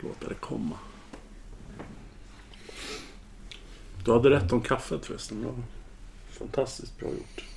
Låta 0.00 0.28
det 0.28 0.34
komma. 0.34 0.78
Du 4.04 4.12
hade 4.12 4.30
rätt 4.30 4.52
om 4.52 4.60
kaffet 4.60 5.06
förresten. 5.06 5.40
Det 5.40 5.46
var 5.46 5.54
fantastiskt 6.30 6.98
bra 6.98 7.08
gjort. 7.08 7.47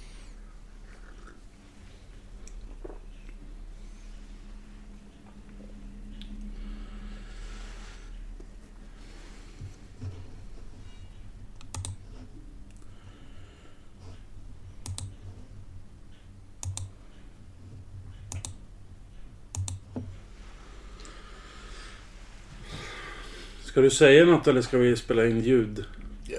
Ska 23.72 23.82
du 23.82 23.90
säga 23.90 24.26
något 24.26 24.48
eller 24.48 24.62
ska 24.62 24.78
vi 24.78 24.96
spela 24.96 25.26
in 25.26 25.40
ljud? 25.40 25.86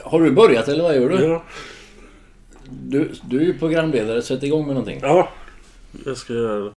Har 0.04 0.22
du 0.22 0.30
börjat 0.30 0.68
eller 0.68 0.82
vad 0.82 0.96
gör 0.96 1.08
du? 1.08 1.24
Ja. 1.24 1.44
Du, 2.70 3.10
du 3.30 3.40
är 3.40 3.44
ju 3.44 3.58
programledare, 3.58 4.22
sätt 4.22 4.42
igång 4.42 4.66
med 4.66 4.74
någonting. 4.74 4.98
Ja, 5.02 5.28
jag 6.04 6.16
ska 6.16 6.32
göra 6.32 6.64
det. 6.64 6.72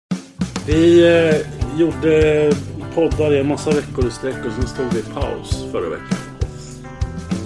Vi 0.68 1.04
eh, 1.08 1.80
gjorde 1.80 2.52
poddar 2.96 3.34
i 3.34 3.40
en 3.40 3.48
massa 3.48 3.72
veckor 3.72 4.08
i 4.08 4.12
sträck 4.12 4.46
och 4.46 4.52
sen 4.52 4.68
stod 4.68 4.94
vi 4.94 5.00
i 5.00 5.04
paus 5.04 5.66
förra 5.72 5.90
veckan. 5.90 6.18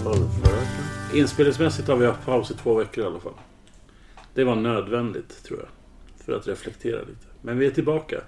Förra, 0.03 0.13
förra 0.13 0.55
veckan. 0.55 1.13
Inspelningsmässigt 1.13 1.87
har 1.87 1.95
vi 1.95 2.05
haft 2.05 2.25
paus 2.25 2.51
i 2.51 2.53
två 2.53 2.73
veckor 2.73 3.03
i 3.03 3.07
alla 3.07 3.19
fall. 3.19 3.33
Det 4.33 4.43
var 4.43 4.55
nödvändigt 4.55 5.43
tror 5.43 5.59
jag. 5.59 5.69
För 6.25 6.33
att 6.33 6.47
reflektera 6.47 6.99
lite. 6.99 7.27
Men 7.41 7.57
vi 7.57 7.67
är 7.67 7.71
tillbaka. 7.71 8.21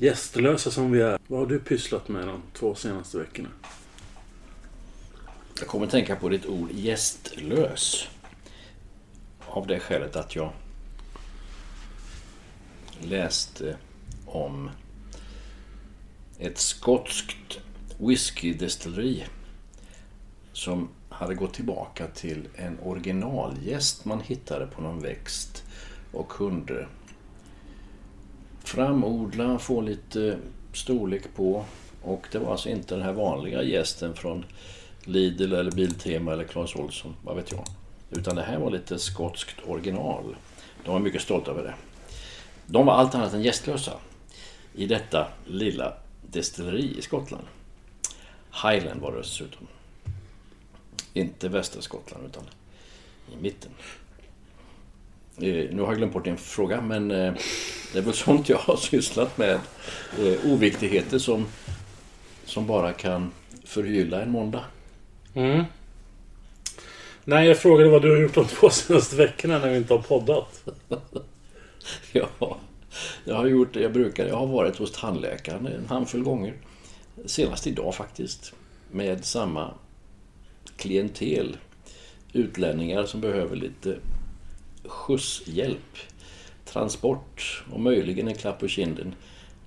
Gästlösa 0.00 0.70
som 0.70 0.92
vi 0.92 1.00
är. 1.00 1.18
Vad 1.26 1.38
har 1.38 1.46
du 1.46 1.58
pysslat 1.58 2.08
med 2.08 2.26
de 2.26 2.42
två 2.52 2.74
senaste 2.74 3.18
veckorna? 3.18 3.48
Jag 5.58 5.68
kommer 5.68 5.86
att 5.86 5.90
tänka 5.90 6.16
på 6.16 6.28
ditt 6.28 6.46
ord 6.46 6.70
gästlös. 6.72 8.08
Av 9.46 9.66
det 9.66 9.80
skälet 9.80 10.16
att 10.16 10.36
jag 10.36 10.52
läste 13.00 13.76
om 14.26 14.70
ett 16.38 16.58
skotskt 16.58 17.58
whiskydestilleri 17.98 19.24
som 20.52 20.88
hade 21.08 21.34
gått 21.34 21.54
tillbaka 21.54 22.06
till 22.06 22.48
en 22.54 22.78
originalgäst 22.80 24.04
man 24.04 24.20
hittade 24.20 24.66
på 24.66 24.82
någon 24.82 25.00
växt 25.00 25.64
och 26.12 26.28
kunde 26.28 26.86
framodla, 28.68 29.58
få 29.58 29.80
lite 29.80 30.38
storlek 30.72 31.22
på. 31.36 31.64
Och 32.02 32.26
det 32.32 32.38
var 32.38 32.52
alltså 32.52 32.68
inte 32.68 32.94
den 32.94 33.04
här 33.04 33.12
vanliga 33.12 33.62
gästen 33.62 34.14
från 34.14 34.44
Lidl 35.04 35.54
eller 35.54 35.70
Biltema 35.70 36.32
eller 36.32 36.44
Clas 36.44 36.76
Ohlson, 36.76 37.14
vad 37.22 37.36
vet 37.36 37.52
jag. 37.52 37.64
Utan 38.10 38.36
det 38.36 38.42
här 38.42 38.58
var 38.58 38.70
lite 38.70 38.98
skotskt 38.98 39.56
original. 39.66 40.36
De 40.84 40.90
var 40.90 41.00
mycket 41.00 41.22
stolta 41.22 41.50
över 41.50 41.62
det. 41.62 41.74
De 42.66 42.86
var 42.86 42.94
allt 42.94 43.14
annat 43.14 43.34
än 43.34 43.42
gästlösa 43.42 43.92
i 44.74 44.86
detta 44.86 45.28
lilla 45.46 45.94
destilleri 46.30 46.98
i 46.98 47.02
Skottland. 47.02 47.44
Highland 48.62 49.00
var 49.00 49.12
det 49.12 49.18
dessutom. 49.18 49.66
Inte 51.12 51.48
västra 51.48 51.82
Skottland 51.82 52.26
utan 52.26 52.42
i 53.32 53.42
mitten. 53.42 53.70
Eh, 55.40 55.70
Nu 55.74 55.80
har 55.80 55.86
jag 55.88 55.96
glömt 55.96 56.12
bort 56.12 56.24
din 56.24 56.36
fråga 56.36 56.80
men 56.80 57.10
eh, 57.10 57.32
det 57.92 57.98
är 57.98 58.02
väl 58.02 58.14
sånt 58.14 58.48
jag 58.48 58.58
har 58.58 58.76
sysslat 58.90 59.38
med. 59.38 59.58
Eh, 60.18 60.52
Oviktigheter 60.52 61.18
som, 61.18 61.46
som 62.44 62.66
bara 62.66 62.92
kan 62.92 63.30
förgylla 63.64 64.22
en 64.22 64.30
måndag. 64.30 64.64
Mm. 65.34 65.64
Nej, 67.24 67.48
jag 67.48 67.58
frågade 67.58 67.90
vad 67.90 68.02
du 68.02 68.10
har 68.10 68.22
gjort 68.22 68.34
de 68.34 68.44
två 68.48 68.70
senaste 68.70 69.16
veckorna 69.16 69.58
när 69.58 69.70
vi 69.70 69.76
inte 69.76 69.94
har 69.94 70.02
poddat. 70.02 70.64
Ja, 72.12 72.58
jag 73.24 73.34
har 73.34 73.46
gjort 73.46 73.74
det 73.74 73.80
jag 73.80 73.92
brukar. 73.92 74.26
Jag 74.26 74.36
har 74.36 74.46
varit 74.46 74.76
hos 74.76 74.92
tandläkaren 74.92 75.66
en 75.66 75.86
handfull 75.88 76.22
gånger. 76.22 76.54
Senast 77.26 77.66
idag 77.66 77.94
faktiskt. 77.94 78.52
Med 78.90 79.24
samma 79.24 79.70
klientel. 80.76 81.56
Utlänningar 82.32 83.04
som 83.04 83.20
behöver 83.20 83.56
lite 83.56 83.96
skjutshjälp. 84.88 85.96
Transport 86.64 87.64
och 87.72 87.80
möjligen 87.80 88.28
en 88.28 88.34
klapp 88.34 88.60
på 88.60 88.68
kinden. 88.68 89.14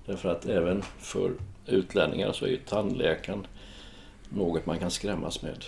Därför 0.06 0.28
att 0.28 0.46
även 0.46 0.82
för 0.98 1.32
utlänningar 1.66 2.32
så 2.32 2.44
är 2.44 2.48
ju 2.48 2.56
tandläkaren 2.56 3.46
något 4.28 4.66
man 4.66 4.78
kan 4.78 4.90
skrämmas 4.90 5.42
med. 5.42 5.64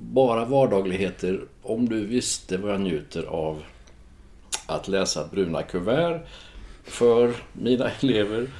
Bara 0.00 0.44
vardagligheter. 0.44 1.44
Om 1.62 1.88
du 1.88 2.06
visste 2.06 2.56
vad 2.56 2.72
jag 2.72 2.80
njuter 2.80 3.22
av 3.22 3.62
att 4.66 4.88
läsa 4.88 5.28
bruna 5.28 5.62
kuvert 5.62 6.26
för 6.84 7.34
mina 7.52 7.90
elever 8.00 8.50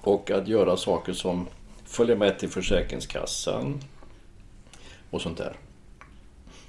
och 0.00 0.30
att 0.30 0.48
göra 0.48 0.76
saker 0.76 1.12
som 1.12 1.46
följa 1.84 2.16
med 2.16 2.38
till 2.38 2.48
Försäkringskassan 2.48 3.80
och 5.10 5.20
sånt 5.20 5.38
där. 5.38 5.56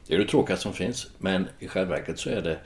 Det 0.09 0.15
är 0.15 0.19
det 0.19 0.25
tråkigaste 0.25 0.63
som 0.63 0.73
finns, 0.73 1.07
men 1.17 1.47
i 1.59 1.67
själva 1.67 1.95
verket 1.95 2.19
så 2.19 2.29
är 2.29 2.41
det 2.41 2.59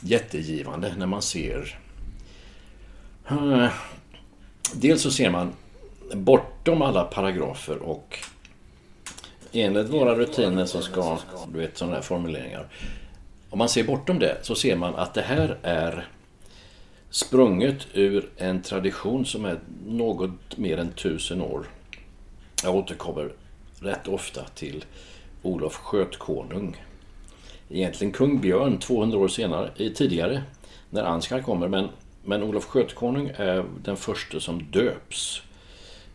jättegivande 0.00 0.94
när 0.98 1.06
man 1.06 1.22
ser... 1.22 1.78
Eh, 3.28 3.68
dels 4.74 5.02
så 5.02 5.10
ser 5.10 5.30
man 5.30 5.52
bortom 6.12 6.82
alla 6.82 7.04
paragrafer 7.04 7.76
och 7.76 8.18
enligt 9.52 9.88
våra 9.88 10.14
rutiner 10.14 10.66
så 10.66 10.82
ska, 10.82 11.18
du 11.52 11.58
vet 11.58 11.78
sådana 11.78 11.94
här 11.94 12.02
formuleringar. 12.02 12.68
Om 13.50 13.58
man 13.58 13.68
ser 13.68 13.84
bortom 13.84 14.18
det 14.18 14.38
så 14.42 14.54
ser 14.54 14.76
man 14.76 14.94
att 14.94 15.14
det 15.14 15.22
här 15.22 15.58
är 15.62 16.08
sprunget 17.10 17.86
ur 17.92 18.30
en 18.36 18.62
tradition 18.62 19.26
som 19.26 19.44
är 19.44 19.58
något 19.86 20.56
mer 20.56 20.78
än 20.78 20.92
tusen 20.92 21.40
år. 21.40 21.66
Jag 22.62 22.74
återkommer 22.74 23.32
rätt 23.80 24.08
ofta 24.08 24.44
till 24.44 24.84
Olof 25.44 25.74
Skötkonung. 25.74 26.84
Egentligen 27.68 28.12
kung 28.12 28.40
Björn 28.40 28.78
200 28.78 29.18
år 29.18 29.28
senare, 29.28 29.70
tidigare 29.94 30.42
när 30.90 31.02
Ansgar 31.02 31.40
kommer. 31.40 31.68
Men, 31.68 31.88
men 32.24 32.42
Olof 32.42 32.64
Skötkonung 32.64 33.30
är 33.36 33.64
den 33.84 33.96
första 33.96 34.40
som 34.40 34.62
döps 34.70 35.42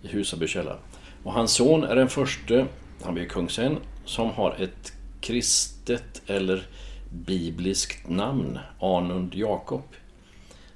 i 0.02 0.08
Husaby 0.08 0.48
källare. 0.48 0.78
Och 1.24 1.34
hans 1.34 1.54
son 1.54 1.84
är 1.84 1.96
den 1.96 2.10
första, 2.10 2.66
han 3.04 3.14
blir 3.14 3.26
kung 3.26 3.50
sen, 3.50 3.78
som 4.06 4.30
har 4.30 4.56
ett 4.60 4.94
kristet 5.22 6.22
eller 6.28 6.68
bibliskt 7.12 8.10
namn, 8.10 8.60
Anund 8.80 9.36
Jakob. 9.36 9.84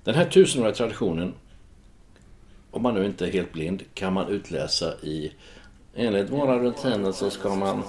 Den 0.03 0.15
här 0.15 0.25
tusenåriga 0.25 0.75
traditionen, 0.75 1.33
om 2.71 2.81
man 2.81 2.93
nu 2.93 3.05
inte 3.05 3.27
är 3.27 3.31
helt 3.31 3.53
blind, 3.53 3.83
kan 3.93 4.13
man 4.13 4.27
utläsa 4.27 4.93
i 5.01 5.31
enligt 5.95 6.29
våra 6.29 6.59
rutiner 6.59 7.11
så 7.11 7.29
ska 7.29 7.55
man 7.55 7.83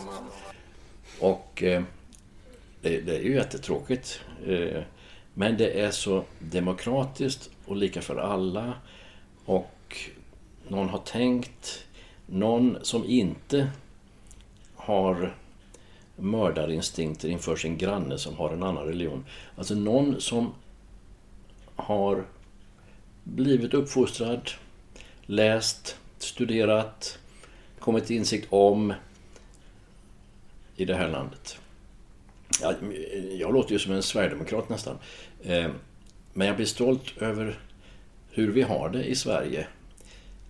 och 1.20 1.62
eh, 1.62 1.82
det, 2.80 3.00
det 3.00 3.16
är 3.16 3.22
ju 3.22 3.34
jättetråkigt. 3.34 4.20
Eh, 4.46 4.82
men 5.34 5.56
det 5.56 5.80
är 5.80 5.90
så 5.90 6.24
demokratiskt 6.38 7.50
och 7.64 7.76
lika 7.76 8.02
för 8.02 8.16
alla. 8.16 8.74
Och 9.44 9.96
någon 10.68 10.88
har 10.88 10.98
tänkt, 10.98 11.86
någon 12.26 12.78
som 12.82 13.04
inte 13.04 13.70
har 14.74 15.34
mördarinstinkter 16.16 17.28
inför 17.28 17.56
sin 17.56 17.78
granne 17.78 18.18
som 18.18 18.36
har 18.36 18.50
en 18.50 18.62
annan 18.62 18.86
religion. 18.86 19.24
Alltså 19.56 19.74
någon 19.74 20.20
som 20.20 20.54
har 21.76 22.24
blivit 23.24 23.74
uppfostrad, 23.74 24.50
läst, 25.22 25.96
studerat, 26.18 27.18
kommit 27.78 28.06
till 28.06 28.16
insikt 28.16 28.46
om 28.50 28.94
i 30.76 30.84
det 30.84 30.94
här 30.94 31.08
landet. 31.08 31.58
Jag, 32.60 32.74
jag 33.38 33.52
låter 33.52 33.72
ju 33.72 33.78
som 33.78 33.92
en 33.92 34.02
sverigedemokrat 34.02 34.68
nästan. 34.68 34.98
Eh, 35.42 35.70
men 36.32 36.46
jag 36.46 36.56
blir 36.56 36.66
stolt 36.66 37.18
över 37.18 37.58
hur 38.30 38.52
vi 38.52 38.62
har 38.62 38.90
det 38.90 39.04
i 39.04 39.14
Sverige. 39.14 39.66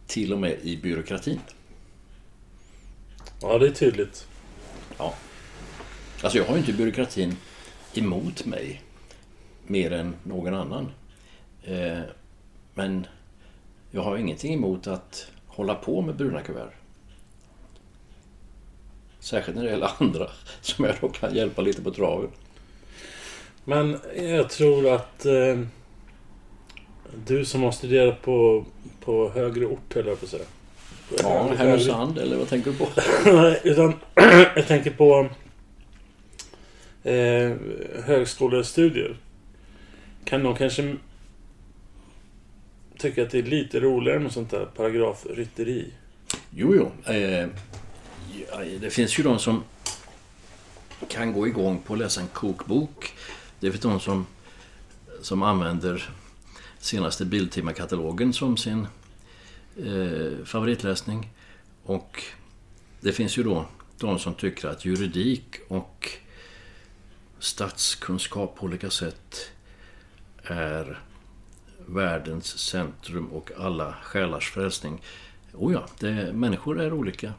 Till 0.07 0.33
och 0.33 0.39
med 0.39 0.59
i 0.63 0.77
byråkratin. 0.77 1.41
Ja, 3.43 3.59
det 3.59 3.67
är 3.67 3.71
tydligt. 3.71 4.29
Ja. 4.99 5.15
Alltså 6.23 6.39
jag 6.39 6.45
har 6.45 6.55
ju 6.55 6.61
inte 6.61 6.73
byråkratin 6.73 7.37
emot 7.95 8.47
mig 8.47 8.83
mer 9.67 9.93
än 9.93 10.17
någon 10.23 10.55
annan. 10.55 10.91
Eh, 11.63 12.01
men 12.75 13.07
jag 13.91 14.03
har 14.03 14.17
ingenting 14.17 14.55
emot 14.55 14.87
att 14.87 15.31
hålla 15.47 15.75
på 15.75 16.03
med 16.03 16.17
bruna 16.17 16.41
kuvert. 16.41 16.71
Särskilt 19.25 19.57
när 19.57 19.65
det 19.65 19.71
gäller 19.71 19.91
andra 19.99 20.31
som 20.61 20.85
jag 20.85 20.95
då 21.01 21.09
kan 21.09 21.35
hjälpa 21.35 21.63
lite 21.63 21.83
på 21.83 21.91
traven. 21.91 22.31
Men 23.65 23.99
jag 24.17 24.51
tror 24.51 24.95
att 24.95 25.27
eh, 25.27 25.61
du 27.27 27.45
som 27.45 27.63
har 27.63 27.73
studerat 27.73 28.23
på, 28.23 28.65
på 29.01 29.31
högre 29.31 29.67
ort, 29.67 29.95
höll 29.95 30.07
jag 30.07 30.21
på 30.21 30.25
att 30.25 30.31
säga. 30.31 30.45
Ja, 31.23 31.53
Härnösand 31.57 32.19
eller 32.19 32.37
vad 32.37 32.49
tänker 32.49 32.71
du 32.71 32.77
på? 32.77 32.89
Nej, 33.25 33.61
utan 33.65 33.95
jag 34.57 34.67
tänker 34.67 34.91
på 34.91 35.29
eh, 37.03 37.57
högskolestudier. 38.05 39.17
Kan 40.25 40.43
de 40.43 40.57
kanske 40.57 40.97
tycka 42.99 43.23
att 43.23 43.31
det 43.31 43.39
är 43.39 43.43
lite 43.43 43.81
roligare 43.81 44.19
med 44.19 44.33
sånt 44.33 44.51
där 44.51 44.67
paragrafrytteri? 44.77 45.93
Jo, 46.51 46.75
jo. 46.75 47.13
Eh, 47.15 47.49
det 48.81 48.91
finns 48.91 49.19
ju 49.19 49.23
de 49.23 49.39
som 49.39 49.65
kan 51.09 51.33
gå 51.33 51.47
igång 51.47 51.83
på 51.87 51.93
att 51.93 51.99
läsa 51.99 52.21
en 52.21 52.29
kokbok. 52.29 53.15
Det 53.61 53.71
finns 53.71 53.83
de 53.83 54.01
som, 54.01 54.27
som 55.23 55.43
använder 55.43 56.11
senaste 56.79 57.25
Biltema-katalogen 57.25 58.33
som 58.33 58.57
sin 58.57 58.87
eh, 59.77 60.45
favoritläsning. 60.45 61.31
Och 61.83 62.23
det 63.01 63.13
finns 63.13 63.39
ju 63.39 63.43
då 63.43 63.67
de 63.99 64.19
som 64.19 64.35
tycker 64.35 64.69
att 64.69 64.85
juridik 64.85 65.57
och 65.69 66.11
statskunskap 67.39 68.57
på 68.57 68.67
olika 68.67 68.91
sätt 68.91 69.51
är 70.43 71.01
världens 71.87 72.59
centrum 72.59 73.27
och 73.27 73.51
alla 73.59 73.95
själars 74.03 74.51
frälsning. 74.51 75.03
Oh 75.53 75.73
ja, 75.73 75.87
det, 75.99 76.33
människor 76.33 76.81
är 76.81 76.93
olika. 76.93 77.33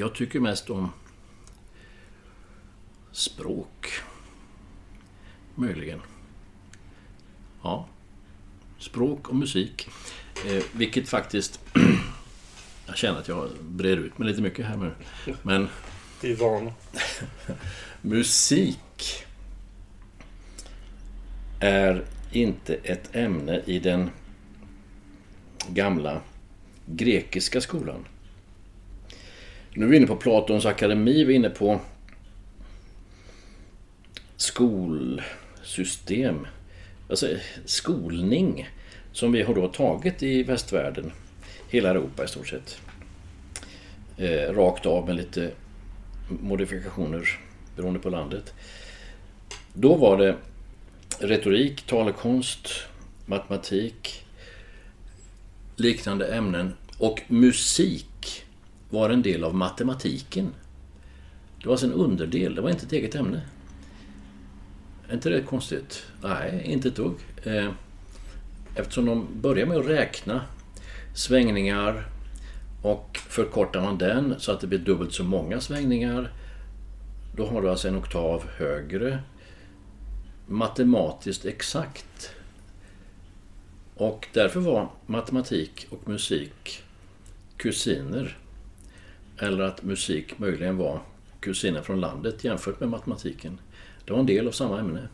Jag 0.00 0.14
tycker 0.14 0.40
mest 0.40 0.70
om 0.70 0.92
språk. 3.12 3.92
Möjligen. 5.54 6.00
Ja. 7.62 7.88
Språk 8.78 9.28
och 9.28 9.34
musik. 9.34 9.88
Eh, 10.46 10.64
vilket 10.72 11.08
faktiskt... 11.08 11.60
jag 12.86 12.96
känner 12.96 13.18
att 13.18 13.28
jag 13.28 13.50
brer 13.60 13.96
ut 13.96 14.18
mig 14.18 14.28
lite 14.28 14.42
mycket 14.42 14.66
här 14.66 14.76
nu. 14.76 14.94
Men... 15.42 15.68
Vi 16.20 16.32
är 16.32 16.36
vana. 16.36 16.72
musik 18.02 19.24
är 21.60 22.04
inte 22.32 22.74
ett 22.74 23.16
ämne 23.16 23.62
i 23.66 23.78
den 23.78 24.10
gamla 25.68 26.20
grekiska 26.86 27.60
skolan. 27.60 28.04
Nu 29.78 29.84
är 29.84 29.88
vi 29.90 29.96
inne 29.96 30.06
på 30.06 30.16
Platons 30.16 30.66
akademi, 30.66 31.24
vi 31.24 31.32
är 31.32 31.36
inne 31.36 31.50
på 31.50 31.80
skolsystem, 34.36 36.46
alltså 37.10 37.26
skolning 37.64 38.68
som 39.12 39.32
vi 39.32 39.42
har 39.42 39.54
då 39.54 39.68
tagit 39.68 40.22
i 40.22 40.42
västvärlden, 40.42 41.12
hela 41.68 41.90
Europa 41.90 42.24
i 42.24 42.28
stort 42.28 42.48
sett. 42.48 42.80
Eh, 44.16 44.52
rakt 44.52 44.86
av 44.86 45.06
med 45.06 45.16
lite 45.16 45.50
modifikationer 46.28 47.40
beroende 47.76 48.00
på 48.00 48.10
landet. 48.10 48.54
Då 49.72 49.94
var 49.94 50.18
det 50.18 50.36
retorik, 51.18 51.82
talekonst, 51.82 52.68
matematik, 53.26 54.24
liknande 55.76 56.34
ämnen 56.34 56.74
och 56.98 57.22
musik 57.28 58.07
var 58.90 59.10
en 59.10 59.22
del 59.22 59.44
av 59.44 59.54
matematiken. 59.54 60.54
Det 61.60 61.66
var 61.66 61.72
alltså 61.72 61.86
en 61.86 61.92
underdel, 61.92 62.54
det 62.54 62.60
var 62.60 62.70
inte 62.70 62.86
ett 62.86 62.92
eget 62.92 63.14
ämne. 63.14 63.40
Är 65.08 65.14
inte 65.14 65.30
det 65.30 65.42
konstigt? 65.42 66.06
Nej, 66.22 66.62
inte 66.64 66.88
ett 66.88 66.96
dugg. 66.96 67.14
Eh, 67.44 67.70
eftersom 68.74 69.06
de 69.06 69.26
börjar 69.40 69.66
med 69.66 69.76
att 69.76 69.86
räkna 69.86 70.42
svängningar 71.14 72.06
och 72.82 73.18
förkortar 73.28 73.82
man 73.82 73.98
den 73.98 74.34
så 74.38 74.52
att 74.52 74.60
det 74.60 74.66
blir 74.66 74.78
dubbelt 74.78 75.12
så 75.12 75.24
många 75.24 75.60
svängningar 75.60 76.32
då 77.36 77.46
har 77.46 77.62
du 77.62 77.70
alltså 77.70 77.88
en 77.88 77.96
oktav 77.96 78.44
högre 78.56 79.18
matematiskt 80.46 81.44
exakt. 81.44 82.34
Och 83.94 84.28
därför 84.32 84.60
var 84.60 84.88
matematik 85.06 85.86
och 85.90 86.08
musik 86.08 86.82
kusiner. 87.56 88.38
Eller 89.38 89.64
att 89.64 89.82
musik 89.82 90.38
möjligen 90.38 90.76
var 90.76 91.00
kusiner 91.40 91.82
från 91.82 92.00
landet 92.00 92.44
jämfört 92.44 92.80
med 92.80 92.88
matematiken. 92.88 93.60
Det 94.04 94.12
var 94.12 94.20
en 94.20 94.26
del 94.26 94.48
av 94.48 94.52
samma 94.52 94.80
ämne. 94.80 95.08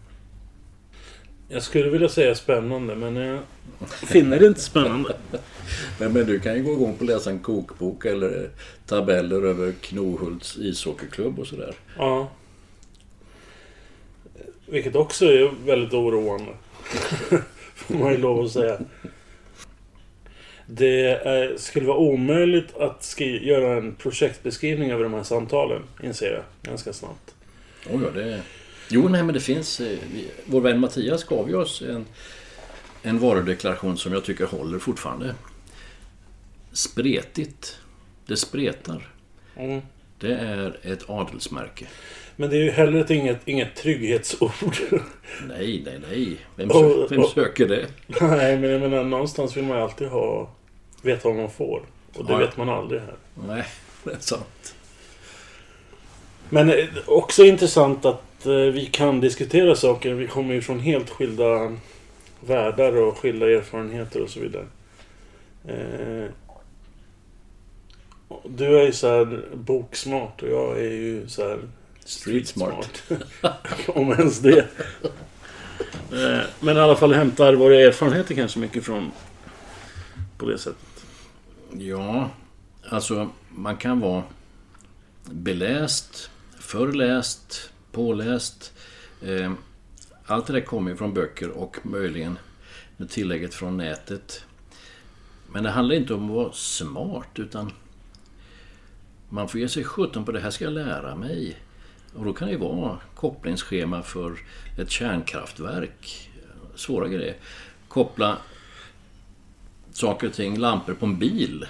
Jag 1.49 1.63
skulle 1.63 1.91
vilja 1.91 2.09
säga 2.09 2.35
spännande, 2.35 2.95
men 2.95 3.17
jag 3.17 3.41
finner 3.89 4.39
det 4.39 4.47
inte 4.47 4.61
spännande. 4.61 5.17
men, 6.01 6.13
men 6.13 6.27
du 6.27 6.41
kan 6.41 6.55
ju 6.55 6.63
gå 6.63 6.73
igång 6.73 6.97
på 6.97 7.05
att 7.05 7.09
läsa 7.09 7.31
en 7.31 7.39
kokbok 7.39 8.05
eller 8.05 8.51
tabeller 8.87 9.43
över 9.43 9.73
Knohults 9.73 10.59
ishockeyklubb 10.59 11.39
och 11.39 11.47
sådär. 11.47 11.75
Ja. 11.99 12.31
Vilket 14.67 14.97
också 14.97 15.25
är 15.25 15.67
väldigt 15.67 15.93
oroande. 15.93 16.53
Får 17.75 17.95
man 17.95 18.13
ju 18.13 18.19
lov 18.19 18.45
att 18.45 18.51
säga. 18.51 18.79
Det 20.67 21.07
är, 21.07 21.57
skulle 21.57 21.87
vara 21.87 21.99
omöjligt 21.99 22.77
att 22.77 23.21
göra 23.21 23.77
en 23.77 23.95
projektbeskrivning 23.95 24.91
över 24.91 25.03
de 25.03 25.15
här 25.15 25.23
samtalen, 25.23 25.83
inser 26.03 26.33
jag 26.33 26.43
ganska 26.63 26.93
snabbt. 26.93 27.35
Oh 27.91 28.03
ja, 28.03 28.11
det... 28.11 28.43
Jo, 28.89 29.09
nej 29.09 29.23
men 29.23 29.35
det 29.35 29.41
finns... 29.41 29.81
eh, 29.81 29.99
Vår 30.45 30.61
vän 30.61 30.81
Mattias 30.81 31.25
gav 31.25 31.49
ju 31.49 31.57
oss 31.57 31.83
en, 31.83 32.07
en 33.03 33.19
varudeklaration 33.19 33.99
som 33.99 34.13
jag 34.13 34.25
tycker 34.25 34.47
håller 34.47 34.79
fortfarande. 34.79 35.35
Spretigt. 36.73 37.79
Det 38.27 38.37
spretar. 38.37 39.09
Mm. 39.57 39.81
Det 40.19 40.35
är 40.35 40.79
ett 40.83 41.11
adelsmärke. 41.11 41.87
Men 42.37 42.51
det 42.51 42.57
är 42.57 42.63
ju 42.63 42.71
heller 42.71 43.13
inget, 43.13 43.49
inget 43.49 43.75
trygghetsord. 43.77 44.51
Nej, 45.49 45.83
nej, 45.87 46.01
nej. 46.11 46.37
Vem, 46.57 46.71
Och- 46.71 46.77
sö- 46.77 47.07
vem 47.11 47.21
och- 47.21 47.31
söker 47.31 47.69
det? 47.69 47.87
Nej, 48.21 48.59
men 48.59 48.71
jag 48.71 48.81
menar 48.81 49.05
någonstans 49.05 49.57
vill 49.57 49.65
man 49.65 49.77
ju 49.77 49.83
alltid 49.83 50.09
ha... 50.09 50.51
Veta 51.03 51.29
vad 51.29 51.37
man 51.37 51.51
får. 51.51 51.83
Och 52.15 52.25
det 52.27 52.33
Ja. 52.33 52.39
vet 52.39 52.57
man 52.57 52.69
aldrig 52.69 53.01
här. 53.01 53.15
Nej, 53.47 53.65
det 54.05 54.11
är 54.11 54.19
sant. 54.19 54.75
Men 56.49 56.71
eh, 56.71 56.85
också 57.07 57.45
intressant 57.45 58.05
att 58.05 58.47
eh, 58.47 58.53
vi 58.53 58.87
kan 58.93 59.21
diskutera 59.21 59.77
saker. 59.77 60.13
Vi 60.15 60.27
kommer 60.27 60.55
ju 60.55 60.61
från 60.63 60.81
helt 60.81 61.11
skilda 61.11 61.77
världar 62.41 62.97
och 62.97 63.19
skilda 63.19 63.51
erfarenheter 63.51 64.23
och 64.23 64.31
så 64.31 64.41
vidare. 64.41 64.67
Eh, 65.69 66.31
du 68.45 68.79
är 68.79 68.83
ju 68.83 68.93
så 68.93 69.09
här 69.09 69.41
boksmart 69.55 70.43
och 70.43 70.49
jag 70.49 70.79
är 70.79 70.91
ju 70.93 71.29
så 71.29 71.49
här 71.49 71.59
Street 72.05 72.49
smart. 72.49 73.03
Om 73.89 74.13
ens 74.13 74.39
det. 74.41 74.59
Eh, 76.13 76.41
Men 76.61 76.77
i 76.77 76.81
alla 76.81 76.97
fall 76.97 77.15
hämtar 77.15 77.55
våra 77.55 77.75
erfarenheter 77.81 78.35
kanske 78.35 78.59
mycket 78.59 78.85
från 78.85 79.13
på 80.39 80.47
det 80.47 80.59
sättet. 80.59 81.05
Ja, 81.73 82.31
alltså 82.89 83.31
man 83.49 83.77
kan 83.77 84.01
vara 84.01 84.23
beläst, 85.25 86.31
förläst, 86.59 87.71
påläst. 87.93 88.73
Eh, 89.23 89.53
Allt 90.27 90.47
det 90.47 90.53
där 90.53 90.61
kommer 90.61 90.91
ju 90.91 90.97
från 90.97 91.15
böcker 91.15 91.49
och 91.51 91.77
möjligen 91.83 92.39
med 92.97 93.11
tillägget 93.11 93.55
från 93.55 93.77
nätet. 93.77 94.45
Men 95.53 95.63
det 95.65 95.71
handlar 95.71 95.95
inte 95.95 96.15
om 96.15 96.31
att 96.31 96.37
vara 96.37 96.53
smart 96.53 97.29
utan 97.39 97.73
man 99.29 99.49
får 99.49 99.61
ge 99.61 99.69
sig 99.69 99.85
sjutton 99.85 100.25
på 100.25 100.33
det 100.33 100.41
här 100.41 100.51
ska 100.51 100.65
jag 100.65 100.73
lära 100.73 101.17
mig. 101.17 101.57
Och 102.15 102.25
då 102.25 102.33
kan 102.33 102.49
det 102.49 102.53
ju 102.53 102.59
vara 102.59 102.99
kopplingsschema 103.15 104.03
för 104.03 104.39
ett 104.79 104.91
kärnkraftverk. 104.91 106.31
Svåra 106.75 107.09
grejer. 107.09 107.37
Koppla 107.89 108.39
saker 109.93 110.27
och 110.27 110.33
ting, 110.33 110.59
lampor 110.59 110.95
på 110.95 111.07
en 111.07 111.19
bil 111.19 111.67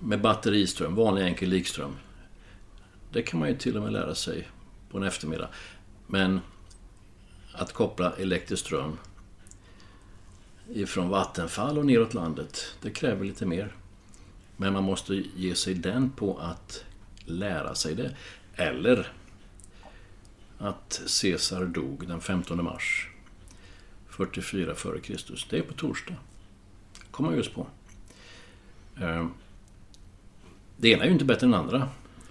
med 0.00 0.20
batteriström, 0.20 0.94
vanlig 0.94 1.22
enkel 1.22 1.48
likström. 1.48 1.96
Det 3.12 3.22
kan 3.22 3.40
man 3.40 3.48
ju 3.48 3.56
till 3.56 3.76
och 3.76 3.82
med 3.82 3.92
lära 3.92 4.14
sig 4.14 4.48
på 4.90 4.98
en 4.98 5.04
eftermiddag. 5.04 5.48
Men 6.06 6.40
att 7.52 7.72
koppla 7.72 8.12
elektrisk 8.12 8.66
ström 8.66 8.98
ifrån 10.68 11.08
Vattenfall 11.08 11.78
och 11.78 11.86
neråt 11.86 12.14
landet, 12.14 12.74
det 12.82 12.90
kräver 12.90 13.24
lite 13.24 13.46
mer. 13.46 13.74
Men 14.56 14.72
man 14.72 14.84
måste 14.84 15.14
ge 15.36 15.54
sig 15.54 15.74
den 15.74 16.10
på 16.10 16.38
att 16.38 16.84
lära 17.24 17.74
sig 17.74 17.94
det. 17.94 18.16
Eller 18.54 19.12
att 20.58 21.02
Caesar 21.22 21.64
dog 21.64 22.08
den 22.08 22.20
15 22.20 22.64
mars 22.64 23.08
44 24.08 24.72
f.Kr. 24.72 25.16
Det 25.50 25.58
är 25.58 25.62
på 25.62 25.74
torsdag. 25.74 26.14
kom 27.10 27.26
man 27.26 27.36
just 27.36 27.54
på. 27.54 27.66
Eh, 29.00 29.26
det 30.76 30.88
ena 30.88 31.02
är 31.02 31.06
ju 31.06 31.12
inte 31.12 31.24
bättre 31.24 31.44
än 31.44 31.50
det 31.50 31.58
andra. 31.58 31.88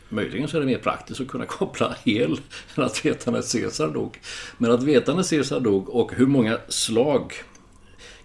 Möjligen 0.10 0.48
så 0.48 0.58
är 0.58 0.62
det 0.62 0.68
mer 0.68 0.78
praktiskt 0.78 1.22
att 1.22 1.28
kunna 1.28 1.46
koppla 1.60 1.96
hel, 2.06 2.40
än 2.76 2.84
att 2.84 3.06
veta 3.06 3.32
när 3.32 3.42
Caesar 3.52 3.88
dog. 3.88 4.20
Men 4.58 4.72
att 4.72 4.84
veta 4.84 5.14
när 5.14 5.24
Caesar 5.24 5.60
dog 5.60 5.90
och 5.90 6.14
hur 6.14 6.28
många 6.28 6.60
slag, 6.68 7.34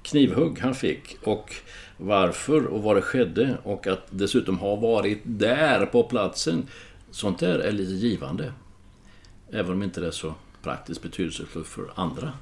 knivhugg 0.02 0.58
han 0.60 0.74
fick 0.74 1.16
och 1.22 1.54
varför 1.96 2.66
och 2.66 2.82
vad 2.82 2.96
det 2.96 3.02
skedde 3.02 3.58
och 3.62 3.86
att 3.86 4.06
dessutom 4.10 4.58
ha 4.58 4.76
varit 4.76 5.20
där 5.24 5.86
på 5.86 6.02
platsen. 6.02 6.66
Sånt 7.10 7.38
där 7.38 7.58
är 7.58 7.72
lite 7.72 7.92
givande. 7.92 8.52
Även 9.52 9.72
om 9.72 9.82
inte 9.82 10.00
det 10.00 10.06
är 10.06 10.10
så 10.10 10.34
praktiskt 10.62 11.02
betydelsefullt 11.02 11.68
för 11.68 11.92
andra. 11.94 12.32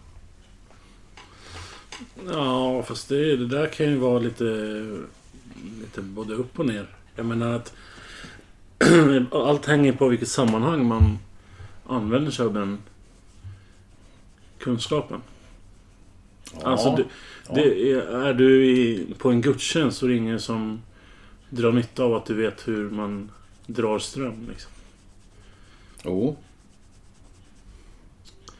Ja, 2.30 2.82
fast 2.82 3.08
det, 3.08 3.36
det 3.36 3.46
där 3.46 3.66
kan 3.66 3.86
ju 3.86 3.96
vara 3.96 4.18
lite, 4.18 4.44
lite 5.80 6.00
både 6.00 6.34
upp 6.34 6.58
och 6.58 6.66
ner. 6.66 6.86
Jag 7.16 7.26
menar 7.26 7.52
att 7.52 7.74
allt 9.32 9.66
hänger 9.66 9.92
på 9.92 10.08
vilket 10.08 10.28
sammanhang 10.28 10.86
man 10.86 11.18
använder 11.86 12.30
sig 12.30 12.44
av 12.44 12.54
den 12.54 12.78
kunskapen. 14.58 15.20
Ja, 16.52 16.66
alltså, 16.66 16.96
det, 16.96 17.04
ja. 17.48 17.54
det 17.54 17.92
är, 17.92 18.00
är 18.00 18.34
du 18.34 18.66
i, 18.66 19.06
på 19.18 19.30
en 19.30 19.40
gudstjänst 19.40 19.98
så 19.98 20.06
är 20.06 20.10
det 20.10 20.16
ingen 20.16 20.40
som 20.40 20.82
drar 21.50 21.72
nytta 21.72 22.02
av 22.02 22.14
att 22.14 22.26
du 22.26 22.34
vet 22.34 22.68
hur 22.68 22.90
man 22.90 23.30
drar 23.66 23.98
ström. 23.98 24.46
Liksom. 24.48 24.70
Jo. 26.04 26.36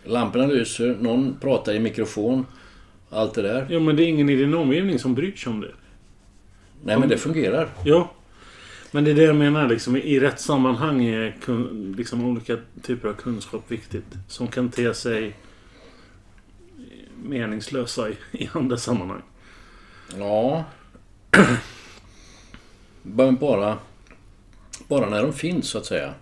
Lamporna 0.09 0.47
lyser, 0.47 0.97
någon 1.01 1.37
pratar 1.41 1.75
i 1.75 1.79
mikrofon. 1.79 2.47
Allt 3.11 3.35
det 3.35 3.43
där. 3.43 3.67
Ja, 3.71 3.81
men 3.81 3.97
det 3.97 4.05
är 4.05 4.07
ingen 4.07 4.31
i 4.31 4.37
din 4.37 4.55
omgivning 4.55 4.99
som 4.99 5.15
bryr 5.15 5.37
sig 5.37 5.51
om 5.51 5.61
det. 5.61 5.73
Nej 6.85 6.99
men 6.99 7.09
det 7.09 7.19
fungerar. 7.19 7.69
Ja. 7.85 8.11
Men 8.91 9.05
det 9.05 9.11
är 9.11 9.15
det 9.15 9.23
jag 9.23 9.37
menar 9.37 9.69
liksom. 9.69 9.97
I 9.97 10.21
rätt 10.21 10.41
sammanhang 10.41 11.05
är 11.05 11.37
kun, 11.45 11.95
liksom 11.99 12.25
olika 12.25 12.57
typer 12.83 13.09
av 13.09 13.13
kunskap 13.13 13.65
viktigt. 13.69 14.05
Som 14.29 14.49
kan 14.49 14.69
te 14.69 14.95
sig 14.95 15.37
meningslösa 17.25 18.09
i, 18.09 18.17
i 18.33 18.49
andra 18.53 18.77
sammanhang. 18.77 19.23
Ja. 20.19 20.65
Bara, 23.03 23.79
bara 24.89 25.09
när 25.11 25.23
de 25.23 25.33
finns 25.33 25.69
så 25.69 25.79
att 25.79 25.87
säga. 25.87 26.15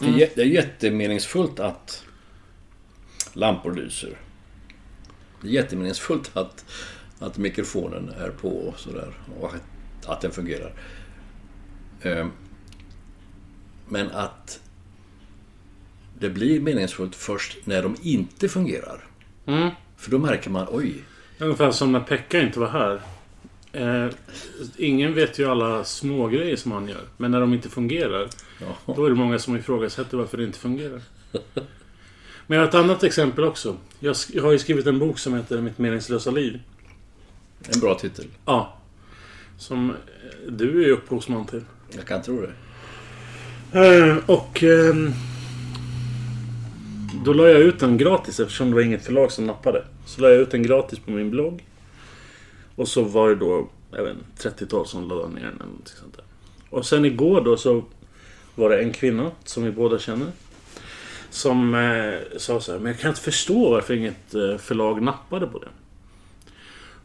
Det 0.00 0.06
är 0.06 0.10
jä- 0.12 0.30
Det 0.36 0.42
är 0.42 0.46
jättemeningsfullt 0.46 1.60
att 1.60 2.04
lampor 3.32 3.74
lyser. 3.74 4.18
Det 5.42 5.48
är 5.48 5.52
jättemeningsfullt 5.52 6.36
att, 6.36 6.64
att 7.18 7.38
mikrofonen 7.38 8.08
är 8.08 8.30
på 8.30 8.48
och 8.48 8.78
sådär. 8.78 9.12
Och 9.40 9.54
att, 9.54 10.06
att 10.06 10.20
den 10.20 10.30
fungerar. 10.30 10.72
Ehm, 12.02 12.30
Men 13.88 14.10
att 14.10 14.60
det 16.18 16.30
blir 16.30 16.60
meningsfullt 16.60 17.14
först 17.14 17.56
när 17.64 17.82
de 17.82 17.96
inte 18.02 18.48
fungerar. 18.48 19.04
Mm. 19.46 19.70
För 19.96 20.10
då 20.10 20.18
märker 20.18 20.50
man, 20.50 20.66
oj, 20.70 20.94
Ungefär 21.38 21.70
som 21.70 21.92
när 21.92 22.00
Pekka 22.00 22.40
inte 22.42 22.60
var 22.60 22.68
här. 22.68 23.00
Eh, 23.76 24.08
ingen 24.76 25.14
vet 25.14 25.38
ju 25.38 25.50
alla 25.50 25.84
små 25.84 26.26
grejer 26.28 26.56
som 26.56 26.72
han 26.72 26.88
gör. 26.88 27.02
Men 27.16 27.30
när 27.30 27.40
de 27.40 27.54
inte 27.54 27.68
fungerar, 27.68 28.28
ja, 28.60 28.94
då 28.94 29.04
är 29.04 29.10
det 29.10 29.16
många 29.16 29.38
som 29.38 29.56
ifrågasätter 29.56 30.16
varför 30.16 30.36
det 30.36 30.44
inte 30.44 30.58
fungerar. 30.58 31.00
Men 32.46 32.58
jag 32.58 32.60
har 32.64 32.68
ett 32.68 32.74
annat 32.74 33.04
exempel 33.04 33.44
också. 33.44 33.76
Jag, 34.00 34.16
jag 34.32 34.42
har 34.42 34.52
ju 34.52 34.58
skrivit 34.58 34.86
en 34.86 34.98
bok 34.98 35.18
som 35.18 35.34
heter 35.34 35.60
Mitt 35.60 35.78
meningslösa 35.78 36.30
liv. 36.30 36.60
en 37.74 37.80
bra 37.80 37.94
titel. 37.94 38.24
Ja. 38.44 38.76
Som 39.58 39.90
eh, 39.90 39.96
du 40.48 40.84
är 40.84 40.92
upphovsman 40.92 41.46
till. 41.46 41.64
Jag 41.96 42.06
kan 42.06 42.22
tro 42.22 42.40
det. 42.40 42.52
Eh, 43.80 44.16
och... 44.26 44.62
ehm, 44.62 45.12
då 47.24 47.32
la 47.32 47.48
jag 47.48 47.60
ut 47.60 47.78
den 47.78 47.98
gratis 47.98 48.40
eftersom 48.40 48.68
det 48.68 48.74
var 48.74 48.82
inget 48.82 49.04
förlag 49.04 49.32
som 49.32 49.46
nappade. 49.46 49.84
Så 50.06 50.20
la 50.20 50.28
jag 50.28 50.40
ut 50.40 50.50
den 50.50 50.62
gratis 50.62 50.98
på 50.98 51.10
min 51.10 51.30
blogg. 51.30 51.64
Och 52.76 52.88
så 52.88 53.02
var 53.02 53.28
det 53.28 53.34
då, 53.34 53.68
jag 53.90 54.04
vet 54.04 54.16
inte, 54.16 54.48
30-tal 54.48 54.86
som 54.86 55.08
laddade 55.08 55.28
ner 55.28 55.40
den 55.40 55.48
eller 55.48 55.64
någonting 55.64 55.96
sånt 56.00 56.16
där. 56.16 56.24
Och 56.70 56.86
sen 56.86 57.04
igår 57.04 57.40
då 57.40 57.56
så 57.56 57.84
var 58.54 58.70
det 58.70 58.82
en 58.82 58.92
kvinna 58.92 59.30
som 59.44 59.64
vi 59.64 59.70
båda 59.70 59.98
känner. 59.98 60.32
Som 61.30 61.74
eh, 61.74 62.38
sa 62.38 62.60
så 62.60 62.72
här, 62.72 62.78
men 62.78 62.92
jag 62.92 63.00
kan 63.00 63.08
inte 63.08 63.20
förstå 63.20 63.70
varför 63.70 63.94
inget 63.94 64.34
eh, 64.34 64.56
förlag 64.56 65.02
nappade 65.02 65.46
på 65.46 65.58
det. 65.58 65.68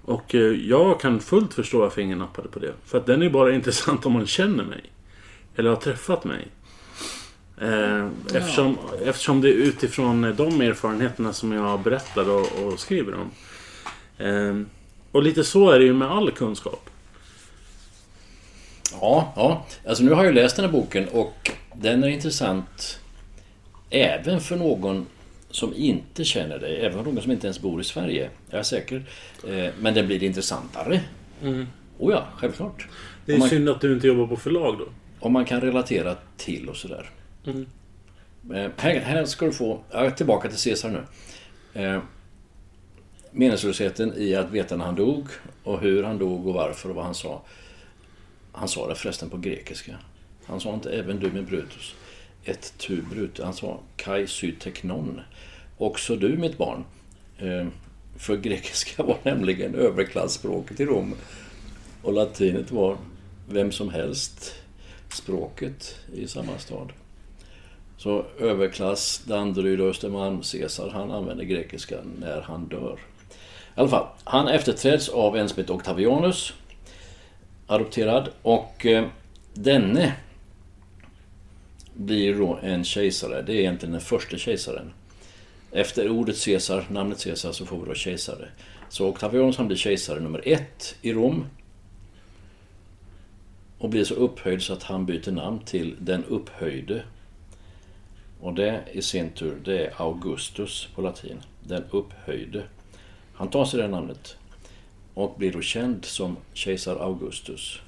Och 0.02 0.36
eh, 0.36 0.42
jag 0.42 1.00
kan 1.00 1.20
fullt 1.20 1.54
förstå 1.54 1.80
varför 1.80 2.02
ingen 2.02 2.18
nappade 2.18 2.48
på 2.48 2.60
det. 2.60 2.74
För 2.86 2.98
att 2.98 3.06
den 3.06 3.22
är 3.22 3.30
bara 3.30 3.52
intressant 3.56 4.06
om 4.06 4.14
man 4.14 4.28
känner 4.28 4.64
mig. 4.64 4.92
Eller 5.56 5.70
har 5.70 5.78
träffat 5.78 6.24
mig. 6.24 6.48
Eh, 7.62 8.08
eftersom, 8.34 8.78
eftersom 9.04 9.42
det 9.42 9.50
är 9.50 9.54
utifrån 9.54 10.24
eh, 10.24 10.36
de 10.36 10.62
erfarenheterna 10.62 11.34
som 11.34 11.52
jag 11.52 11.80
berättar 11.80 12.30
och, 12.30 12.66
och 12.66 12.80
skriver 12.80 13.14
om. 13.16 13.32
Eh, 15.12 15.16
och 15.16 15.24
lite 15.24 15.44
så 15.44 15.70
är 15.70 15.80
det 15.80 15.86
ju 15.86 15.94
med 15.94 16.12
all 16.12 16.32
kunskap. 16.32 16.90
Ja, 19.02 19.34
ja. 19.36 19.66
Alltså 19.88 20.04
nu 20.04 20.12
har 20.12 20.26
jag 20.26 20.34
läst 20.36 20.56
den 20.56 20.66
här 20.66 20.72
boken 20.72 21.08
och 21.08 21.52
den 21.76 22.04
är 22.04 22.08
intressant 22.08 23.00
även 23.90 24.40
för 24.42 24.56
någon 24.56 25.06
som 25.52 25.74
inte 25.76 26.24
känner 26.24 26.60
dig. 26.60 26.86
Även 26.86 27.04
för 27.04 27.12
någon 27.12 27.22
som 27.24 27.32
inte 27.32 27.48
ens 27.48 27.60
bor 27.62 27.82
i 27.82 27.84
Sverige. 27.84 28.30
Jag 28.50 28.60
är 28.60 28.64
säker. 28.64 29.04
Eh, 29.48 29.70
Men 29.80 29.94
den 29.94 30.08
blir 30.08 30.24
intressantare. 30.24 31.02
Mm. 31.42 31.68
Oh 31.98 32.12
ja, 32.14 32.26
självklart. 32.38 32.88
Det 33.26 33.34
är 33.34 33.38
man- 33.38 33.50
synd 33.50 33.70
att 33.70 33.82
du 33.82 33.94
inte 33.94 34.08
jobbar 34.08 34.28
på 34.28 34.36
förlag 34.38 34.78
då. 34.80 34.86
Om 35.20 35.34
man 35.34 35.46
kan 35.46 35.62
relatera 35.62 36.16
till 36.38 36.70
och 36.70 36.76
sådär. 36.78 37.10
Mm. 37.46 37.66
Eh, 38.54 38.72
Här, 38.78 39.00
här 39.00 39.26
ska 39.26 39.46
du 39.46 39.52
få... 39.52 39.80
Jag 39.92 40.06
är 40.06 40.12
tillbaka 40.12 40.50
till 40.50 40.58
Caesar 40.64 40.90
nu. 40.90 41.04
Meningslösheten 43.32 44.14
i 44.18 44.36
att 44.36 44.52
veta 44.52 44.76
när 44.76 44.86
han 44.86 44.96
dog 44.96 45.28
och 45.64 45.80
hur 45.80 46.04
han 46.04 46.18
dog 46.18 46.48
och 46.48 46.54
varför 46.54 46.90
och 46.90 46.96
vad 46.96 47.06
han 47.06 47.16
sa. 47.16 47.42
Han 48.52 48.68
sa 48.68 48.88
det 48.88 48.96
förresten 48.96 49.30
på 49.30 49.38
grekiska. 49.38 49.98
Han 50.46 50.60
sa 50.60 50.74
inte 50.74 50.92
även 50.92 51.20
du 51.20 51.32
min 51.32 51.46
Brutus. 51.46 51.96
Ett 52.44 52.74
tu 52.78 53.02
Brutus. 53.02 53.46
Han 53.46 53.54
sa 53.54 53.80
kai 53.96 54.28
sy 54.28 54.52
teknon. 54.52 55.22
Också 55.78 56.16
du 56.16 56.38
mitt 56.38 56.58
barn. 56.58 56.84
Eh, 57.38 57.68
för 58.18 58.38
grekiska 58.38 59.04
var 59.04 59.18
nämligen 59.24 59.76
överklassspråket 59.76 60.80
i 60.80 60.86
Rom. 60.86 61.14
Och 62.02 62.14
latinet 62.14 62.72
var 62.72 62.98
vem 63.50 63.72
som 63.72 63.90
helst 63.90 64.56
språket 65.10 65.96
i 66.14 66.28
samma 66.28 66.58
stad. 66.58 66.94
Så 67.98 68.26
överklass, 68.40 69.24
Danderyd, 69.26 69.82
och 69.82 69.90
Östermalm, 69.90 70.42
Caesar, 70.42 70.90
han 70.90 71.12
använder 71.12 71.44
grekiska 71.44 71.98
när 72.20 72.42
han 72.42 72.66
dör. 72.66 73.00
I 73.76 73.80
alla 73.80 73.90
fall, 73.90 74.08
han 74.24 74.48
efterträds 74.48 75.10
av 75.10 75.38
en 75.38 75.50
som 75.50 75.58
heter 75.58 75.74
Octavianus, 75.74 76.54
adopterad, 77.68 78.30
och 78.42 78.86
eh, 78.86 79.08
denne 79.54 80.16
blir 81.94 82.36
då 82.36 82.60
en 82.64 82.84
kejsare. 82.84 83.42
Det 83.42 83.54
är 83.54 83.60
egentligen 83.60 83.92
den 83.92 84.02
första 84.02 84.38
kejsaren. 84.38 84.94
Efter 85.72 86.10
ordet 86.10 86.46
Caesar, 86.46 86.86
namnet 86.90 87.24
Caesar, 87.24 87.52
så 87.52 87.66
får 87.66 87.80
vi 87.80 87.86
då 87.86 87.94
kejsare. 87.94 88.50
Så 88.90 89.08
Octavianus 89.08 89.58
han 89.58 89.68
blir 89.68 89.78
kejsare 89.78 90.20
nummer 90.20 90.42
ett 90.46 90.96
i 91.02 91.14
Rom. 91.14 91.46
Och 93.78 93.90
blir 93.90 94.04
så 94.04 94.14
upphöjd 94.14 94.62
så 94.62 94.74
att 94.74 94.84
han 94.84 95.06
byter 95.06 95.32
namn 95.32 95.60
till 95.60 95.96
den 96.00 96.24
upphöjde. 96.26 97.04
Och 98.42 98.54
det 98.54 98.84
i 98.92 99.02
sin 99.02 99.30
tur, 99.30 99.58
det 99.66 99.86
är 99.86 99.94
Augustus 99.98 100.88
på 100.96 101.02
latin. 101.02 101.42
Den 101.64 101.84
upphöjde. 101.92 102.64
Han 103.42 103.50
tar 103.50 103.66
sig 103.66 103.80
det 103.80 103.88
namnet. 103.88 104.36
Och 105.14 105.36
blir 105.38 105.52
då 105.52 105.62
känd 105.62 106.06
som 106.06 106.38
kejsar 106.54 106.96
Augustus. 106.96 107.80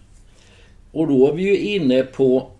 Och 0.91 1.07
då 1.07 1.27
är 1.27 1.33
vi 1.33 1.43
ju 1.43 1.57
inne 1.57 2.03
på 2.03 2.51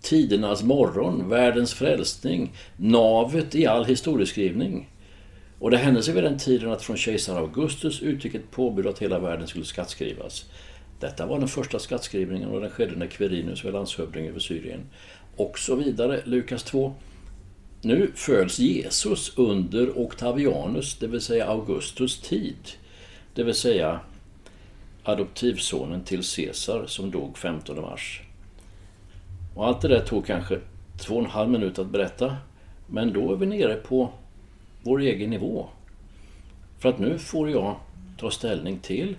tidernas 0.00 0.62
morgon, 0.62 1.28
världens 1.28 1.74
frälsning, 1.74 2.52
navet 2.76 3.54
i 3.54 3.66
all 3.66 3.84
historieskrivning. 3.84 4.90
Och 5.58 5.70
det 5.70 5.76
hände 5.76 6.02
sig 6.02 6.14
vid 6.14 6.24
den 6.24 6.38
tiden 6.38 6.72
att 6.72 6.82
från 6.82 6.96
kejsar 6.96 7.36
Augustus 7.36 8.02
utgick 8.02 8.34
ett 8.34 8.50
påbud 8.50 8.86
att 8.86 8.98
hela 8.98 9.18
världen 9.18 9.46
skulle 9.46 9.64
skattskrivas. 9.64 10.44
Detta 11.00 11.26
var 11.26 11.38
den 11.38 11.48
första 11.48 11.78
skattskrivningen 11.78 12.48
och 12.48 12.60
den 12.60 12.70
skedde 12.70 12.96
när 12.96 13.06
Quirinius 13.06 13.64
var 13.64 13.72
landshövding 13.72 14.26
över 14.26 14.40
Syrien. 14.40 14.80
Och 15.36 15.58
så 15.58 15.74
vidare, 15.74 16.20
Lukas 16.24 16.62
2. 16.62 16.94
Nu 17.82 18.12
föds 18.14 18.58
Jesus 18.58 19.32
under 19.36 19.98
Octavianus, 19.98 20.98
det 20.98 21.06
vill 21.06 21.20
säga 21.20 21.46
Augustus 21.46 22.20
tid. 22.20 22.56
Det 23.34 23.42
vill 23.42 23.54
säga 23.54 24.00
adoptivsonen 25.02 26.04
till 26.04 26.22
Caesar 26.36 26.86
som 26.86 27.10
dog 27.10 27.38
15 27.38 27.80
mars. 27.80 28.22
Och 29.54 29.66
allt 29.66 29.80
det 29.80 29.88
där 29.88 30.00
tog 30.00 30.26
kanske 30.26 30.60
två 30.98 31.14
och 31.14 31.24
en 31.24 31.30
halv 31.30 31.50
minut 31.50 31.78
att 31.78 31.86
berätta. 31.86 32.36
Men 32.86 33.12
då 33.12 33.32
är 33.32 33.36
vi 33.36 33.46
nere 33.46 33.74
på 33.74 34.12
vår 34.82 35.00
egen 35.00 35.30
nivå. 35.30 35.68
För 36.78 36.88
att 36.88 36.98
nu 36.98 37.18
får 37.18 37.50
jag 37.50 37.76
ta 38.18 38.30
ställning 38.30 38.78
till 38.78 39.16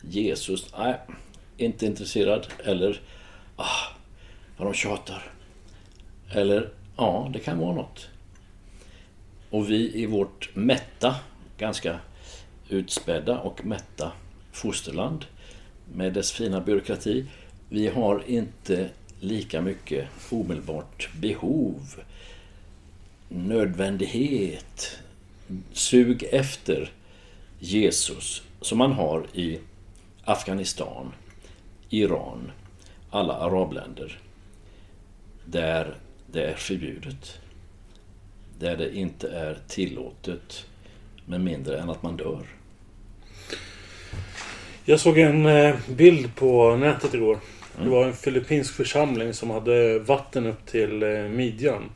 Jesus. 0.00 0.74
Nej, 0.78 0.94
inte 1.56 1.86
intresserad. 1.86 2.46
Eller, 2.64 3.00
ah, 3.56 3.94
vad 4.56 4.68
de 4.68 4.74
tjatar. 4.74 5.22
Eller, 6.30 6.68
ja, 6.96 7.30
det 7.32 7.38
kan 7.38 7.58
vara 7.58 7.74
något. 7.74 8.08
Och 9.50 9.70
vi 9.70 10.02
i 10.02 10.06
vårt 10.06 10.50
mätta, 10.54 11.16
ganska 11.58 11.98
utspädda 12.68 13.38
och 13.38 13.64
mätta 13.64 14.12
fosterland 14.52 15.24
med 15.94 16.12
dess 16.12 16.32
fina 16.32 16.60
byråkrati. 16.60 17.26
Vi 17.68 17.88
har 17.88 18.22
inte 18.26 18.90
lika 19.20 19.60
mycket 19.60 20.08
omedelbart 20.30 21.08
behov, 21.20 21.80
nödvändighet, 23.28 24.98
sug 25.72 26.24
efter 26.32 26.92
Jesus 27.58 28.42
som 28.60 28.78
man 28.78 28.92
har 28.92 29.26
i 29.34 29.58
Afghanistan, 30.24 31.12
Iran, 31.90 32.52
alla 33.10 33.34
arabländer 33.34 34.18
där 35.44 35.96
det 36.36 36.44
är 36.44 36.54
förbjudet. 36.54 37.40
Där 38.58 38.76
det 38.76 38.96
inte 38.96 39.28
är 39.28 39.58
tillåtet 39.68 40.66
med 41.26 41.40
mindre 41.40 41.78
än 41.78 41.90
att 41.90 42.02
man 42.02 42.16
dör. 42.16 42.46
Jag 44.84 45.00
såg 45.00 45.18
en 45.18 45.46
eh, 45.46 45.76
bild 45.88 46.34
på 46.34 46.76
nätet 46.76 47.14
igår. 47.14 47.38
Det 47.82 47.88
var 47.88 48.04
en 48.06 48.12
filippinsk 48.12 48.74
församling 48.74 49.34
som 49.34 49.50
hade 49.50 49.98
vatten 49.98 50.46
upp 50.46 50.66
till 50.66 51.02
eh, 51.02 51.22
midjan. 51.22 51.90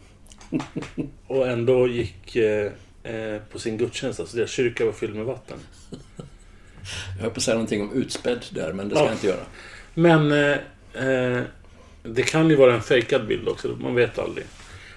Och 1.26 1.48
ändå 1.48 1.88
gick 1.88 2.36
eh, 2.36 2.70
på 3.52 3.58
sin 3.58 3.76
gudstjänst. 3.76 4.20
Alltså 4.20 4.36
deras 4.36 4.50
kyrka 4.50 4.84
var 4.84 4.92
fylld 4.92 5.14
med 5.16 5.24
vatten. 5.24 5.58
Jag 7.16 7.22
höll 7.22 7.30
på 7.30 7.36
att 7.36 7.42
säga 7.42 7.54
någonting 7.54 7.82
om 7.82 7.92
utspädd 7.92 8.44
där, 8.50 8.72
men 8.72 8.88
det 8.88 8.94
ska 8.94 9.04
Ja. 9.04 9.08
jag 9.08 9.14
inte 9.14 9.26
göra. 9.26 9.44
Men 9.94 10.32
eh, 10.32 11.42
det 12.02 12.22
kan 12.22 12.50
ju 12.50 12.56
vara 12.56 12.74
en 12.74 12.82
fejkad 12.82 13.26
bild 13.26 13.48
också. 13.48 13.68
Man 13.68 13.94
vet 13.94 14.18
aldrig. 14.18 14.46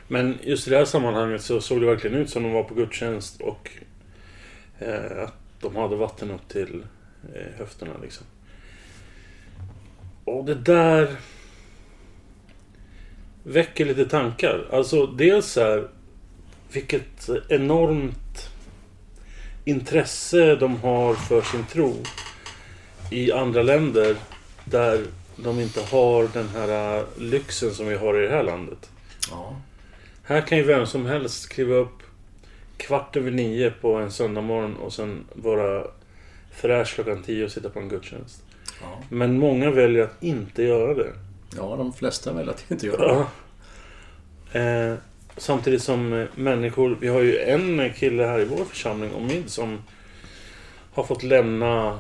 Men 0.08 0.38
just 0.44 0.68
i 0.68 0.70
det 0.70 0.78
här 0.78 0.86
sammanhanget 0.86 1.42
så 1.42 1.62
såg 1.62 1.82
det 1.82 1.88
verkligen 1.88 2.18
ut 2.18 2.30
som 2.30 2.44
de 2.44 2.52
var 2.52 2.64
på 2.64 2.74
gudstjänst 2.74 3.42
och 3.42 3.70
eh, 4.80 5.24
att 5.24 5.34
de 5.62 5.76
hade 5.76 5.96
vatten 5.96 6.32
upp 6.32 6.48
till 6.48 6.84
eh, 7.36 7.58
höfterna 7.58 7.92
liksom. 8.02 8.26
Och 10.26 10.46
det 10.46 10.56
där 10.56 11.16
väcker 13.44 13.86
lite 13.86 14.06
tankar. 14.06 14.68
Alltså 14.72 15.06
dels 15.06 15.56
här, 15.56 15.88
vilket 16.74 17.30
enormt 17.50 18.50
intresse 19.66 20.56
de 20.56 20.76
har 20.76 21.14
för 21.14 21.42
sin 21.42 21.66
tro 21.66 21.96
i 23.12 23.32
andra 23.32 23.64
länder 23.64 24.16
där 24.66 25.06
de 25.36 25.60
inte 25.60 25.82
har 25.82 26.28
den 26.34 26.50
här 26.50 26.98
äh, 26.98 27.04
lyxen 27.18 27.74
som 27.74 27.88
vi 27.88 27.96
har 27.96 28.20
i 28.20 28.28
det 28.28 28.34
här 28.34 28.44
landet. 28.44 28.90
Ja. 29.30 29.56
Här 30.24 30.42
kan 30.42 30.58
ju 30.58 30.64
vem 30.64 30.86
som 30.86 31.06
helst 31.06 31.50
kliva 31.50 31.76
upp 31.76 32.04
kvart 32.78 33.16
över 33.16 33.32
nio 33.32 33.72
på 33.72 33.96
en 33.96 34.12
söndagmorgon 34.12 34.76
och 34.76 34.94
sen 34.94 35.26
vara 35.34 35.88
fräsch 36.52 36.96
klockan 36.96 37.24
tio 37.24 37.46
och 37.46 37.52
sitta 37.52 37.70
på 37.70 37.80
en 37.80 37.90
gudstjänst. 37.90 38.44
Ja. 38.82 39.00
Men 39.10 39.40
många 39.40 39.72
väljer 39.72 40.04
att 40.04 40.24
inte 40.24 40.64
göra 40.64 40.94
det. 40.94 41.14
ja, 41.58 41.76
de 41.76 41.94
flesta 41.94 42.34
vill 42.34 42.50
att 42.50 42.72
inte 42.72 42.88
göra 42.88 43.08
det. 43.08 43.26
Ja. 44.54 44.60
Eh, 44.60 44.98
samtidigt 45.38 45.84
som 45.84 46.14
eh, 46.14 46.28
människor... 46.36 46.98
Vi 47.02 47.08
har 47.08 47.22
ju 47.22 47.38
en 47.38 47.94
kille 47.94 48.24
här 48.24 48.40
i 48.40 48.46
vår 48.46 48.66
församling, 48.66 49.14
Omid, 49.14 49.50
som 49.50 49.84
har 50.94 51.04
fått 51.04 51.24
lämna 51.24 52.00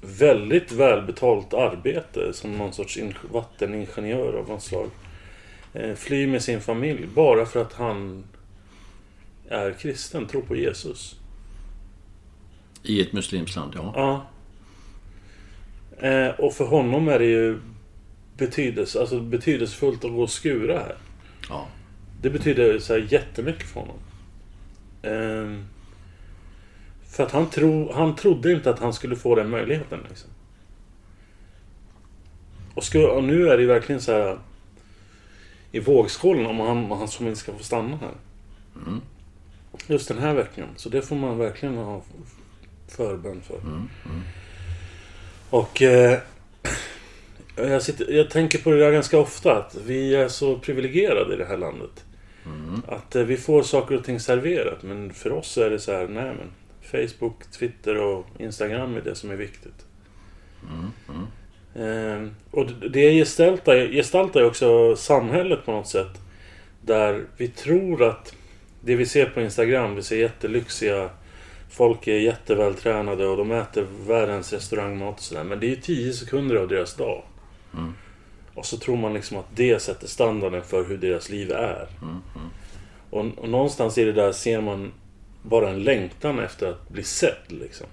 väldigt 0.00 0.72
välbetalt 0.72 1.54
arbete 1.54 2.32
som 2.32 2.52
någon 2.52 2.72
sorts 2.72 2.96
in- 2.96 3.14
vatteningenjör 3.32 4.32
av 4.32 4.48
något 4.48 4.62
slag. 4.62 4.90
Eh, 5.74 5.94
fly 5.94 6.26
med 6.26 6.42
sin 6.42 6.60
familj 6.60 7.06
bara 7.14 7.46
för 7.46 7.62
att 7.62 7.72
han 7.72 8.24
är 9.48 9.72
kristen, 9.72 10.26
tror 10.26 10.42
på 10.42 10.56
Jesus. 10.56 11.16
I 12.82 13.00
ett 13.00 13.12
muslimskt 13.12 13.56
land, 13.56 13.72
ja. 13.76 13.92
Ja. 13.96 14.26
Eh, 16.08 16.28
och 16.40 16.54
för 16.54 16.64
honom 16.64 17.08
är 17.08 17.18
det 17.18 17.24
ju 17.24 17.58
betydelse, 18.36 19.00
alltså 19.00 19.20
betydelsefullt 19.20 20.04
att 20.04 20.10
gå 20.12 20.22
och 20.22 20.30
skura 20.30 20.78
här. 20.78 20.96
ja. 21.48 21.66
Det 22.22 22.30
betyder 22.30 22.78
så 22.78 22.92
här 22.92 23.06
jättemycket 23.10 23.66
för 23.68 23.80
honom. 23.80 23.96
Ehm, 25.02 25.64
för 27.08 27.22
att 27.22 27.32
han, 27.32 27.50
tro, 27.50 27.92
han 27.92 28.16
trodde 28.16 28.52
inte 28.52 28.70
att 28.70 28.78
han 28.78 28.92
skulle 28.92 29.16
få 29.16 29.34
den 29.34 29.50
möjligheten. 29.50 29.98
Liksom. 30.08 30.30
Och, 32.74 32.84
sku, 32.84 33.04
och 33.04 33.24
nu 33.24 33.48
är 33.48 33.56
det 33.56 33.62
ju 33.62 33.68
verkligen 33.68 34.00
så 34.00 34.12
här 34.12 34.38
i 35.72 35.80
vågskålen 35.80 36.46
om 36.46 36.60
han, 36.60 36.98
han 36.98 37.08
som 37.08 37.26
inte 37.26 37.40
ska 37.40 37.52
få 37.52 37.64
stanna 37.64 37.96
här. 37.96 38.14
Just 39.86 40.08
den 40.08 40.18
här 40.18 40.34
veckan. 40.34 40.68
Så 40.76 40.88
det 40.88 41.02
får 41.02 41.16
man 41.16 41.38
verkligen 41.38 41.76
ha 41.76 42.02
förbön 42.88 43.42
för. 43.46 43.60
Och 45.50 45.82
eh, 45.82 46.18
jag, 47.56 47.82
sitter, 47.82 48.12
jag 48.12 48.30
tänker 48.30 48.58
på 48.58 48.70
det 48.70 48.78
där 48.78 48.92
ganska 48.92 49.18
ofta. 49.18 49.56
Att 49.56 49.76
vi 49.86 50.14
är 50.14 50.28
så 50.28 50.58
privilegierade 50.58 51.34
i 51.34 51.36
det 51.36 51.44
här 51.44 51.58
landet. 51.58 52.04
Att 52.86 53.16
eh, 53.16 53.22
vi 53.22 53.36
får 53.36 53.62
saker 53.62 53.94
och 53.94 54.04
ting 54.04 54.20
serverat. 54.20 54.82
Men 54.82 55.12
för 55.12 55.32
oss 55.32 55.58
är 55.58 55.70
det 55.70 55.78
så 55.78 55.92
här, 55.92 56.08
nej 56.08 56.24
men. 56.24 56.50
Facebook, 56.90 57.50
Twitter 57.58 57.96
och 57.96 58.26
Instagram 58.38 58.96
är 58.96 59.00
det 59.00 59.14
som 59.14 59.30
är 59.30 59.36
viktigt. 59.36 59.86
Eh, 61.74 62.28
och 62.50 62.66
det- 62.90 63.12
gestaltar, 63.12 63.92
gestaltar 63.92 64.40
ju 64.40 64.46
också 64.46 64.96
samhället 64.96 65.64
på 65.64 65.72
något 65.72 65.86
sätt. 65.88 66.20
Där 66.80 67.24
vi 67.36 67.48
tror 67.48 68.02
att 68.02 68.34
det 68.80 68.96
vi 68.96 69.06
ser 69.06 69.26
på 69.26 69.40
Instagram, 69.40 69.94
vi 69.94 70.02
ser 70.02 70.16
jättelyxiga 70.16 71.10
Folk 71.70 72.06
är 72.06 72.18
jättevältränade 72.18 73.26
och 73.26 73.36
de 73.36 73.52
äter 73.52 73.86
världens 74.06 74.52
restaurangmat 74.52 75.14
och 75.14 75.20
sådär. 75.20 75.44
Men 75.44 75.60
det 75.60 75.66
är 75.66 75.68
ju 75.68 75.76
10 75.76 76.12
sekunder 76.12 76.56
av 76.56 76.68
deras 76.68 76.94
dag. 76.96 77.22
Och 78.54 78.66
så 78.66 78.76
tror 78.76 78.96
man 78.96 79.14
liksom 79.14 79.36
att 79.36 79.56
det 79.56 79.82
sätter 79.82 80.06
standarden 80.06 80.62
för 80.62 80.84
hur 80.84 80.98
deras 80.98 81.30
liv 81.30 81.52
är. 81.52 81.88
Och, 83.10 83.26
och 83.38 83.48
någonstans 83.48 83.98
i 83.98 84.04
det 84.04 84.12
där 84.12 84.32
ser 84.32 84.60
man 84.60 84.92
bara 85.48 85.70
en 85.70 85.82
längtan 85.82 86.38
efter 86.38 86.70
att 86.70 86.88
bli 86.88 87.02
sedd 87.02 87.44
liksom. 87.48 87.86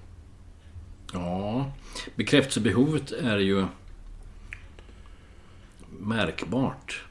Ja, 1.12 1.72
bekräftelsebehovet 2.16 3.12
är 3.12 3.38
ju 3.38 3.66
märkbart. 5.98 7.04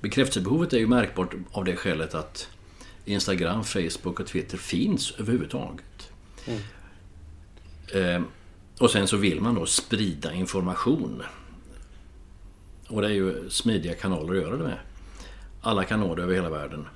Bekräftelsebehovet 0.00 0.72
är 0.72 0.78
ju 0.78 0.86
märkbart 0.86 1.34
av 1.52 1.64
det 1.64 1.76
skälet 1.76 2.14
att 2.14 2.48
Instagram, 3.04 3.64
Facebook 3.64 4.20
och 4.20 4.26
Twitter 4.26 4.58
finns 4.58 5.10
överhuvudtaget. 5.18 6.10
Eh, 7.94 8.22
och 8.80 8.90
sen 8.90 9.08
så 9.08 9.16
vill 9.16 9.40
man 9.40 9.54
då 9.54 9.66
sprida 9.66 10.32
information. 10.32 11.22
Och 12.88 13.02
det 13.02 13.08
är 13.08 13.12
ju 13.12 13.50
smidiga 13.50 13.94
kanaler 13.94 14.34
att 14.34 14.42
göra 14.42 14.56
det 14.56 14.64
med. 14.64 14.78
Alla 15.60 15.84
kan 15.84 16.00
nå 16.00 16.14
det 16.14 16.22
över 16.22 16.34
hela 16.34 16.50
världen 16.50 16.86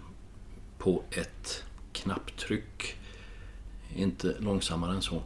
på 0.79 1.03
ett 1.11 1.65
knapptryck. 1.93 2.97
Inte 3.97 4.35
långsammare 4.39 4.95
än 4.95 5.03
så. 5.03 5.23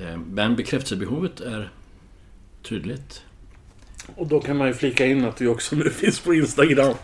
Eh, 0.00 0.16
Men 0.18 0.56
bekräftelsebehovet 0.56 1.40
är 1.40 1.70
tydligt. 2.62 3.22
Och 4.16 4.26
då 4.26 4.40
kan 4.40 4.56
man 4.56 4.68
ju 4.68 4.74
flika 4.74 5.06
in 5.06 5.24
att 5.24 5.40
vi 5.40 5.46
också 5.46 5.76
nu 5.76 5.90
finns 5.90 6.20
på 6.20 6.34
Instagram. 6.34 6.94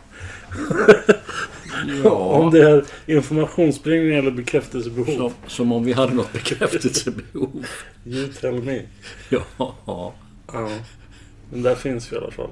Om 2.04 2.50
det 2.50 2.70
är 2.70 2.84
informationsspridning 3.06 4.18
eller 4.18 4.30
bekräftelsebehov. 4.30 5.16
Som, 5.16 5.32
som 5.46 5.72
om 5.72 5.84
vi 5.84 5.92
hade 5.92 6.14
något 6.14 6.32
bekräftelsebehov. 6.32 7.66
You 8.04 8.28
tell 8.32 8.62
me. 8.62 8.82
Ja. 9.28 10.14
Ja. 10.52 10.70
Men 11.52 11.62
där 11.62 11.74
finns 11.74 12.12
vi 12.12 12.16
i 12.16 12.18
alla 12.18 12.30
fall. 12.30 12.50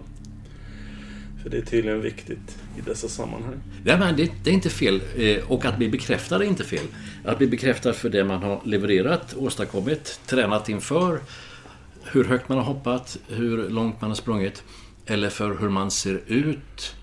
För 1.42 1.50
det 1.50 1.56
är 1.58 1.62
tydligen 1.62 2.00
viktigt 2.02 2.58
i 2.78 2.80
dessa 2.80 3.08
sammanhang. 3.08 3.54
Ja, 3.84 3.96
men 3.98 4.16
det, 4.16 4.32
det 4.44 4.50
är 4.50 4.54
inte 4.54 4.70
fel. 4.70 5.00
Eh, 5.16 5.50
Och 5.50 5.64
att 5.64 5.76
bli 5.78 5.88
bekräftad 5.88 6.36
är 6.36 6.42
inte 6.42 6.64
fel. 6.64 6.86
Att 7.24 7.38
bli 7.38 7.46
bekräftad 7.46 7.92
för 7.92 8.08
det 8.08 8.24
man 8.24 8.42
har 8.42 8.60
levererat, 8.64 9.34
åstadkommit, 9.36 10.20
tränat 10.26 10.68
inför, 10.68 11.20
hur 12.12 12.24
högt 12.24 12.48
man 12.48 12.58
har 12.58 12.64
hoppat, 12.64 13.18
hur 13.28 13.68
långt 13.68 14.00
man 14.00 14.10
har 14.10 14.14
sprungit, 14.14 14.64
eller 15.06 15.30
för 15.30 15.58
hur 15.60 15.68
man 15.68 15.90
ser 15.90 16.20
ut, 16.26 16.96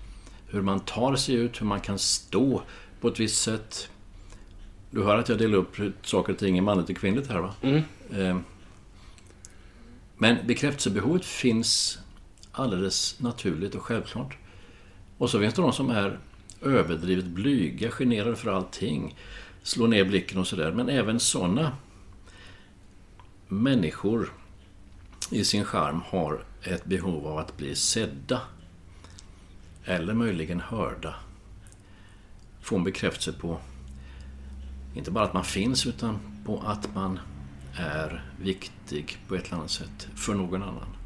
hur 0.48 0.62
man 0.62 0.80
tar 0.80 1.16
sig 1.16 1.34
ut, 1.34 1.60
hur 1.60 1.66
man 1.66 1.80
kan 1.80 1.98
stå 1.98 2.62
på 3.00 3.08
ett 3.08 3.20
visst 3.20 3.42
sätt. 3.42 3.88
Du 4.90 5.02
hör 5.02 5.18
att 5.18 5.28
jag 5.28 5.38
delar 5.38 5.58
upp 5.58 5.76
saker 6.02 6.32
och 6.32 6.38
ting 6.38 6.58
i 6.58 6.60
manligt 6.60 6.90
och 6.90 6.96
kvinnligt 6.96 7.30
här 7.30 7.40
va? 7.40 7.54
Eh, 8.16 8.38
Men 10.18 10.36
bekräftelsebehovet 10.46 11.24
finns 11.24 11.98
alldeles 12.56 13.20
naturligt 13.20 13.74
och 13.74 13.82
självklart. 13.82 14.36
Och 15.18 15.30
så 15.30 15.40
finns 15.40 15.54
det 15.54 15.62
de 15.62 15.72
som 15.72 15.90
är 15.90 16.18
överdrivet 16.62 17.24
blyga, 17.24 17.90
generade 17.90 18.36
för 18.36 18.50
allting. 18.50 19.16
Slår 19.62 19.88
ner 19.88 20.04
blicken 20.04 20.38
och 20.38 20.46
sådär. 20.46 20.72
Men 20.72 20.88
även 20.88 21.20
sådana 21.20 21.72
människor 23.48 24.32
i 25.30 25.44
sin 25.44 25.64
charm 25.64 26.00
har 26.06 26.44
ett 26.62 26.84
behov 26.84 27.26
av 27.26 27.38
att 27.38 27.56
bli 27.56 27.74
sedda. 27.74 28.40
Eller 29.84 30.14
möjligen 30.14 30.60
hörda. 30.60 31.14
Få 32.60 32.76
en 32.76 32.84
bekräftelse 32.84 33.32
på 33.32 33.58
inte 34.94 35.10
bara 35.10 35.24
att 35.24 35.34
man 35.34 35.44
finns 35.44 35.86
utan 35.86 36.18
på 36.44 36.62
att 36.66 36.94
man 36.94 37.18
är 37.76 38.24
viktig 38.40 39.18
på 39.28 39.34
ett 39.34 39.46
eller 39.46 39.56
annat 39.56 39.70
sätt 39.70 40.08
för 40.14 40.34
någon 40.34 40.62
annan. 40.62 40.96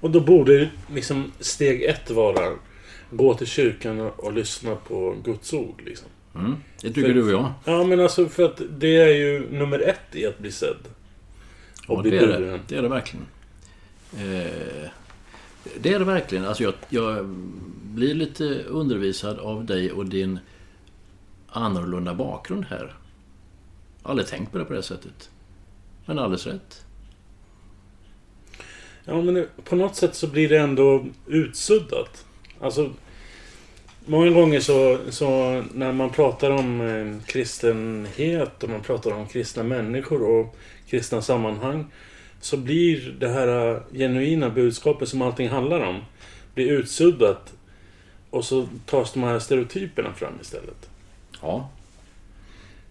Och 0.00 0.10
då 0.10 0.20
borde 0.20 0.70
liksom 0.94 1.32
steg 1.40 1.82
ett 1.82 2.10
vara 2.10 2.52
gå 3.10 3.34
till 3.34 3.46
kyrkan 3.46 4.00
och, 4.00 4.32
lyssna 4.32 4.76
på 4.76 5.16
Guds 5.24 5.52
ord. 5.52 5.82
Liksom. 5.86 6.08
Mm. 6.34 6.56
Det 6.82 6.88
tycker 6.88 7.02
För- 7.02 7.14
du 7.14 7.22
och 7.22 7.30
jag. 7.30 7.52
Ja, 7.64 7.84
men 7.84 8.00
alltså 8.00 8.28
för 8.28 8.44
att 8.44 8.62
det 8.70 8.96
är 8.96 9.14
ju 9.14 9.50
nummer 9.50 9.78
ett 9.78 10.16
i 10.16 10.26
att 10.26 10.38
bli 10.38 10.52
sedd. 10.52 10.76
Och 11.86 11.98
Ja, 11.98 12.02
bli 12.02 12.10
det 12.10 12.18
är 12.18 12.40
det. 12.40 12.60
Det 12.68 12.76
är 12.76 12.82
det 12.82 12.88
verkligen. 12.88 13.26
Eh, 14.12 14.90
det 15.80 15.92
är 15.92 15.98
det 15.98 16.04
verkligen. 16.04 16.44
Alltså 16.44 16.62
jag, 16.62 16.74
jag 16.88 17.26
blir 17.82 18.14
lite 18.14 18.44
undervisad 18.64 19.38
av 19.38 19.64
dig 19.64 19.92
och 19.92 20.06
din 20.06 20.38
annorlunda 21.48 22.14
bakgrund 22.14 22.64
här. 22.64 22.96
Aldrig 24.02 24.28
tänkt 24.28 24.52
på 24.52 24.58
det 24.58 24.64
på 24.64 24.72
det 24.72 24.82
sättet. 24.82 25.30
Men 26.06 26.18
alldeles 26.18 26.46
rätt. 26.46 26.84
Ja, 29.04 29.22
men 29.22 29.46
på 29.64 29.76
något 29.76 29.96
sätt 29.96 30.14
så 30.14 30.26
blir 30.26 30.48
det 30.48 30.58
ändå 30.58 31.06
utsuddat. 31.26 32.24
Alltså, 32.60 32.90
många 34.06 34.30
gånger 34.30 34.60
så, 34.60 34.98
så 35.08 35.62
när 35.74 35.92
man 35.92 36.10
pratar 36.10 36.50
om 36.50 36.80
eh, 36.80 37.26
kristenhet 37.26 38.62
och 38.62 38.70
man 38.70 38.80
pratar 38.80 39.10
om 39.10 39.26
kristna 39.26 39.62
människor 39.62 40.22
och 40.22 40.56
kristna 40.88 41.22
sammanhang 41.22 41.86
så 42.40 42.56
blir 42.56 43.16
det 43.18 43.28
här 43.28 43.74
eh, 43.74 43.80
genuina 43.92 44.50
budskapet 44.50 45.08
som 45.08 45.22
allting 45.22 45.48
handlar 45.48 45.80
om 45.80 46.04
blir 46.54 46.72
utsuddat 46.72 47.52
och 48.30 48.44
så 48.44 48.68
tas 48.86 49.12
de 49.12 49.22
här 49.22 49.38
stereotyperna 49.38 50.12
fram 50.14 50.32
istället. 50.40 50.90
Ja. 51.42 51.68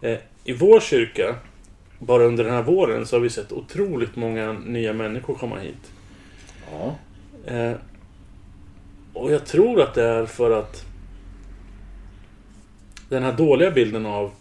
Eh, 0.01 0.17
I 0.43 0.53
vår 0.53 0.79
kyrka, 0.79 1.35
bara 1.99 2.23
under 2.23 2.43
den 2.43 2.53
här 2.53 2.63
våren, 2.63 3.05
så 3.05 3.15
har 3.15 3.21
vi 3.21 3.29
sett 3.29 3.51
otroligt 3.51 4.15
många 4.15 4.53
nya 4.53 4.93
människor 4.93 5.35
komma 5.35 5.59
hit. 5.59 5.91
Ja. 6.71 6.95
Eh, 7.53 7.75
och 9.13 9.31
jag 9.31 9.45
tror 9.45 9.81
att 9.81 9.93
det 9.93 10.03
är 10.03 10.25
för 10.25 10.59
att 10.59 10.85
den 13.09 13.23
här 13.23 13.33
dåliga 13.33 13.71
bilden 13.71 14.05
av 14.05 14.31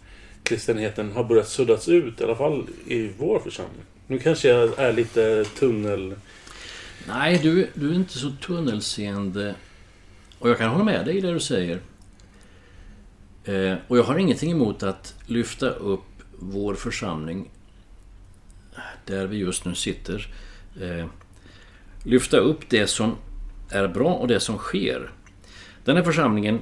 kristenheten 0.43 1.11
har 1.11 1.23
börjat 1.23 1.47
suddas 1.47 1.89
ut, 1.89 2.21
i 2.21 2.23
alla 2.23 2.35
fall 2.35 2.67
i 2.87 3.11
vår 3.17 3.39
församling. 3.39 3.83
Nu 4.07 4.19
kanske 4.19 4.47
jag 4.47 4.79
är 4.79 4.93
lite 4.93 5.45
tunnel... 5.59 6.15
Nej, 7.07 7.39
du, 7.43 7.67
du 7.73 7.89
är 7.89 7.95
inte 7.95 8.17
så 8.17 8.31
tunnelseende. 8.31 9.55
Och 10.39 10.49
jag 10.49 10.57
kan 10.57 10.69
hålla 10.69 10.83
med 10.83 11.05
dig 11.05 11.17
i 11.17 11.21
det 11.21 11.33
du 11.33 11.39
säger. 11.39 11.79
Eh, 13.43 13.75
och 13.87 13.97
jag 13.97 14.03
har 14.03 14.17
ingenting 14.17 14.51
emot 14.51 14.83
att 14.83 15.15
lyfta 15.25 15.69
upp 15.69 16.01
vår 16.39 16.75
församling 16.75 17.49
där 19.05 19.27
vi 19.27 19.37
just 19.37 19.65
nu 19.65 19.75
sitter. 19.75 20.27
Eh, 20.81 21.05
lyfta 22.03 22.37
upp 22.37 22.69
det 22.69 22.87
som 22.87 23.15
är 23.69 23.87
bra 23.87 24.13
och 24.13 24.27
det 24.27 24.39
som 24.39 24.57
sker. 24.57 25.11
Den 25.83 25.95
här 25.95 26.03
församlingen 26.03 26.59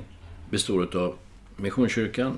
består 0.49 0.97
av 0.97 1.15
Missionskyrkan, 1.55 2.37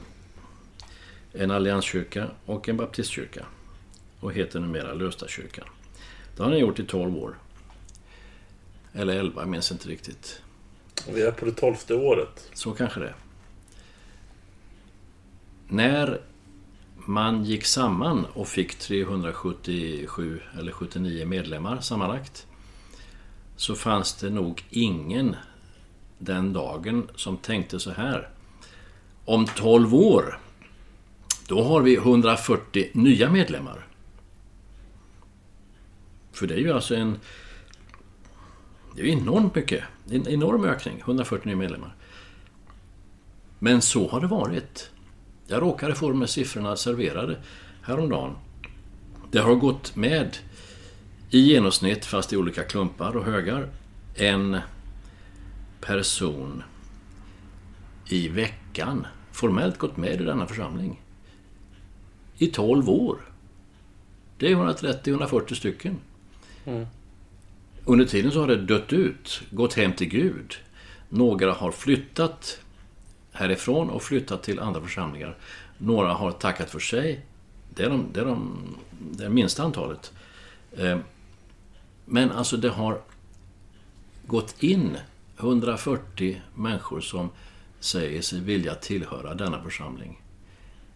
en 1.33 1.51
allianskyrka 1.51 2.27
och 2.45 2.69
en 2.69 2.77
baptistkyrka. 2.77 3.45
Och 4.19 4.33
heter 4.33 4.59
numera 4.59 4.93
Löstakyrkan. 4.93 5.65
Det 6.35 6.43
har 6.43 6.51
den 6.51 6.59
gjort 6.59 6.79
i 6.79 6.85
12 6.85 7.17
år. 7.17 7.35
Eller 8.93 9.15
11, 9.15 9.41
jag 9.41 9.49
minns 9.49 9.71
inte 9.71 9.89
riktigt. 9.89 10.41
Vi 11.13 11.21
är 11.21 11.31
på 11.31 11.45
det 11.45 11.51
tolfte 11.51 11.95
året. 11.95 12.49
Så 12.53 12.71
kanske 12.71 12.99
det. 12.99 13.13
När 15.67 16.21
man 16.95 17.43
gick 17.43 17.65
samman 17.65 18.25
och 18.25 18.47
fick 18.47 18.75
377 18.75 20.41
eller 20.59 20.71
79 20.71 21.25
medlemmar 21.25 21.79
sammanlagt 21.79 22.47
så 23.60 23.76
fanns 23.76 24.13
det 24.13 24.30
nog 24.30 24.63
ingen 24.69 25.36
den 26.17 26.54
dagen 26.54 27.10
som 27.15 27.38
tänkte 27.38 27.80
så 27.80 27.91
här. 27.91 28.30
Om 29.26 29.45
12 29.45 29.95
år, 29.95 30.39
då 31.48 31.63
har 31.63 31.82
vi 31.82 31.95
140 31.95 32.89
nya 32.93 33.32
medlemmar. 33.32 33.88
För 36.32 36.48
det 36.48 36.54
är 36.54 36.58
ju 36.58 36.72
alltså 36.72 36.95
en... 36.95 37.19
Det 38.95 39.02
är 39.02 39.06
ju 39.06 39.12
enormt 39.12 39.56
mycket. 39.56 39.84
En 40.10 40.28
enorm 40.28 40.63
ökning, 40.63 41.00
140 41.00 41.48
nya 41.48 41.56
medlemmar. 41.56 41.95
Men 43.60 43.82
så 43.82 44.08
har 44.10 44.22
det 44.22 44.28
varit. 44.28 44.91
Jag 45.48 45.62
råkade 45.62 45.95
få 45.95 46.10
de 46.10 46.19
här 46.19 46.28
siffrorna 46.28 46.76
serverade 46.76 47.38
häromdagen. 47.82 48.36
Det 49.32 49.39
har 49.39 49.56
gått 49.56 49.95
med 49.95 50.38
i 51.31 51.39
genomsnitt, 51.39 52.05
fast 52.05 52.33
i 52.33 52.37
olika 52.37 52.63
klumpar 52.63 53.17
och 53.17 53.25
högar, 53.25 53.69
en 54.15 54.57
person 55.81 56.63
i 58.09 58.27
veckan 58.27 59.07
formellt 59.31 59.77
gått 59.77 59.97
med 59.97 60.21
i 60.21 60.23
denna 60.23 60.47
församling. 60.47 61.01
I 62.37 62.47
12 62.47 62.89
år. 62.89 63.17
Det 64.37 64.51
är 64.51 64.55
130-140 64.55 65.53
stycken. 65.53 65.97
Under 67.85 68.05
tiden 68.05 68.31
så 68.31 68.39
har 68.39 68.47
det 68.47 68.55
dött 68.55 68.93
ut, 68.93 69.41
gått 69.51 69.73
hem 69.73 69.93
till 69.93 70.09
Gud. 70.09 70.55
Några 71.09 71.53
har 71.53 71.71
flyttat 71.71 72.59
härifrån 73.31 73.89
och 73.89 74.03
flyttat 74.03 74.43
till 74.43 74.59
andra 74.59 74.81
församlingar. 74.81 75.37
Några 75.77 76.13
har 76.13 76.31
tackat 76.31 76.69
för 76.69 76.79
sig. 76.79 77.25
Det 77.75 77.83
är, 77.83 77.89
de, 77.89 78.05
det 78.13 78.19
är, 78.19 78.25
de, 78.25 78.57
det 78.99 79.25
är 79.25 79.29
minsta 79.29 79.63
antalet. 79.63 80.13
Men 82.12 82.32
alltså 82.32 82.58
det 82.58 82.69
har 82.69 83.02
gått 84.28 84.63
in 84.63 84.98
140 85.38 86.41
människor 86.56 87.02
som 87.02 87.30
säger 87.80 88.22
sig 88.22 88.39
vilja 88.39 88.76
tillhöra 88.76 89.34
denna 89.34 89.63
församling. 89.63 90.22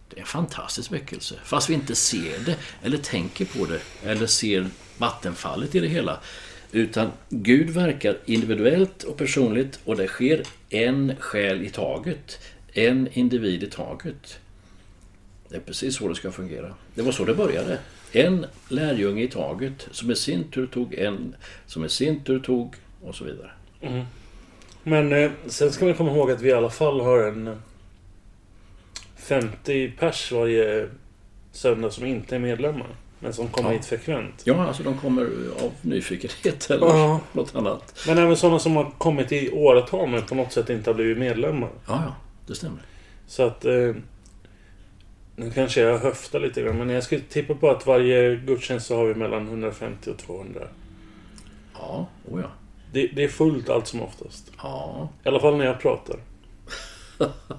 Det 0.08 0.16
är 0.16 0.20
en 0.20 0.26
fantastisk 0.26 0.92
väckelse. 0.92 1.34
Fast 1.44 1.70
vi 1.70 1.74
inte 1.74 1.94
ser 1.94 2.38
det, 2.38 2.56
eller 2.82 2.98
tänker 2.98 3.44
på 3.44 3.66
det, 3.66 3.80
eller 4.02 4.26
ser 4.26 4.68
vattenfallet 4.98 5.74
i 5.74 5.80
det 5.80 5.88
hela. 5.88 6.20
Utan 6.72 7.10
Gud 7.28 7.70
verkar 7.70 8.18
individuellt 8.24 9.02
och 9.02 9.16
personligt 9.16 9.80
och 9.84 9.96
det 9.96 10.08
sker 10.08 10.42
en 10.68 11.16
själ 11.18 11.62
i 11.62 11.70
taget. 11.70 12.40
En 12.72 13.08
individ 13.12 13.62
i 13.62 13.70
taget. 13.70 14.38
Det 15.48 15.56
är 15.56 15.60
precis 15.60 15.96
så 15.96 16.08
det 16.08 16.14
ska 16.14 16.32
fungera. 16.32 16.74
Det 16.94 17.02
var 17.02 17.12
så 17.12 17.24
det 17.24 17.34
började. 17.34 17.78
En 18.16 18.46
lärjunge 18.68 19.22
i 19.22 19.28
taget 19.28 19.88
som 19.90 20.10
i 20.10 20.16
sin 20.16 20.44
tur 20.50 20.66
tog 20.66 20.94
en, 20.94 21.34
som 21.66 21.84
i 21.84 21.88
sin 21.88 22.24
tur 22.24 22.40
tog 22.40 22.74
och 23.02 23.14
så 23.14 23.24
vidare. 23.24 23.50
Men 24.82 25.12
eh, 25.12 25.30
sen 25.46 25.72
ska 25.72 25.84
man 25.84 25.94
komma 25.94 26.10
ihåg 26.12 26.30
att 26.30 26.40
vi 26.40 26.48
i 26.48 26.52
alla 26.52 26.70
fall 26.70 27.00
har 27.00 27.18
en 27.18 27.46
eh, 27.48 27.54
50 29.16 29.90
pers 29.98 30.32
varje 30.32 30.88
söndag 31.52 31.90
som 31.90 32.06
inte 32.06 32.34
är 32.34 32.38
medlemmar. 32.38 32.86
Men 33.20 33.32
som 33.32 33.48
kommer 33.48 33.70
Ja. 33.70 33.76
hit 33.76 33.86
frekvent. 33.86 34.42
Ja, 34.44 34.66
alltså 34.66 34.82
de 34.82 34.98
kommer 34.98 35.22
av 35.62 35.72
nyfikenhet 35.82 36.66
eller 36.70 36.86
Ja. 36.86 37.20
något 37.32 37.54
annat. 37.54 38.04
Men 38.06 38.18
även 38.18 38.36
sådana 38.36 38.58
som 38.58 38.76
har 38.76 38.90
kommit 38.98 39.32
i 39.32 39.50
åratal 39.50 40.08
men 40.08 40.22
på 40.22 40.34
något 40.34 40.52
sätt 40.52 40.70
inte 40.70 40.90
har 40.90 40.94
blivit 40.94 41.18
medlemmar. 41.18 41.68
Ja, 41.86 42.02
ja, 42.06 42.14
det 42.46 42.54
stämmer. 42.54 42.80
Så 43.26 43.42
att... 43.42 43.64
Eh, 43.64 43.92
nu 45.36 45.50
kanske 45.50 45.80
jag 45.80 45.98
höftar 45.98 46.40
lite 46.40 46.62
grann 46.62 46.78
men 46.78 46.90
jag 46.90 47.02
skulle 47.02 47.20
tippa 47.20 47.54
på 47.54 47.70
att 47.70 47.86
varje 47.86 48.36
gudstjänst 48.36 48.86
så 48.86 48.96
har 48.96 49.06
vi 49.06 49.14
mellan 49.14 49.46
150 49.46 50.10
och 50.10 50.18
200. 50.18 50.60
Ja, 51.74 52.06
oh 52.30 52.40
ja. 52.40 52.50
Det, 52.92 53.06
det 53.06 53.24
är 53.24 53.28
fullt 53.28 53.68
allt 53.68 53.86
som 53.86 54.02
oftast. 54.02 54.52
Ja. 54.62 55.08
I 55.24 55.28
alla 55.28 55.40
fall 55.40 55.56
när 55.56 55.64
jag 55.64 55.80
pratar. 55.80 56.16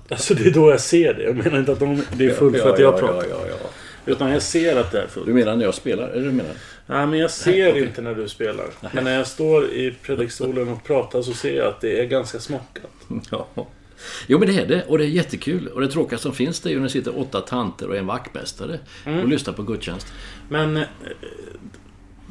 Alltså 0.10 0.34
det 0.34 0.46
är 0.46 0.52
då 0.52 0.72
jag 0.72 0.82
ser 0.82 1.14
det. 1.14 1.24
Jag 1.24 1.36
menar 1.36 1.60
inte 1.60 1.72
att 1.72 1.80
de, 1.80 2.04
det 2.18 2.26
är 2.26 2.34
fullt 2.34 2.58
för 2.58 2.74
att 2.74 2.80
jag 2.80 2.94
ja, 2.94 2.98
pratar. 2.98 3.30
Ja, 3.30 3.38
ja, 3.48 3.58
ja. 3.64 3.70
Utan 4.06 4.32
jag 4.32 4.42
ser 4.42 4.78
att 4.78 4.92
det 4.92 5.02
är 5.02 5.08
fullt. 5.08 5.26
Du 5.26 5.34
menar 5.34 5.56
när 5.56 5.66
jag 5.66 5.74
spelar? 5.74 6.10
Eller 6.10 6.26
du 6.26 6.32
menar? 6.32 6.54
Nej, 6.86 7.08
men 7.08 7.20
jag 7.20 7.32
ser 7.32 7.78
inte 7.78 8.02
när 8.02 8.16
du 8.16 8.30
spelar. 8.30 8.66
Men 8.94 9.04
när 9.04 9.18
jag 9.18 9.28
står 9.28 9.66
i 9.66 9.96
predikstolen 10.02 10.70
och 10.70 10.84
pratar 10.84 11.22
så 11.22 11.34
ser 11.34 11.58
jag 11.58 11.68
att 11.68 11.82
det 11.82 12.00
är 12.00 12.06
ganska 12.06 12.40
smockat. 12.40 12.92
Ja. 13.32 13.48
Jo 14.28 14.40
men 14.40 14.48
det 14.48 14.62
är 14.62 14.68
det 14.68 14.84
och 14.84 14.98
det 14.98 15.04
är 15.06 15.08
jättekul. 15.08 15.68
Och 15.68 15.82
det 15.82 15.88
tråkiga 15.88 16.20
som 16.20 16.34
finns 16.34 16.60
det 16.60 16.70
är 16.70 16.72
ju 16.72 16.78
när 16.78 16.84
det 16.84 16.90
sitter 16.90 17.20
åtta 17.20 17.42
tanter 17.42 17.90
och 17.90 17.98
en 17.98 18.06
vaktmästare 18.06 18.80
och 19.06 19.28
lyssnar 19.28 19.54
på 19.54 19.64
gudstjänst. 19.64 20.14
Men 20.50 20.78
eh, 20.78 20.84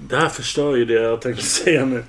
det 0.09 0.17
här 0.17 0.29
förstör 0.29 0.77
ju 0.77 0.85
det 0.85 0.95
jag 0.95 1.21
tänkte 1.21 1.43
säga 1.45 1.85
nu. 1.85 2.05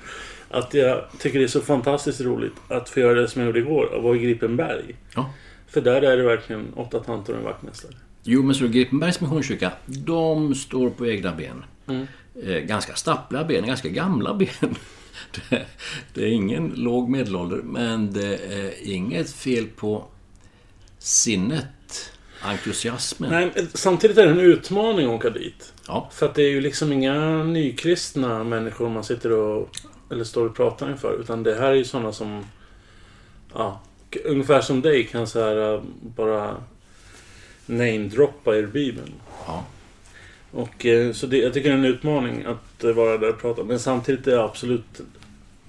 Att 0.50 0.74
jag 0.74 1.04
tycker 1.18 1.38
det 1.38 1.44
är 1.44 1.48
så 1.48 1.60
fantastiskt 1.60 2.20
roligt 2.20 2.52
att 2.68 2.88
få 2.88 3.00
göra 3.00 3.20
det 3.20 3.28
som 3.28 3.40
jag 3.40 3.46
gjorde 3.46 3.58
igår. 3.58 3.96
Att 3.96 4.02
vara 4.02 4.16
i 4.16 4.18
Gripenberg. 4.18 4.96
Ja. 5.14 5.32
För 5.68 5.80
där 5.80 6.02
är 6.02 6.16
det 6.16 6.22
verkligen 6.22 6.72
åtta 6.74 6.98
tanter 6.98 7.32
och 7.32 7.38
en 7.38 7.44
vaktmästare. 7.44 7.92
Jo 8.22 8.42
men 8.42 8.54
så 8.54 8.68
Gripenbergs 8.68 9.20
Missionskyrka, 9.20 9.72
de 9.86 10.54
står 10.54 10.90
på 10.90 11.06
egna 11.06 11.32
ben. 11.32 11.64
Eh, 12.44 12.58
ganska 12.58 12.94
stappliga 12.94 13.44
ben, 13.44 13.66
ganska 13.66 13.88
gamla 13.88 14.34
ben. 14.34 14.48
Det, 15.50 15.66
det 16.14 16.22
är 16.22 16.28
ingen 16.28 16.68
låg 16.68 17.08
medelålder 17.08 17.56
men 17.56 18.12
det 18.12 18.36
är 18.36 18.72
inget 18.82 19.30
fel 19.30 19.66
på 19.66 20.04
sinnet, 20.98 22.12
entusiasmen. 22.40 23.30
Nej, 23.30 23.66
samtidigt 23.74 24.18
är 24.18 24.24
det 24.26 24.30
en 24.30 24.40
utmaning 24.40 25.06
att 25.06 25.12
åka 25.12 25.30
dit. 25.30 25.72
Ja, 25.86 26.10
För 26.12 26.26
att 26.26 26.34
det 26.34 26.42
är 26.42 26.50
ju 26.50 26.60
liksom 26.60 26.92
inga 26.92 27.44
nykristna 27.44 28.44
människor 28.44 28.88
man 28.88 29.04
sitter 29.04 29.32
och... 29.32 29.68
Eller 30.10 30.24
står 30.24 30.46
och 30.46 30.56
pratar 30.56 30.90
inför. 30.90 31.20
Utan 31.20 31.42
det 31.42 31.54
här 31.54 31.70
är 31.70 31.74
ju 31.74 31.84
sådana 31.84 32.12
som... 32.12 32.44
Ja, 33.54 33.80
ungefär 34.24 34.60
som 34.60 34.80
dig 34.80 35.06
kan 35.06 35.26
så 35.26 35.40
här 35.40 35.74
äh, 35.74 35.80
bara 36.00 36.56
namedroppa 37.66 38.54
ur 38.54 38.66
Bibeln. 38.66 39.12
ja. 39.46 39.64
Och 40.50 40.86
eh, 40.86 41.12
så 41.12 41.26
det, 41.26 41.38
jag 41.38 41.54
tycker 41.54 41.68
det 41.68 41.74
är 41.74 41.78
en 41.78 41.84
utmaning 41.84 42.44
att 42.44 42.84
eh, 42.84 42.92
vara 42.92 43.18
där 43.18 43.28
och 43.28 43.40
prata. 43.40 43.64
Men 43.64 43.78
samtidigt 43.78 44.26
är 44.26 44.30
det 44.30 44.44
absolut... 44.44 45.00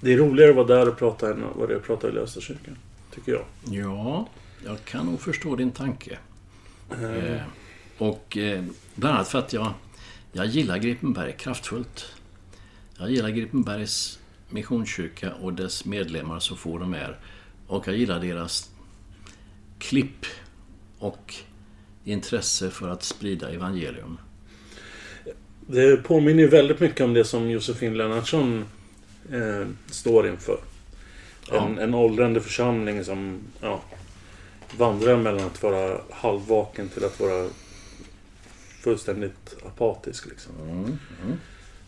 Det 0.00 0.12
är 0.12 0.16
roligare 0.16 0.50
att 0.50 0.56
vara 0.56 0.66
där 0.66 0.88
och 0.88 0.98
prata 0.98 1.30
än 1.30 1.44
att 1.44 1.56
vara 1.56 1.66
där 1.66 1.76
och 1.76 1.84
prata 1.84 2.08
i 2.08 2.12
Löstakyrkan. 2.12 2.76
Tycker 3.14 3.32
jag. 3.32 3.44
Ja, 3.70 4.28
jag 4.64 4.84
kan 4.84 5.06
nog 5.06 5.20
förstå 5.20 5.56
din 5.56 5.70
tanke. 5.70 6.18
Eh, 6.90 7.42
och 7.98 8.36
eh, 8.36 8.64
bland 8.94 9.14
annat 9.14 9.28
för 9.28 9.38
att 9.38 9.52
jag, 9.52 9.72
jag 10.32 10.46
gillar 10.46 10.78
Gripenberg 10.78 11.32
kraftfullt. 11.38 12.06
Jag 12.98 13.10
gillar 13.10 13.28
Gripenbergs 13.28 14.18
missionskyrka 14.50 15.34
och 15.34 15.52
dess 15.52 15.84
medlemmar 15.84 16.38
så 16.38 16.56
få 16.56 16.78
de 16.78 16.94
är. 16.94 17.18
Och 17.66 17.88
jag 17.88 17.96
gillar 17.96 18.20
deras 18.20 18.70
klipp 19.78 20.26
och 20.98 21.34
intresse 22.04 22.70
för 22.70 22.88
att 22.88 23.02
sprida 23.02 23.50
evangelium. 23.50 24.18
Det 25.70 25.96
påminner 25.96 26.42
ju 26.42 26.48
väldigt 26.48 26.80
mycket 26.80 27.00
om 27.00 27.14
det 27.14 27.24
som 27.24 27.50
Josefin 27.50 27.96
Lennartsson 27.96 28.64
eh, 29.32 29.66
står 29.90 30.28
inför. 30.28 30.58
En, 31.52 31.78
en 31.78 31.94
åldrande 31.94 32.40
församling 32.40 33.04
som 33.04 33.40
ja, 33.60 33.82
vandrar 34.76 35.16
mellan 35.16 35.46
att 35.46 35.62
vara 35.62 36.00
halvvaken 36.10 36.88
till 36.88 37.04
att 37.04 37.20
vara 37.20 37.48
fullständigt 38.82 39.56
apatisk. 39.66 40.26
Liksom. 40.26 40.52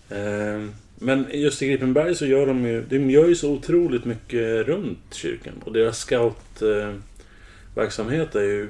Eh, 0.08 0.64
men 0.98 1.26
just 1.32 1.62
i 1.62 1.68
Gripenberg 1.68 2.14
så 2.14 2.26
gör 2.26 2.46
de 2.46 2.66
ju, 2.66 2.82
de 2.82 3.10
gör 3.10 3.28
ju 3.28 3.34
så 3.34 3.52
otroligt 3.52 4.04
mycket 4.04 4.66
runt 4.66 5.14
kyrkan. 5.14 5.54
Och 5.64 5.72
deras 5.72 5.98
scoutverksamhet 5.98 8.34
är 8.34 8.42
ju 8.42 8.68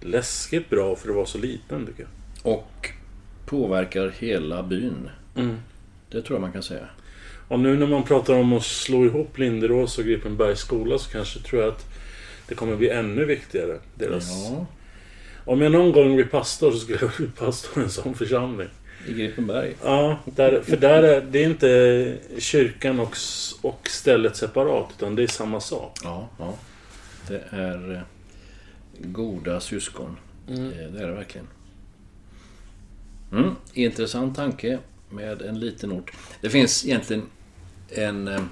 läskigt 0.00 0.70
bra 0.70 0.96
för 0.96 1.08
att 1.08 1.14
vara 1.14 1.26
så 1.26 1.38
liten 1.38 1.86
tycker 1.86 2.02
jag. 2.02 2.10
Och 2.54 2.92
påverkar 3.56 4.08
hela 4.18 4.62
byn. 4.62 5.10
Mm. 5.36 5.56
Det 6.10 6.22
tror 6.22 6.34
jag 6.36 6.40
man 6.40 6.52
kan 6.52 6.62
säga. 6.62 6.86
Och 7.48 7.60
nu 7.60 7.76
när 7.76 7.86
man 7.86 8.02
pratar 8.02 8.34
om 8.34 8.52
att 8.52 8.62
slå 8.62 9.04
ihop 9.04 9.38
Linderås 9.38 9.98
och 9.98 10.04
Gripenbergs 10.04 10.58
skola 10.60 10.98
så 10.98 11.10
kanske 11.10 11.38
tror 11.38 11.62
jag 11.62 11.68
att 11.72 11.86
det 12.48 12.54
kommer 12.54 12.76
bli 12.76 12.88
ännu 12.88 13.24
viktigare. 13.24 13.78
Deras... 13.94 14.30
Ja, 14.50 14.66
Om 15.44 15.60
jag 15.62 15.72
någon 15.72 15.92
gång 15.92 16.14
blir 16.16 16.24
pastor 16.24 16.72
så 16.72 16.78
skulle 16.78 16.98
jag 17.00 17.10
bli 17.16 17.26
pastor 17.26 17.82
i 17.82 17.84
en 17.84 17.90
sån 17.90 18.14
församling. 18.14 18.68
i 19.08 19.12
Gripenberg. 19.12 19.74
Ja, 19.84 20.18
där, 20.24 20.60
för 20.62 20.76
där 20.76 21.02
är 21.02 21.20
det 21.20 21.38
är 21.38 21.46
inte 21.46 22.16
kyrkan 22.38 23.00
och, 23.00 23.16
och 23.62 23.88
stället 23.88 24.36
separat 24.36 24.86
utan 24.98 25.14
det 25.16 25.22
är 25.22 25.26
samma 25.26 25.60
sak. 25.60 25.98
Ja, 26.04 26.28
ja. 26.38 26.54
Det 27.28 27.42
är 27.50 27.92
eh, 27.94 28.00
goda 28.98 29.60
syskon. 29.60 30.16
Eh, 30.48 30.54
Det 30.54 31.02
är 31.02 31.06
det 31.06 31.12
verkligen. 31.12 31.46
Mm, 33.32 33.54
intressant 33.72 34.36
tanke 34.36 34.78
med 35.10 35.42
en 35.42 35.60
liten 35.60 35.92
ort. 35.92 36.12
Det 36.40 36.50
finns 36.50 36.86
egentligen 36.86 37.22
en... 37.88 38.28
Eh, 38.28 38.44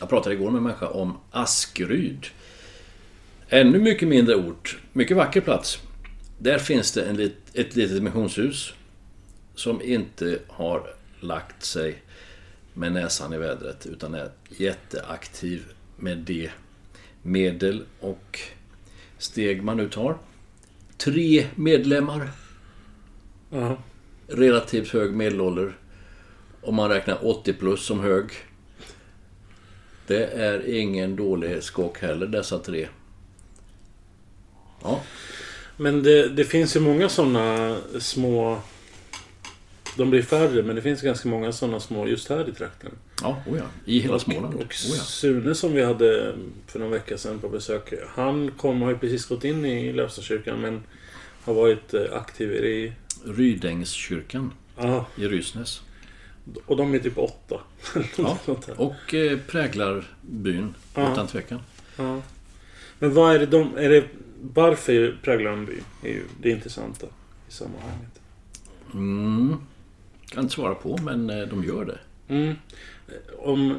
jag 0.00 0.08
pratade 0.08 0.34
igår 0.34 0.50
med 0.50 0.58
en 0.58 0.62
människa 0.64 0.88
om 0.88 1.18
Askeryd. 1.30 2.26
Ännu 3.48 3.78
mycket 3.78 4.08
mindre 4.08 4.34
ort. 4.36 4.78
Mycket 4.92 5.16
vacker 5.16 5.40
plats. 5.40 5.78
Där 6.38 6.58
finns 6.58 6.92
det 6.92 7.02
en 7.02 7.16
lit, 7.16 7.36
ett 7.52 7.76
litet 7.76 8.02
missionshus 8.02 8.74
som 9.54 9.82
inte 9.82 10.38
har 10.48 10.94
lagt 11.20 11.64
sig 11.64 12.02
med 12.72 12.92
näsan 12.92 13.32
i 13.32 13.38
vädret 13.38 13.86
utan 13.86 14.14
är 14.14 14.30
jätteaktiv 14.48 15.62
med 15.96 16.18
de 16.18 16.50
medel 17.22 17.84
och 18.00 18.40
steg 19.18 19.62
man 19.62 19.76
nu 19.76 19.88
tar. 19.88 20.16
Tre 20.96 21.46
medlemmar, 21.54 22.30
Ja 23.50 23.78
relativt 24.28 24.88
hög 24.88 25.14
medelålder. 25.14 25.76
Om 26.60 26.74
man 26.74 26.90
räknar 26.90 27.26
80 27.26 27.52
plus 27.52 27.84
som 27.84 28.00
hög. 28.00 28.30
Det 30.06 30.24
är 30.24 30.68
ingen 30.68 31.16
dålig 31.16 31.62
skock 31.62 31.98
heller 31.98 32.26
dessa 32.26 32.58
tre. 32.58 32.88
Ja, 34.82 35.02
Men 35.76 36.02
det, 36.02 36.28
det 36.28 36.44
finns 36.44 36.76
ju 36.76 36.80
många 36.80 37.08
sådana 37.08 37.76
små... 37.98 38.60
De 39.96 40.10
blir 40.10 40.22
färre 40.22 40.62
men 40.62 40.76
det 40.76 40.82
finns 40.82 41.02
ganska 41.02 41.28
många 41.28 41.52
sådana 41.52 41.80
små 41.80 42.06
just 42.08 42.28
här 42.28 42.48
i 42.48 42.52
trakten. 42.52 42.90
ja, 43.22 43.42
oh 43.46 43.58
ja. 43.58 43.64
i 43.84 43.98
hela 43.98 44.18
Småland. 44.18 44.54
Och 44.54 44.60
Oh 44.60 44.96
ja. 44.96 45.02
Sune 45.02 45.54
som 45.54 45.72
vi 45.72 45.84
hade 45.84 46.34
för 46.66 46.78
någon 46.78 46.90
vecka 46.90 47.18
sedan 47.18 47.38
på 47.38 47.48
besök. 47.48 47.92
Han 48.08 48.50
kom, 48.50 48.82
har 48.82 48.90
ju 48.90 48.98
precis 48.98 49.26
gått 49.26 49.44
in 49.44 49.64
i 49.64 49.92
Löfstadskyrkan 49.92 50.60
men 50.60 50.82
har 51.44 51.54
varit 51.54 51.94
eh, 51.94 52.02
aktiv 52.12 52.52
i... 52.52 52.92
Rydängskyrkan 53.24 54.52
Ja, 54.76 55.06
i 55.16 55.28
Rysnäs. 55.28 55.82
och 56.66 56.76
de 56.76 56.94
är 56.94 56.98
typ 56.98 57.18
åtta. 57.18 57.60
Ja, 58.18 58.38
och 58.76 59.14
eh, 59.14 59.38
präglar 59.38 60.04
byn 60.20 60.74
Ja. 60.94 61.12
utan 61.12 61.26
tvekan. 61.26 61.60
ja. 61.96 62.22
Men 62.98 63.14
vad 63.14 63.34
är 63.34 63.38
det 63.38 63.46
de... 63.46 63.76
Är 63.76 63.88
det, 63.88 64.04
varför 64.40 65.18
präglar 65.22 65.50
de 65.50 65.66
by? 65.66 65.72
är 66.02 66.08
ju 66.12 66.22
det 66.42 66.50
intressanta 66.50 67.06
i 67.48 67.52
sammanhanget. 67.52 68.20
Mm. 68.94 69.56
Kan 70.26 70.42
inte 70.42 70.54
svara 70.54 70.74
på, 70.74 70.96
men 71.02 71.30
eh, 71.30 71.48
de 71.48 71.64
gör 71.64 71.84
det. 71.84 71.98
Mm. 72.34 72.54
Om, 73.38 73.78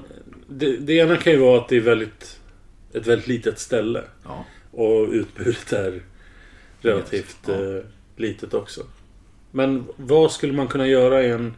det, 0.49 0.77
det 0.77 0.93
ena 0.93 1.17
kan 1.17 1.33
ju 1.33 1.39
vara 1.39 1.61
att 1.61 1.69
det 1.69 1.75
är 1.77 1.81
väldigt, 1.81 2.39
ett 2.93 3.07
väldigt 3.07 3.27
litet 3.27 3.59
ställe. 3.59 4.03
Ja. 4.23 4.45
Och 4.71 5.07
utbudet 5.11 5.73
är 5.73 6.01
relativt 6.81 7.37
Ja. 7.47 7.53
eh, 7.53 7.83
litet 8.15 8.53
också. 8.53 8.83
Men 9.55 9.87
vad 9.97 10.31
skulle 10.31 10.53
man 10.53 10.67
kunna 10.67 10.87
göra 10.87 11.23
i 11.23 11.31
en, 11.31 11.53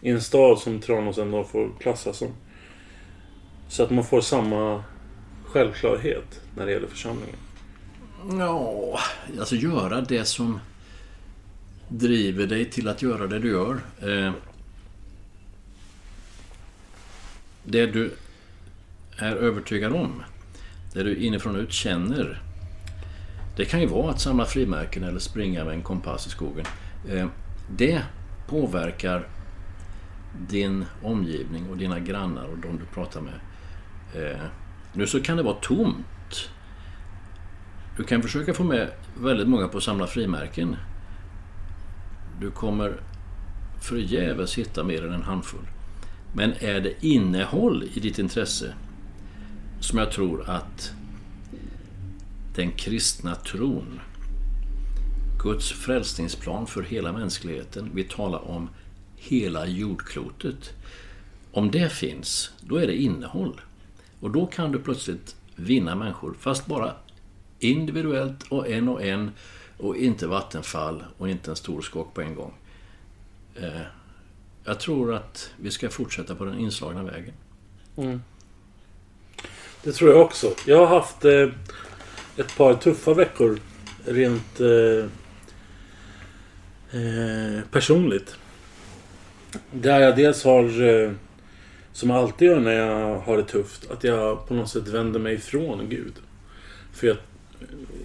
i 0.00 0.10
en 0.10 0.20
stad 0.20 0.58
som 0.58 0.80
Tranås 0.80 1.18
ändå 1.18 1.44
får 1.44 1.70
klassas 1.80 2.16
som? 2.16 2.28
Så 3.68 3.82
att 3.82 3.90
man 3.90 4.04
får 4.04 4.20
samma 4.20 4.84
självklarhet 5.44 6.40
när 6.56 6.66
det 6.66 6.72
gäller 6.72 6.86
församlingen. 6.86 7.36
Ja, 8.38 8.98
alltså 9.38 9.56
göra 9.56 10.00
det 10.00 10.24
som 10.24 10.60
driver 11.88 12.46
dig 12.46 12.70
till 12.70 12.88
att 12.88 13.02
göra 13.02 13.26
det 13.26 13.38
du 13.38 13.50
gör. 13.50 13.80
Eh, 14.02 14.32
det 17.64 17.86
du 17.86 18.10
är 19.18 19.36
övertygad 19.36 19.92
om. 19.92 20.22
Det 20.94 21.02
du 21.02 21.16
inifrån 21.16 21.56
och 21.56 21.62
ut 21.62 21.72
känner. 21.72 22.42
Det 23.56 23.64
kan 23.64 23.80
ju 23.80 23.86
vara 23.86 24.10
att 24.10 24.20
samla 24.20 24.44
frimärken 24.44 25.04
eller 25.04 25.18
springa 25.18 25.64
med 25.64 25.74
en 25.74 25.82
kompass 25.82 26.26
i 26.26 26.30
skogen. 26.30 26.66
Eh, 27.08 27.26
det 27.68 28.02
påverkar 28.46 29.28
din 30.48 30.84
omgivning 31.02 31.70
och 31.70 31.76
dina 31.76 32.00
grannar 32.00 32.44
och 32.44 32.58
de 32.58 32.78
du 32.78 32.84
pratar 32.84 33.20
med. 33.20 33.40
Eh, 34.14 34.40
nu 34.92 35.06
så 35.06 35.20
kan 35.20 35.36
det 35.36 35.42
vara 35.42 35.54
tomt. 35.54 36.50
Du 37.96 38.04
kan 38.04 38.22
försöka 38.22 38.54
få 38.54 38.64
med 38.64 38.90
väldigt 39.20 39.48
många 39.48 39.68
på 39.68 39.78
att 39.78 39.84
samla 39.84 40.06
frimärken. 40.06 40.76
Du 42.40 42.50
kommer 42.50 43.00
förgäves 43.80 44.58
hitta 44.58 44.84
mer 44.84 45.06
än 45.06 45.12
en 45.12 45.22
handfull. 45.22 45.66
Men 46.32 46.52
är 46.52 46.80
det 46.80 47.04
innehåll 47.04 47.84
i 47.94 48.00
ditt 48.00 48.18
intresse 48.18 48.74
som 49.80 49.98
jag 49.98 50.12
tror 50.12 50.50
att 50.50 50.92
den 52.54 52.70
kristna 52.70 53.34
tron, 53.34 54.00
Guds 55.44 55.72
frälsningsplan 55.72 56.66
för 56.66 56.82
hela 56.82 57.12
mänskligheten, 57.12 57.90
vi 57.94 58.04
talar 58.04 58.50
om 58.50 58.68
hela 59.16 59.66
jordklotet. 59.66 60.74
Om 61.52 61.70
det 61.70 61.92
finns, 61.92 62.50
då 62.60 62.76
är 62.76 62.86
det 62.86 62.96
innehåll. 62.96 63.60
Och 64.20 64.30
då 64.30 64.46
kan 64.46 64.72
du 64.72 64.78
plötsligt 64.78 65.36
vinna 65.56 65.94
människor, 65.94 66.34
fast 66.40 66.66
bara 66.66 66.92
individuellt 67.58 68.42
och 68.48 68.68
en 68.68 68.88
och 68.88 69.02
en 69.02 69.30
och 69.78 69.96
inte 69.96 70.26
vattenfall 70.26 71.04
och 71.18 71.28
inte 71.28 71.50
en 71.50 71.56
stor 71.56 71.82
skock 71.82 72.14
på 72.14 72.20
en 72.20 72.34
gång. 72.34 72.54
Eh, 73.54 73.80
jag 74.64 74.80
tror 74.80 75.14
att 75.14 75.50
vi 75.56 75.70
ska 75.70 75.88
fortsätta 75.88 76.34
på 76.34 76.44
den 76.44 76.58
inslagna 76.58 77.02
vägen. 77.02 77.34
Mm. 77.96 78.22
Det 79.82 79.92
tror 79.92 80.10
jag 80.10 80.20
också. 80.20 80.54
Jag 80.66 80.86
har 80.86 81.00
haft 81.00 81.24
eh, 81.24 81.48
ett 82.36 82.56
par 82.56 82.74
tuffa 82.74 83.14
veckor 83.14 83.58
rent 84.04 84.60
eh, 86.94 87.60
personligt. 87.70 88.36
Där 89.70 90.00
jag 90.00 90.16
dels 90.16 90.44
har, 90.44 90.82
eh, 90.82 91.12
som 91.92 92.10
jag 92.10 92.18
alltid 92.18 92.48
gör 92.48 92.60
när 92.60 92.72
jag 92.72 93.18
har 93.18 93.36
det 93.36 93.44
tufft, 93.44 93.90
att 93.90 94.04
jag 94.04 94.48
på 94.48 94.54
något 94.54 94.70
sätt 94.70 94.88
vänder 94.88 95.20
mig 95.20 95.34
ifrån 95.34 95.88
Gud. 95.88 96.12
För 96.92 97.06
jag, 97.06 97.16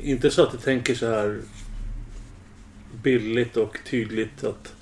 inte 0.01 0.31
så 0.31 0.43
att 0.43 0.53
jag 0.53 0.63
tänker 0.63 0.95
så 0.95 1.05
här 1.05 1.39
billigt 3.03 3.57
och 3.57 3.77
tydligt 3.89 4.43
att, 4.43 4.73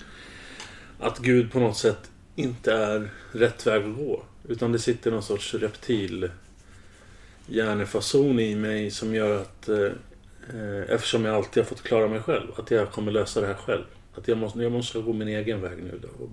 att 0.99 1.19
Gud 1.19 1.51
på 1.51 1.59
något 1.59 1.77
sätt 1.77 2.11
inte 2.35 2.73
är 2.73 3.09
rätt 3.31 3.67
väg 3.67 3.83
att 3.83 3.95
gå. 3.95 4.23
Utan 4.47 4.71
det 4.71 4.79
sitter 4.79 5.11
någon 5.11 5.23
sorts 5.23 5.53
reptil 5.53 6.29
hjärnefason 7.47 8.39
i 8.39 8.55
mig 8.55 8.91
som 8.91 9.15
gör 9.15 9.41
att 9.41 9.69
eh, 9.69 9.89
Eh, 10.53 10.93
eftersom 10.93 11.25
jag 11.25 11.35
alltid 11.35 11.63
har 11.63 11.67
fått 11.67 11.83
klara 11.83 12.07
mig 12.07 12.19
själv, 12.19 12.47
att 12.55 12.71
jag 12.71 12.91
kommer 12.91 13.11
lösa 13.11 13.41
det 13.41 13.47
här 13.47 13.53
själv. 13.53 13.83
Att 14.15 14.27
jag 14.27 14.37
måste, 14.37 14.59
jag 14.59 14.71
måste 14.71 14.99
gå 14.99 15.13
min 15.13 15.27
egen 15.27 15.61
väg 15.61 15.83
nu 15.83 15.99
då, 16.01 16.23
och, 16.23 16.29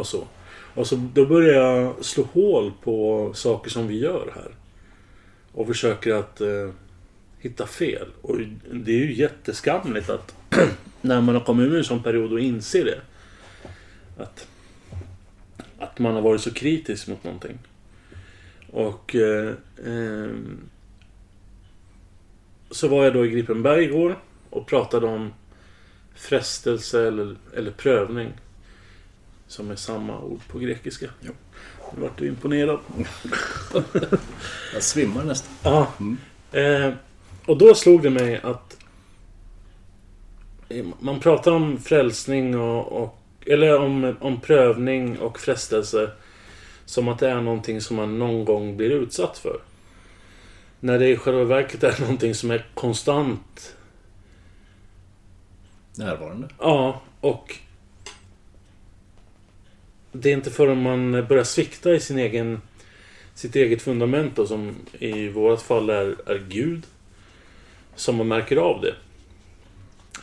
och 0.00 0.06
så. 0.06 0.26
Och 0.74 0.86
så 0.86 0.96
då 0.96 1.26
börjar 1.26 1.62
jag 1.62 2.04
slå 2.04 2.24
hål 2.24 2.72
på 2.82 3.30
saker 3.34 3.70
som 3.70 3.88
vi 3.88 3.98
gör 3.98 4.32
här. 4.34 4.54
Och 5.52 5.66
försöker 5.66 6.14
att 6.14 6.40
eh, 6.40 6.70
hitta 7.38 7.66
fel. 7.66 8.08
Och 8.22 8.38
det 8.72 8.92
är 8.92 8.98
ju 8.98 9.14
jätteskamligt 9.14 10.10
att 10.10 10.34
när 11.00 11.20
man 11.20 11.34
har 11.34 11.44
kommit 11.44 11.66
ur 11.66 11.78
en 11.78 11.84
sån 11.84 12.02
period 12.02 12.32
och 12.32 12.40
inser 12.40 12.84
det. 12.84 13.00
Att, 14.22 14.46
att 15.78 15.98
man 15.98 16.14
har 16.14 16.22
varit 16.22 16.40
så 16.40 16.54
kritisk 16.54 17.08
mot 17.08 17.24
någonting. 17.24 17.58
Och 18.72 19.14
eh, 19.14 19.54
eh, 19.84 20.30
så 22.70 22.88
var 22.88 23.04
jag 23.04 23.14
då 23.14 23.26
i 23.26 23.30
Gripenberg 23.30 23.84
igår 23.84 24.18
och 24.50 24.66
pratade 24.66 25.06
om 25.06 25.32
frestelse 26.14 27.06
eller, 27.06 27.36
eller 27.56 27.70
prövning. 27.70 28.32
Som 29.46 29.70
är 29.70 29.76
samma 29.76 30.20
ord 30.20 30.40
på 30.48 30.58
grekiska. 30.58 31.06
Ja. 31.20 31.30
Nu 31.94 32.02
vart 32.02 32.18
du 32.18 32.26
imponerad. 32.26 32.78
jag 34.74 34.82
svimmar 34.82 35.24
nästan. 35.24 35.54
Ja. 35.62 35.92
Mm. 36.00 36.16
Eh, 36.52 36.94
och 37.46 37.58
då 37.58 37.74
slog 37.74 38.02
det 38.02 38.10
mig 38.10 38.40
att 38.42 38.76
man 41.00 41.20
pratar 41.20 41.52
om 41.52 41.78
frälsning 41.78 42.58
och, 42.58 43.02
och 43.02 43.20
eller 43.46 43.78
om, 43.78 44.16
om 44.20 44.40
prövning 44.40 45.18
och 45.18 45.40
frestelse 45.40 46.10
som 46.84 47.08
att 47.08 47.18
det 47.18 47.28
är 47.28 47.40
någonting 47.40 47.80
som 47.80 47.96
man 47.96 48.18
någon 48.18 48.44
gång 48.44 48.76
blir 48.76 48.90
utsatt 48.90 49.38
för. 49.38 49.60
När 50.80 50.98
det 50.98 51.08
i 51.08 51.16
själva 51.16 51.44
verket 51.44 51.82
är 51.82 52.00
någonting 52.00 52.34
som 52.34 52.50
är 52.50 52.66
konstant. 52.74 53.76
Närvarande. 55.94 56.48
Ja, 56.58 57.02
och 57.20 57.58
det 60.12 60.30
är 60.30 60.34
inte 60.34 60.50
förrän 60.50 60.82
man 60.82 61.26
börjar 61.26 61.44
svikta 61.44 61.94
i 61.94 62.00
sin 62.00 62.18
egen, 62.18 62.62
sitt 63.34 63.56
eget 63.56 63.82
fundament 63.82 64.36
då, 64.36 64.46
som 64.46 64.74
i 64.98 65.28
vårt 65.28 65.60
fall 65.60 65.90
är, 65.90 66.16
är 66.30 66.46
Gud. 66.48 66.86
Som 67.94 68.16
man 68.16 68.28
märker 68.28 68.56
av 68.56 68.80
det. 68.80 68.94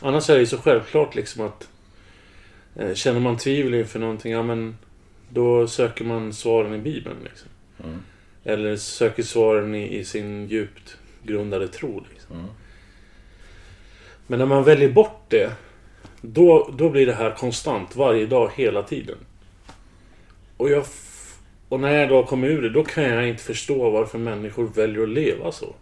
Annars 0.00 0.30
är 0.30 0.34
det 0.34 0.40
ju 0.40 0.46
så 0.46 0.58
självklart 0.58 1.14
liksom 1.14 1.46
att 1.46 1.68
eh, 2.76 2.94
Känner 2.94 3.20
man 3.20 3.36
tvivel 3.36 3.74
inför 3.74 3.98
någonting, 3.98 4.32
ja 4.32 4.42
men 4.42 4.76
då 5.28 5.68
söker 5.68 6.04
man 6.04 6.32
svaren 6.32 6.74
i 6.74 6.78
Bibeln. 6.78 7.16
Liksom. 7.24 7.48
Mm. 7.84 8.02
Eller 8.48 8.76
söker 8.76 9.22
svaren 9.22 9.74
i, 9.74 9.98
i, 9.98 10.04
sin 10.04 10.48
djupt 10.48 10.96
grundade 11.22 11.68
tro. 11.68 12.04
Liksom. 12.10 12.36
Mm. 12.36 12.50
Men 14.26 14.38
när 14.38 14.46
man 14.46 14.64
väljer 14.64 14.92
bort 14.92 15.24
det, 15.28 15.52
då, 16.20 16.74
då 16.78 16.90
blir 16.90 17.06
det 17.06 17.12
här 17.12 17.30
konstant, 17.30 17.96
varje 17.96 18.26
dag, 18.26 18.50
hela 18.54 18.82
tiden. 18.82 19.16
Och, 20.56 20.70
jag, 20.70 20.84
och 21.68 21.80
när 21.80 21.92
jag 21.92 22.08
då 22.08 22.26
kommer 22.26 22.48
ur 22.48 22.62
det, 22.62 22.70
då 22.70 22.84
kan 22.84 23.04
jag 23.04 23.28
inte 23.28 23.42
förstå 23.42 23.90
varför 23.90 24.18
människor 24.18 24.66
väljer 24.66 25.02
att 25.02 25.08
leva 25.08 25.52
så. 25.52 25.74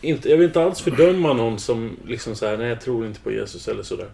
Inte, 0.00 0.30
jag 0.30 0.36
vill 0.36 0.46
inte 0.46 0.62
alls 0.62 0.80
fördöma 0.80 1.32
någon 1.32 1.58
som 1.58 1.96
liksom 2.06 2.36
så 2.36 2.56
nej 2.56 2.68
jag 2.68 2.80
tror 2.80 3.06
inte 3.06 3.20
på 3.20 3.32
Jesus 3.32 3.68
eller 3.68 3.82
sådär. 3.82 4.08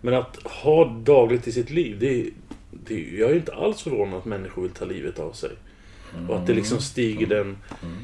Men 0.00 0.14
att 0.14 0.36
ha 0.44 0.84
dagligt 0.84 1.46
i 1.46 1.52
sitt 1.52 1.70
liv, 1.70 1.96
det, 2.00 2.30
det, 2.70 3.16
jag 3.18 3.30
är 3.30 3.34
inte 3.34 3.54
alls 3.54 3.82
förvånad 3.82 4.18
att 4.18 4.24
människor 4.24 4.62
vill 4.62 4.70
ta 4.70 4.84
livet 4.84 5.18
av 5.18 5.32
sig. 5.32 5.50
Mm. 6.16 6.30
Och 6.30 6.38
att 6.38 6.46
det 6.46 6.54
liksom 6.54 6.80
stiger 6.80 7.26
den... 7.26 7.46
Mm. 7.82 7.98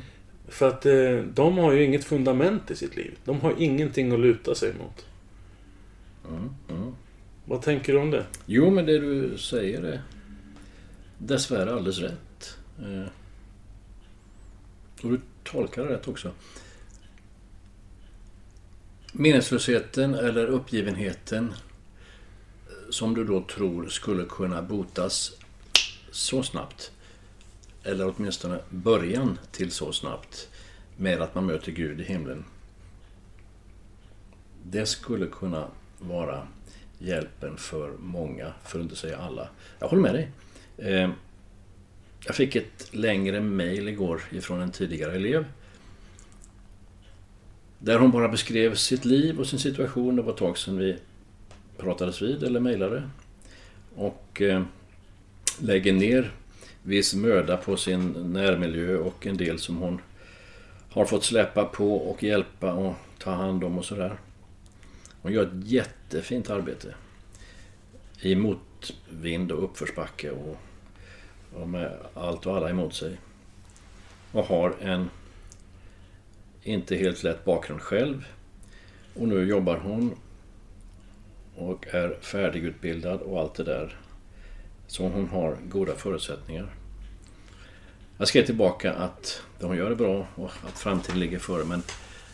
För 0.48 0.68
att 0.68 0.86
eh, 0.86 1.16
de 1.34 1.58
har 1.58 1.72
ju 1.72 1.84
inget 1.84 2.04
fundament 2.04 2.70
i 2.70 2.76
sitt 2.76 2.96
liv. 2.96 3.18
De 3.24 3.40
har 3.40 3.54
ingenting 3.58 4.12
att 4.12 4.20
luta 4.20 4.54
sig 4.54 4.74
mot. 4.74 5.06
Mm. 6.28 6.54
mm. 6.68 6.94
Vad 7.44 7.62
tänker 7.62 7.92
du 7.92 7.98
om 7.98 8.10
det? 8.10 8.26
Jo, 8.46 8.70
men 8.70 8.86
det 8.86 8.98
du 8.98 9.38
säger 9.38 9.82
är 9.82 10.02
dessvärre 11.18 11.74
alldeles 11.74 11.98
rätt. 11.98 12.58
Eh, 12.78 13.08
och 15.02 15.10
du 15.10 15.20
tolkar 15.44 15.84
det 15.84 15.94
rätt 15.94 16.08
också. 16.08 16.32
Meningslösheten 19.12 20.14
eller 20.14 20.46
uppgivenheten 20.46 21.54
som 22.90 23.14
du 23.14 23.24
då 23.24 23.40
tror 23.40 23.88
skulle 23.88 24.24
kunna 24.24 24.62
botas 24.62 25.32
så 26.10 26.42
snabbt, 26.42 26.92
eller 27.88 28.14
åtminstone 28.16 28.60
början 28.70 29.38
till 29.52 29.70
så 29.70 29.92
snabbt, 29.92 30.48
med 30.96 31.20
att 31.22 31.34
man 31.34 31.46
möter 31.46 31.72
Gud 31.72 32.00
i 32.00 32.04
himlen. 32.04 32.44
Det 34.64 34.86
skulle 34.86 35.26
kunna 35.26 35.68
vara 35.98 36.48
hjälpen 36.98 37.56
för 37.56 37.92
många, 37.98 38.52
för 38.64 38.78
att 38.78 38.82
inte 38.82 38.96
säga 38.96 39.18
alla. 39.18 39.48
Jag 39.78 39.88
håller 39.88 40.02
med 40.02 40.14
dig. 40.14 40.30
Eh, 40.76 41.10
jag 42.26 42.34
fick 42.34 42.56
ett 42.56 42.88
längre 42.94 43.40
mail 43.40 43.88
igår 43.88 44.22
ifrån 44.30 44.60
en 44.60 44.70
tidigare 44.70 45.16
elev. 45.16 45.44
Där 47.78 47.98
hon 47.98 48.10
bara 48.10 48.28
beskrev 48.28 48.74
sitt 48.74 49.04
liv 49.04 49.40
och 49.40 49.46
sin 49.46 49.58
situation. 49.58 50.16
Det 50.16 50.22
var 50.22 50.32
ett 50.32 50.38
tag 50.38 50.58
sedan 50.58 50.78
vi 50.78 50.96
pratades 51.76 52.22
vid 52.22 52.42
eller 52.42 52.60
mejlade. 52.60 53.10
Och 53.94 54.42
eh, 54.42 54.62
lägger 55.60 55.92
ner 55.92 56.32
viss 56.88 57.14
möda 57.14 57.56
på 57.56 57.76
sin 57.76 58.32
närmiljö 58.32 58.96
och 58.96 59.26
en 59.26 59.36
del 59.36 59.58
som 59.58 59.76
hon 59.76 60.00
har 60.90 61.04
fått 61.04 61.24
släppa 61.24 61.64
på 61.64 61.96
och 61.96 62.22
hjälpa 62.22 62.72
och 62.72 62.94
ta 63.18 63.30
hand 63.30 63.64
om 63.64 63.78
och 63.78 63.84
sådär. 63.84 64.18
Hon 65.22 65.32
gör 65.32 65.42
ett 65.42 65.66
jättefint 65.70 66.50
arbete. 66.50 66.94
I 68.20 68.34
motvind 68.34 69.52
och 69.52 69.64
uppförsbacke 69.64 70.30
och, 70.30 70.56
och 71.52 71.68
med 71.68 71.98
allt 72.14 72.46
och 72.46 72.56
alla 72.56 72.70
emot 72.70 72.94
sig. 72.94 73.18
Och 74.32 74.44
har 74.44 74.74
en 74.80 75.10
inte 76.62 76.96
helt 76.96 77.22
lätt 77.22 77.44
bakgrund 77.44 77.80
själv. 77.80 78.24
Och 79.14 79.28
nu 79.28 79.48
jobbar 79.48 79.76
hon 79.76 80.14
och 81.56 81.86
är 81.90 82.18
färdigutbildad 82.20 83.20
och 83.20 83.40
allt 83.40 83.54
det 83.54 83.64
där. 83.64 83.96
Så 84.86 85.08
hon 85.08 85.28
har 85.28 85.56
goda 85.68 85.94
förutsättningar. 85.94 86.77
Jag 88.18 88.28
skrev 88.28 88.46
tillbaka 88.46 88.94
att 88.94 89.42
hon 89.60 89.76
gör 89.76 89.90
det 89.90 89.96
bra 89.96 90.26
och 90.34 90.50
att 90.66 90.78
framtiden 90.78 91.20
ligger 91.20 91.38
före 91.38 91.64
men 91.64 91.82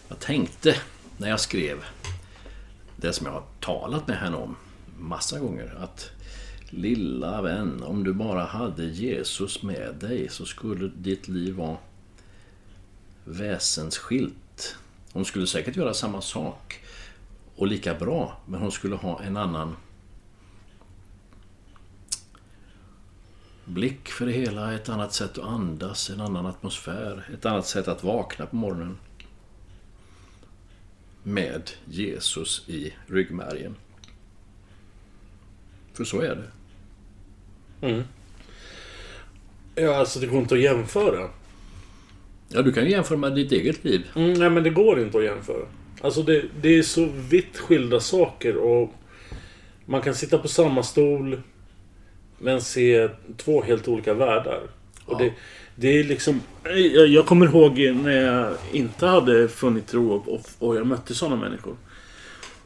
jag 0.08 0.18
tänkte 0.18 0.76
när 1.16 1.28
jag 1.28 1.40
skrev 1.40 1.84
det 2.96 3.12
som 3.12 3.26
jag 3.26 3.32
har 3.32 3.42
talat 3.60 4.08
med 4.08 4.18
henne 4.18 4.36
om 4.36 4.56
massa 4.98 5.38
gånger 5.38 5.74
att 5.78 6.10
Lilla 6.70 7.42
vän, 7.42 7.82
om 7.82 8.04
du 8.04 8.12
bara 8.12 8.44
hade 8.44 8.84
Jesus 8.84 9.62
med 9.62 9.94
dig 10.00 10.28
så 10.28 10.46
skulle 10.46 10.90
ditt 10.96 11.28
liv 11.28 11.54
vara 11.54 11.76
väsensskilt. 13.24 14.76
Hon 15.12 15.24
skulle 15.24 15.46
säkert 15.46 15.76
göra 15.76 15.94
samma 15.94 16.20
sak 16.20 16.80
och 17.56 17.66
lika 17.66 17.94
bra, 17.94 18.40
men 18.46 18.60
hon 18.60 18.72
skulle 18.72 18.96
ha 18.96 19.22
en 19.22 19.36
annan 19.36 19.76
blick 23.64 24.08
för 24.08 24.26
det 24.26 24.32
hela, 24.32 24.74
ett 24.74 24.88
annat 24.88 25.12
sätt 25.12 25.38
att 25.38 25.44
andas, 25.44 26.10
en 26.10 26.20
annan 26.20 26.46
atmosfär, 26.46 27.30
ett 27.34 27.46
annat 27.46 27.66
sätt 27.66 27.88
att 27.88 28.04
vakna 28.04 28.46
på 28.46 28.56
morgonen. 28.56 28.98
Med 31.22 31.70
Jesus 31.84 32.68
i 32.68 32.92
ryggmärgen. 33.06 33.76
För 35.92 36.04
så 36.04 36.20
är 36.20 36.34
det. 36.36 36.50
Ja, 39.74 39.96
alltså 39.96 40.20
det 40.20 40.26
går 40.26 40.40
inte 40.40 40.54
att 40.54 40.60
jämföra. 40.60 41.30
Ja, 42.48 42.62
du 42.62 42.72
kan 42.72 42.84
ju 42.84 42.90
jämföra 42.90 43.18
med 43.18 43.34
ditt 43.34 43.52
eget 43.52 43.84
liv. 43.84 44.06
Mm, 44.14 44.32
nej, 44.32 44.50
men 44.50 44.62
det 44.62 44.70
går 44.70 45.00
inte 45.00 45.18
att 45.18 45.24
jämföra. 45.24 45.66
Alltså 46.00 46.22
det, 46.22 46.44
det 46.60 46.78
är 46.78 46.82
så 46.82 47.08
vitt 47.14 47.58
skilda 47.58 48.00
saker 48.00 48.56
och 48.56 48.94
man 49.84 50.02
kan 50.02 50.14
sitta 50.14 50.38
på 50.38 50.48
samma 50.48 50.82
stol 50.82 51.42
men 52.44 52.60
se 52.60 53.08
två 53.36 53.62
helt 53.62 53.88
olika 53.88 54.14
världar. 54.14 54.60
Och 55.04 55.12
Ja. 55.14 55.18
det, 55.18 55.32
det 55.76 55.88
är 56.00 56.04
liksom... 56.04 56.40
Jag, 56.64 57.06
jag 57.06 57.26
kommer 57.26 57.46
ihåg 57.46 57.78
när 57.78 58.22
jag 58.22 58.52
inte 58.72 59.06
hade 59.06 59.48
funnit 59.48 59.86
tro 59.86 60.12
och, 60.12 60.40
och 60.58 60.76
jag 60.76 60.86
mötte 60.86 61.14
sådana 61.14 61.36
människor. 61.36 61.76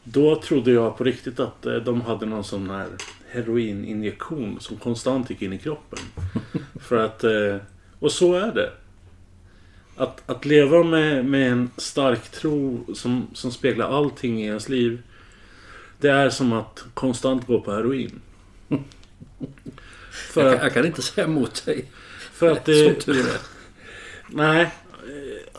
Då 0.05 0.37
trodde 0.37 0.71
jag 0.73 0.97
på 0.99 1.05
riktigt 1.05 1.41
att 1.41 1.67
eh, 1.67 1.75
de 1.75 2.01
hade 2.01 2.27
någon 2.27 2.45
sån 2.45 2.71
här 2.71 2.87
heroininjektion 3.31 4.57
som 4.61 4.77
konstant 4.77 5.31
gick 5.31 5.43
in 5.43 5.53
i 5.53 5.59
kroppen. 5.59 5.99
För 6.81 6.97
att... 6.97 7.25
eh, 7.25 7.57
Och 7.99 8.13
så 8.13 8.35
är 8.35 8.53
det. 8.55 8.71
Att, 9.97 10.31
att 10.31 10.45
leva 10.45 10.83
med, 10.83 11.25
med 11.25 11.53
en 11.53 11.71
stark 11.77 12.29
tro 12.31 12.85
som, 12.95 13.27
som 13.35 13.51
speglar 13.53 13.89
allting 13.99 14.43
i 14.43 14.47
ens 14.47 14.69
liv. 14.69 15.03
Det 16.01 16.09
är 16.09 16.31
som 16.31 16.53
att 16.53 16.85
konstant 16.95 17.47
gå 17.47 17.61
på 17.61 17.73
heroin. 17.73 18.21
För 20.11 20.43
Jag, 20.45 20.53
kan- 20.55 20.63
jag 20.65 20.75
kan 20.75 20.87
inte 20.87 21.03
säga 21.03 21.27
emot 21.27 21.67
dig. 21.67 21.85
för 22.33 22.51
att 22.53 22.65
Som 22.65 22.75
det... 22.75 22.95
tur 22.95 23.19
är. 23.21 23.41
Nej. 24.29 24.71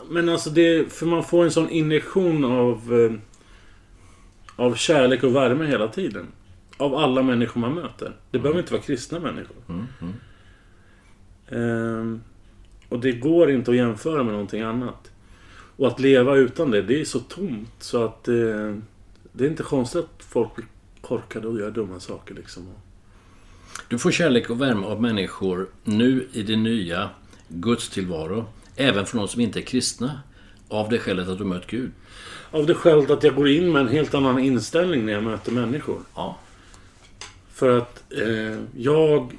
Men 0.08 0.28
alltså 0.28 0.50
det... 0.50 0.92
För 0.92 1.06
man 1.06 1.24
får 1.24 1.44
en 1.44 1.50
sån 1.50 1.70
injektion 1.70 2.44
av... 2.44 2.94
eh, 2.94 3.12
Av 4.56 4.74
kärlek 4.74 5.22
och 5.22 5.34
värme 5.36 5.66
hela 5.66 5.88
tiden. 5.88 6.26
Av 6.76 6.94
alla 6.94 7.22
människor 7.22 7.60
man 7.60 7.74
möter. 7.74 8.16
Det 8.30 8.38
behöver 8.38 8.60
inte 8.60 8.72
vara 8.72 8.82
kristna 8.82 9.18
människor. 9.20 9.56
Ehm, 11.48 12.20
och 12.88 13.00
det 13.00 13.12
går 13.12 13.50
inte 13.50 13.70
att 13.70 13.76
jämföra 13.76 14.22
med 14.22 14.32
någonting 14.32 14.62
annat. 14.62 15.10
Och 15.76 15.86
att 15.86 16.00
leva 16.00 16.36
utan 16.36 16.70
det, 16.70 16.82
det 16.82 17.00
är 17.00 17.04
så 17.04 17.18
tomt 17.20 17.72
så 17.78 18.04
att... 18.04 18.28
eh, 18.28 18.74
det 19.32 19.44
är 19.44 19.48
inte 19.48 19.62
konstigt 19.62 20.00
att 20.04 20.22
folk 20.22 20.54
blir 20.54 20.66
korkade 21.00 21.48
och 21.48 21.58
gör 21.58 21.70
dumma 21.70 22.00
saker 22.00 22.34
liksom. 22.34 22.68
Du 23.88 23.98
får 23.98 24.10
kärlek 24.10 24.50
och 24.50 24.60
värme 24.60 24.86
av 24.86 25.02
människor 25.02 25.68
nu 25.84 26.28
i 26.32 26.42
din 26.42 26.62
nya 26.62 27.10
gudstillvaro. 27.48 28.46
Även 28.76 29.06
från 29.06 29.18
de 29.18 29.28
som 29.28 29.40
inte 29.40 29.60
är 29.60 29.62
kristna. 29.62 30.20
Av 30.68 30.88
det 30.88 30.98
skälet 30.98 31.28
att 31.28 31.38
du 31.38 31.44
mött 31.44 31.66
Gud. 31.66 31.90
Av 32.50 32.66
det 32.66 32.74
skälet 32.74 33.10
att 33.10 33.22
jag 33.22 33.34
går 33.34 33.48
in 33.48 33.72
med 33.72 33.82
en 33.82 33.88
helt 33.88 34.14
annan 34.14 34.38
inställning 34.38 35.06
när 35.06 35.12
jag 35.12 35.22
möter 35.22 35.52
människor. 35.52 35.98
Ja. 36.14 36.38
För 37.52 37.78
att 37.78 38.12
eh, 38.12 38.58
jag... 38.76 39.32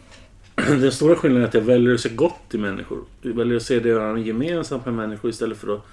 Den 0.56 0.92
stora 0.92 1.16
skillnaden 1.16 1.44
är 1.44 1.48
att 1.48 1.54
jag 1.54 1.62
väljer 1.62 1.94
att 1.94 2.00
se 2.00 2.10
gott 2.10 2.54
i 2.54 2.58
människor. 2.58 3.00
Jag 3.22 3.34
väljer 3.34 3.58
att 3.58 3.64
se 3.64 3.80
det 3.80 4.22
gemensamt 4.22 4.86
med 4.86 4.94
människor 4.94 5.30
istället 5.30 5.58
för 5.58 5.76
att 5.76 5.86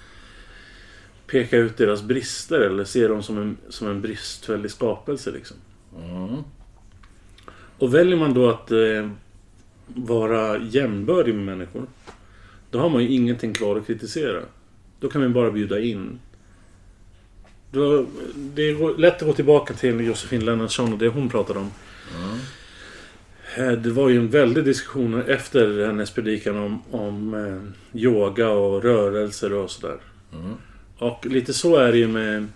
peka 1.27 1.57
ut 1.57 1.77
deras 1.77 2.03
brister 2.03 2.59
eller 2.59 2.83
se 2.83 3.07
dem 3.07 3.23
som 3.23 3.37
en, 3.37 3.57
som 3.69 3.87
en 3.87 4.01
bristfällig 4.01 4.71
skapelse. 4.71 5.31
Liksom. 5.31 5.57
Och 7.79 7.93
väljer 7.93 8.17
man 8.17 8.33
då 8.33 8.49
att 8.49 8.71
eh, 8.71 9.09
vara 9.87 10.57
jämbördig 10.57 11.35
med 11.35 11.45
människor. 11.45 11.85
Då 12.71 12.79
har 12.79 12.89
man 12.89 13.01
ju 13.03 13.09
ingenting 13.09 13.53
kvar 13.53 13.75
att 13.75 13.87
kritisera. 13.87 14.39
Då 14.99 15.09
kan 15.09 15.21
man 15.21 15.33
bara 15.33 15.51
bjuda 15.51 15.79
in. 15.79 16.19
Då, 17.71 18.05
det 18.35 18.61
är 18.61 18.97
lätt 18.97 19.21
att 19.21 19.27
gå 19.27 19.33
tillbaka 19.33 19.73
till 19.73 19.99
Josefin 19.99 20.45
Lennartsson 20.45 20.93
och 20.93 20.99
det 20.99 21.07
hon 21.07 21.29
pratade 21.29 21.59
om. 21.59 21.71
Eh, 23.57 23.71
Det 23.71 23.89
var 23.91 24.09
ju 24.09 24.17
en 24.17 24.29
väldig 24.29 24.63
diskussion 24.63 25.21
efter 25.21 25.85
hennes 25.85 26.11
predikan 26.11 26.57
om, 26.57 26.81
om 26.91 27.33
eh, 27.33 27.99
yoga 28.01 28.49
och 28.49 28.83
rörelser 28.83 29.53
och 29.53 29.71
sådär. 29.71 29.97
Och 30.97 31.25
lite 31.25 31.53
så 31.53 31.75
är 31.75 31.91
det 31.91 31.97
ju 31.97 32.07
med, 32.07 32.47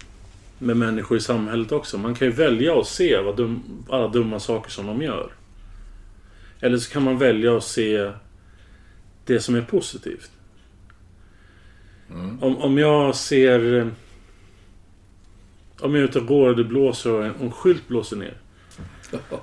med 0.63 0.77
människor 0.77 1.17
i 1.17 1.21
samhället 1.21 1.71
också. 1.71 1.97
Man 1.97 2.15
kan 2.15 2.27
ju 2.27 2.33
välja 2.33 2.79
att 2.79 2.87
se 2.87 3.21
vad 3.21 3.37
dum, 3.37 3.63
alla 3.89 4.07
dumma 4.07 4.39
saker 4.39 4.71
som 4.71 4.87
de 4.87 5.01
gör. 5.01 5.31
Eller 6.59 6.77
så 6.77 6.91
kan 6.91 7.03
man 7.03 7.17
välja 7.17 7.57
att 7.57 7.63
se 7.63 8.11
det 9.25 9.39
som 9.39 9.55
är 9.55 9.61
positivt. 9.61 10.31
Om, 12.41 12.57
om 12.57 12.77
jag 12.77 13.15
ser... 13.15 13.73
eh, 13.79 13.87
Om 15.79 15.95
jag 15.95 16.03
är 16.03 16.07
ute 16.07 16.19
och 16.19 16.25
går 16.27 16.49
och 16.49 16.55
det 16.57 16.63
blåser 16.63 17.11
och 17.11 17.25
en, 17.25 17.33
en 17.41 17.51
skylt 17.51 17.87
blåser 17.87 18.17
ner. 18.17 18.33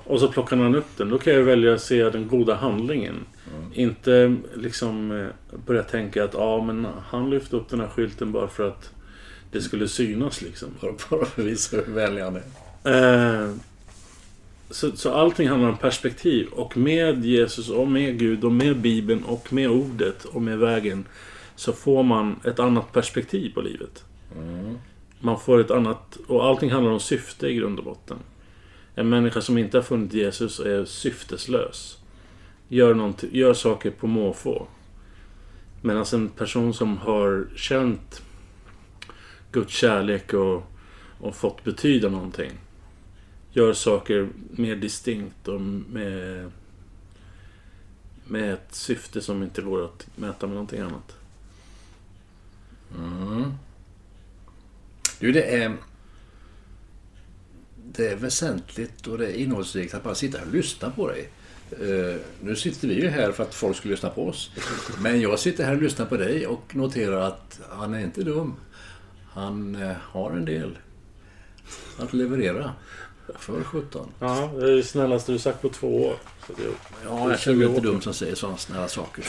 Och 0.03 0.19
så 0.19 0.27
plockar 0.27 0.55
man 0.57 0.75
upp 0.75 0.97
den. 0.97 1.09
Då 1.09 1.17
kan 1.17 1.33
jag 1.33 1.43
välja 1.43 1.73
att 1.73 1.81
se 1.81 2.09
den 2.09 2.27
goda 2.27 2.55
handlingen. 2.55 3.15
Inte 3.73 4.35
liksom 4.55 5.11
eh, 5.11 5.27
börja 5.65 5.83
tänka 5.83 6.23
att 6.23 6.33
ja 6.33 6.63
men 6.63 6.87
han 7.09 7.29
lyfte 7.29 7.55
upp 7.55 7.69
den 7.69 7.79
här 7.79 7.87
skylten 7.87 8.31
bara 8.31 8.47
för 8.47 8.67
att 8.67 8.91
det 9.51 9.61
skulle 9.61 9.87
synas 9.87 10.41
liksom. 10.41 10.69
Bara, 10.81 10.91
bara 11.09 11.25
för 11.25 11.41
att 11.41 11.47
visa 11.47 11.77
hur 11.77 11.93
vänlig 11.93 12.21
han 12.21 12.35
är. 12.35 13.43
Eh, 13.43 13.55
så, 14.69 14.91
så 14.91 15.13
allting 15.13 15.47
handlar 15.47 15.69
om 15.69 15.77
perspektiv. 15.77 16.47
Och 16.51 16.77
med 16.77 17.25
Jesus 17.25 17.69
och 17.69 17.87
med 17.87 18.19
Gud 18.19 18.43
och 18.43 18.51
med 18.51 18.77
Bibeln 18.77 19.23
och 19.23 19.53
med 19.53 19.69
ordet 19.69 20.25
och 20.25 20.41
med 20.41 20.59
vägen 20.59 21.05
så 21.55 21.73
får 21.73 22.03
man 22.03 22.39
ett 22.43 22.59
annat 22.59 22.91
perspektiv 22.91 23.53
på 23.53 23.61
livet. 23.61 24.03
Man 25.19 25.39
får 25.39 25.59
ett 25.59 25.71
annat... 25.71 26.17
Och 26.27 26.45
allting 26.45 26.71
handlar 26.71 26.91
om 26.91 26.99
syfte 26.99 27.47
i 27.47 27.55
grund 27.55 27.79
och 27.79 27.85
botten. 27.85 28.17
En 28.95 29.09
människa 29.09 29.41
som 29.41 29.57
inte 29.57 29.77
har 29.77 29.83
funnit 29.83 30.13
Jesus 30.13 30.59
är 30.59 30.85
syfteslös. 30.85 31.97
Gör, 32.67 33.13
gör 33.31 33.53
saker 33.53 33.91
på 33.91 34.07
måfå. 34.07 34.67
Medan 35.81 36.05
en 36.13 36.29
person 36.29 36.73
som 36.73 36.97
har 36.97 37.47
känt 37.55 38.21
Guds 39.51 39.73
kärlek 39.73 40.33
och, 40.33 40.63
och 41.19 41.35
fått 41.35 41.63
betyda 41.63 42.09
någonting 42.09 42.51
gör 43.51 43.73
saker 43.73 44.29
mer 44.49 44.75
distinkt 44.75 45.47
och 45.47 45.61
med, 45.61 46.51
med 48.25 48.53
ett 48.53 48.75
syfte 48.75 49.21
som 49.21 49.43
inte 49.43 49.61
går 49.61 49.85
att 49.85 50.07
mäta 50.15 50.47
med 50.47 50.53
någonting 50.53 50.79
annat. 50.79 51.15
Mm. 52.97 53.53
Du, 55.19 55.31
det 55.31 55.63
är... 55.63 55.77
Det 57.93 58.07
är 58.07 58.15
väsentligt 58.15 59.07
och 59.07 59.17
det 59.17 59.27
är 59.27 59.33
innehållsrikt 59.33 59.93
att 59.93 60.03
bara 60.03 60.15
sitta 60.15 60.41
och 60.41 60.53
lyssna 60.53 60.91
på 60.91 61.07
dig. 61.07 61.29
Uh, 61.81 62.15
nu 62.41 62.55
sitter 62.55 62.87
vi 62.87 63.01
ju 63.01 63.07
här 63.07 63.31
för 63.31 63.43
att 63.43 63.53
folk 63.53 63.77
ska 63.77 63.89
lyssna 63.89 64.09
på 64.09 64.27
oss. 64.27 64.51
Men 65.01 65.21
jag 65.21 65.39
sitter 65.39 65.63
här 65.63 65.75
och 65.75 65.81
lyssnar 65.81 66.05
på 66.05 66.17
dig 66.17 66.47
och 66.47 66.75
noterar 66.75 67.21
att 67.21 67.59
han 67.69 67.93
är 67.93 67.99
inte 67.99 68.23
dum. 68.23 68.55
Han 69.33 69.75
eh, 69.75 69.95
har 70.01 70.31
en 70.31 70.45
del 70.45 70.77
att 71.97 72.13
leverera. 72.13 72.73
För 73.39 73.63
17. 73.63 74.11
Ja, 74.19 74.51
det 74.55 74.71
är 74.71 74.75
det 74.75 74.83
snällaste 74.83 75.31
du 75.31 75.39
sagt 75.39 75.61
på 75.61 75.69
två 75.69 76.05
år. 76.05 76.15
Det, 76.47 76.63
Ja, 77.05 77.29
jag 77.29 77.39
känner 77.39 77.57
mig 77.57 77.67
lite 77.67 77.81
dum 77.81 78.01
som 78.01 78.13
säger 78.13 78.35
sådana 78.35 78.57
snälla 78.57 78.87
saker. 78.87 79.25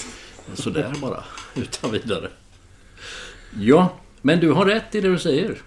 Men 0.47 0.57
Sådär 0.57 0.95
bara, 1.01 1.25
utan 1.55 1.93
vidare. 1.93 2.31
Ja, 3.61 3.97
men 4.23 4.41
du 4.41 4.53
har 4.53 4.67
rätt 4.67 4.95
i 4.95 5.01
det 5.01 5.09
du 5.09 5.19
säger. 5.19 5.63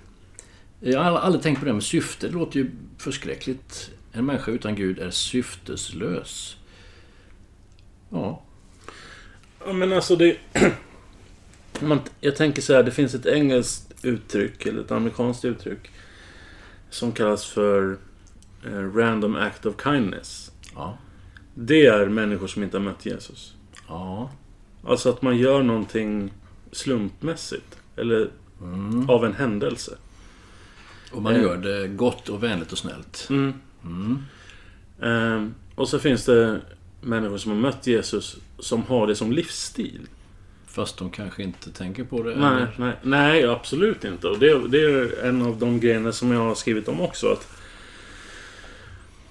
Jag 0.80 1.04
har 1.04 1.20
aldrig 1.20 1.44
tänkt 1.44 1.60
på 1.60 1.66
det 1.66 1.74
med 1.74 1.84
syfte. 1.84 2.28
Det 2.28 2.34
låter 2.34 2.60
ju 2.60 2.72
förskräckligt. 2.98 3.90
En 4.12 4.26
människa 4.26 4.52
utan 4.52 4.76
Gud 4.76 5.00
är 5.00 5.10
syfteslös. 5.10 6.58
Ja, 8.10 8.46
Ja, 9.66 9.74
men 9.74 9.94
alltså 9.94 10.16
det... 10.16 10.38
Man, 11.80 12.00
jag 12.22 12.36
tänker 12.36 12.62
så 12.62 12.74
här, 12.74 12.84
det 12.84 12.92
finns 12.92 13.14
ett 13.16 13.26
engelskt 13.26 13.95
uttryck, 14.06 14.66
eller 14.66 14.82
ett 14.82 14.92
amerikanskt 14.92 15.46
uttryck. 15.46 15.92
Som 16.90 17.12
kallas 17.12 17.46
för 17.46 17.98
eh, 18.66 18.72
Random 18.96 19.36
Act 19.36 19.66
of 19.66 19.76
Kindness. 19.84 20.52
ja, 20.76 20.98
Det 21.54 21.86
är 21.86 22.06
människor 22.10 22.48
som 22.48 22.64
inte 22.64 22.78
har 22.78 22.84
mött 22.84 23.06
Jesus. 23.06 23.54
ja. 23.88 24.32
Alltså 24.88 25.10
att 25.10 25.22
man 25.22 25.38
gör 25.38 25.64
någonting 25.64 26.34
slumpmässigt. 26.72 27.78
Eller 27.96 28.30
av 29.08 29.26
en 29.26 29.34
händelse. 29.34 29.98
Och 31.12 31.22
man 31.22 31.36
Eh. 31.36 31.42
gör 31.42 31.58
det 31.58 31.88
gott 31.88 32.30
och 32.30 32.44
vänligt 32.44 32.72
och 32.72 32.78
snällt. 32.78 33.28
Ehm, 35.02 35.54
och 35.76 35.90
så 35.90 36.00
finns 36.00 36.26
det 36.26 36.62
människor 37.02 37.38
som 37.38 37.52
har 37.52 37.60
mött 37.60 37.88
Jesus 37.88 38.38
som 38.60 38.84
har 38.84 39.08
det 39.08 39.16
som 39.16 39.32
livsstil. 39.32 40.08
Fast 40.76 40.98
de 40.98 41.10
kanske 41.10 41.44
inte 41.44 41.72
tänker 41.72 42.04
på 42.04 42.24
det. 42.24 42.36
Nej, 42.36 42.48
eller? 42.48 42.74
nej, 42.78 42.94
nej, 43.02 43.46
absolut 43.46 44.04
inte. 44.04 44.28
Och 44.28 44.40
det, 44.40 44.68
det 44.68 44.82
är 44.82 45.24
en 45.24 45.42
av 45.42 45.58
de 45.58 45.80
grejerna 45.80 46.12
som 46.12 46.32
jag 46.32 46.40
har 46.40 46.56
skrivit 46.56 46.88
om 46.88 47.02
också. 47.02 47.28
Att 47.32 47.48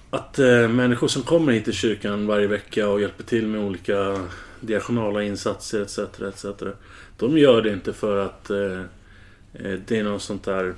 att 0.09 0.39
eh, 0.39 0.67
människor 0.67 1.07
som 1.07 1.21
kommer 1.21 1.51
hit 1.51 1.63
till 1.63 1.73
kyrkan 1.73 2.27
varje 2.27 2.47
vecka 2.47 2.89
och 2.89 3.01
hjälper 3.01 3.23
till 3.23 3.47
med 3.47 3.61
olika 3.61 4.27
diakonala 4.59 5.23
insatser 5.23 5.81
etc. 5.81 5.99
etc. 6.21 6.45
De 7.17 7.37
gör 7.37 7.61
det 7.61 7.73
inte 7.73 7.93
för 7.93 8.25
att 8.25 8.49
eh, 8.49 8.81
eh, 9.53 9.79
det 9.87 9.99
är 9.99 10.03
något 10.03 10.21
sånt 10.21 10.43
där 10.43 10.73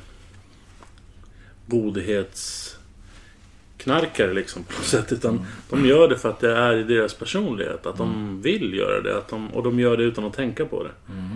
godhetsknarkare 3.78 4.34
liksom 4.34 4.64
på 4.64 4.74
något 4.74 4.86
sätt. 4.86 5.12
Utan 5.12 5.32
mm. 5.32 5.46
de 5.70 5.86
gör 5.86 6.08
det 6.08 6.18
för 6.18 6.30
att 6.30 6.40
det 6.40 6.52
är 6.52 6.78
i 6.78 6.84
deras 6.84 7.14
personlighet. 7.14 7.86
Att 7.86 7.98
de 7.98 8.14
mm. 8.14 8.42
vill 8.42 8.74
göra 8.74 9.02
det. 9.02 9.18
Att 9.18 9.28
de, 9.28 9.54
och 9.54 9.64
de 9.64 9.80
gör 9.80 9.98
det 9.98 10.04
utan 10.04 10.26
att 10.26 10.34
tänka 10.34 10.66
på 10.66 10.84
det. 10.84 11.14
Mm. 11.14 11.30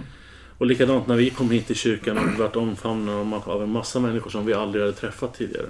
Och 0.58 0.66
likadant 0.66 1.08
när 1.08 1.16
vi 1.16 1.30
kom 1.30 1.52
hit 1.52 1.68
till 1.68 1.76
kyrkan 1.76 2.18
och 2.18 2.40
varit 2.40 2.56
omfamnade 2.56 3.42
av 3.46 3.64
en 3.64 3.72
massa 3.72 4.00
människor 4.00 4.30
som 4.30 4.46
vi 4.46 4.54
aldrig 4.54 4.84
hade 4.84 4.96
träffat 4.96 5.34
tidigare. 5.34 5.68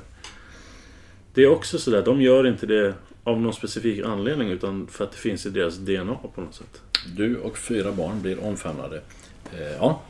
Det 1.33 1.43
är 1.43 1.49
också 1.49 1.77
sådär, 1.77 2.01
de 2.05 2.21
gör 2.21 2.47
inte 2.47 2.65
det 2.65 2.93
av 3.23 3.41
någon 3.41 3.53
specifik 3.53 4.05
anledning 4.05 4.49
utan 4.49 4.87
för 4.87 5.03
att 5.03 5.11
det 5.11 5.17
finns 5.17 5.45
i 5.45 5.49
deras 5.49 5.77
DNA 5.77 6.17
på 6.35 6.41
något 6.41 6.55
sätt. 6.55 6.81
Du 7.17 7.37
och 7.37 7.57
fyra 7.57 7.91
barn 7.91 8.21
blir 8.21 8.43
omfamnade. 8.43 9.01
Eh, 9.53 9.75
ja. 9.79 10.01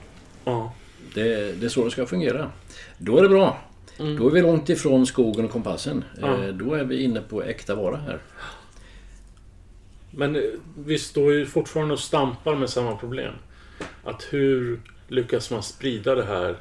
ja. 0.46 0.74
Det, 1.14 1.60
det 1.60 1.66
är 1.66 1.70
så 1.70 1.86
det 1.86 1.92
ska 1.92 2.06
fungera. 2.06 2.52
Då 2.98 3.18
är 3.18 3.22
det 3.22 3.30
bra. 3.30 3.71
Mm. 4.02 4.20
Då 4.20 4.28
är 4.28 4.32
vi 4.32 4.42
långt 4.42 4.70
ifrån 4.70 5.06
skogen 5.06 5.46
och 5.46 5.52
kompassen. 5.52 6.04
Ja. 6.22 6.44
Eh, 6.44 6.54
då 6.54 6.74
är 6.74 6.84
vi 6.84 7.04
inne 7.04 7.22
på 7.22 7.44
äkta 7.44 7.76
vara 7.76 7.98
här. 7.98 8.20
Men 10.12 10.36
eh, 10.36 10.42
vi 10.86 11.00
står 11.00 11.34
ju 11.34 11.46
fortfarande 11.46 11.94
och 11.94 12.00
stampar 12.00 12.56
med 12.56 12.70
samma 12.70 12.96
problem. 12.96 13.34
Att 14.04 14.28
hur 14.30 14.80
lyckas 15.08 15.52
man 15.52 15.64
sprida 15.64 16.16
det 16.16 16.26
här? 16.26 16.56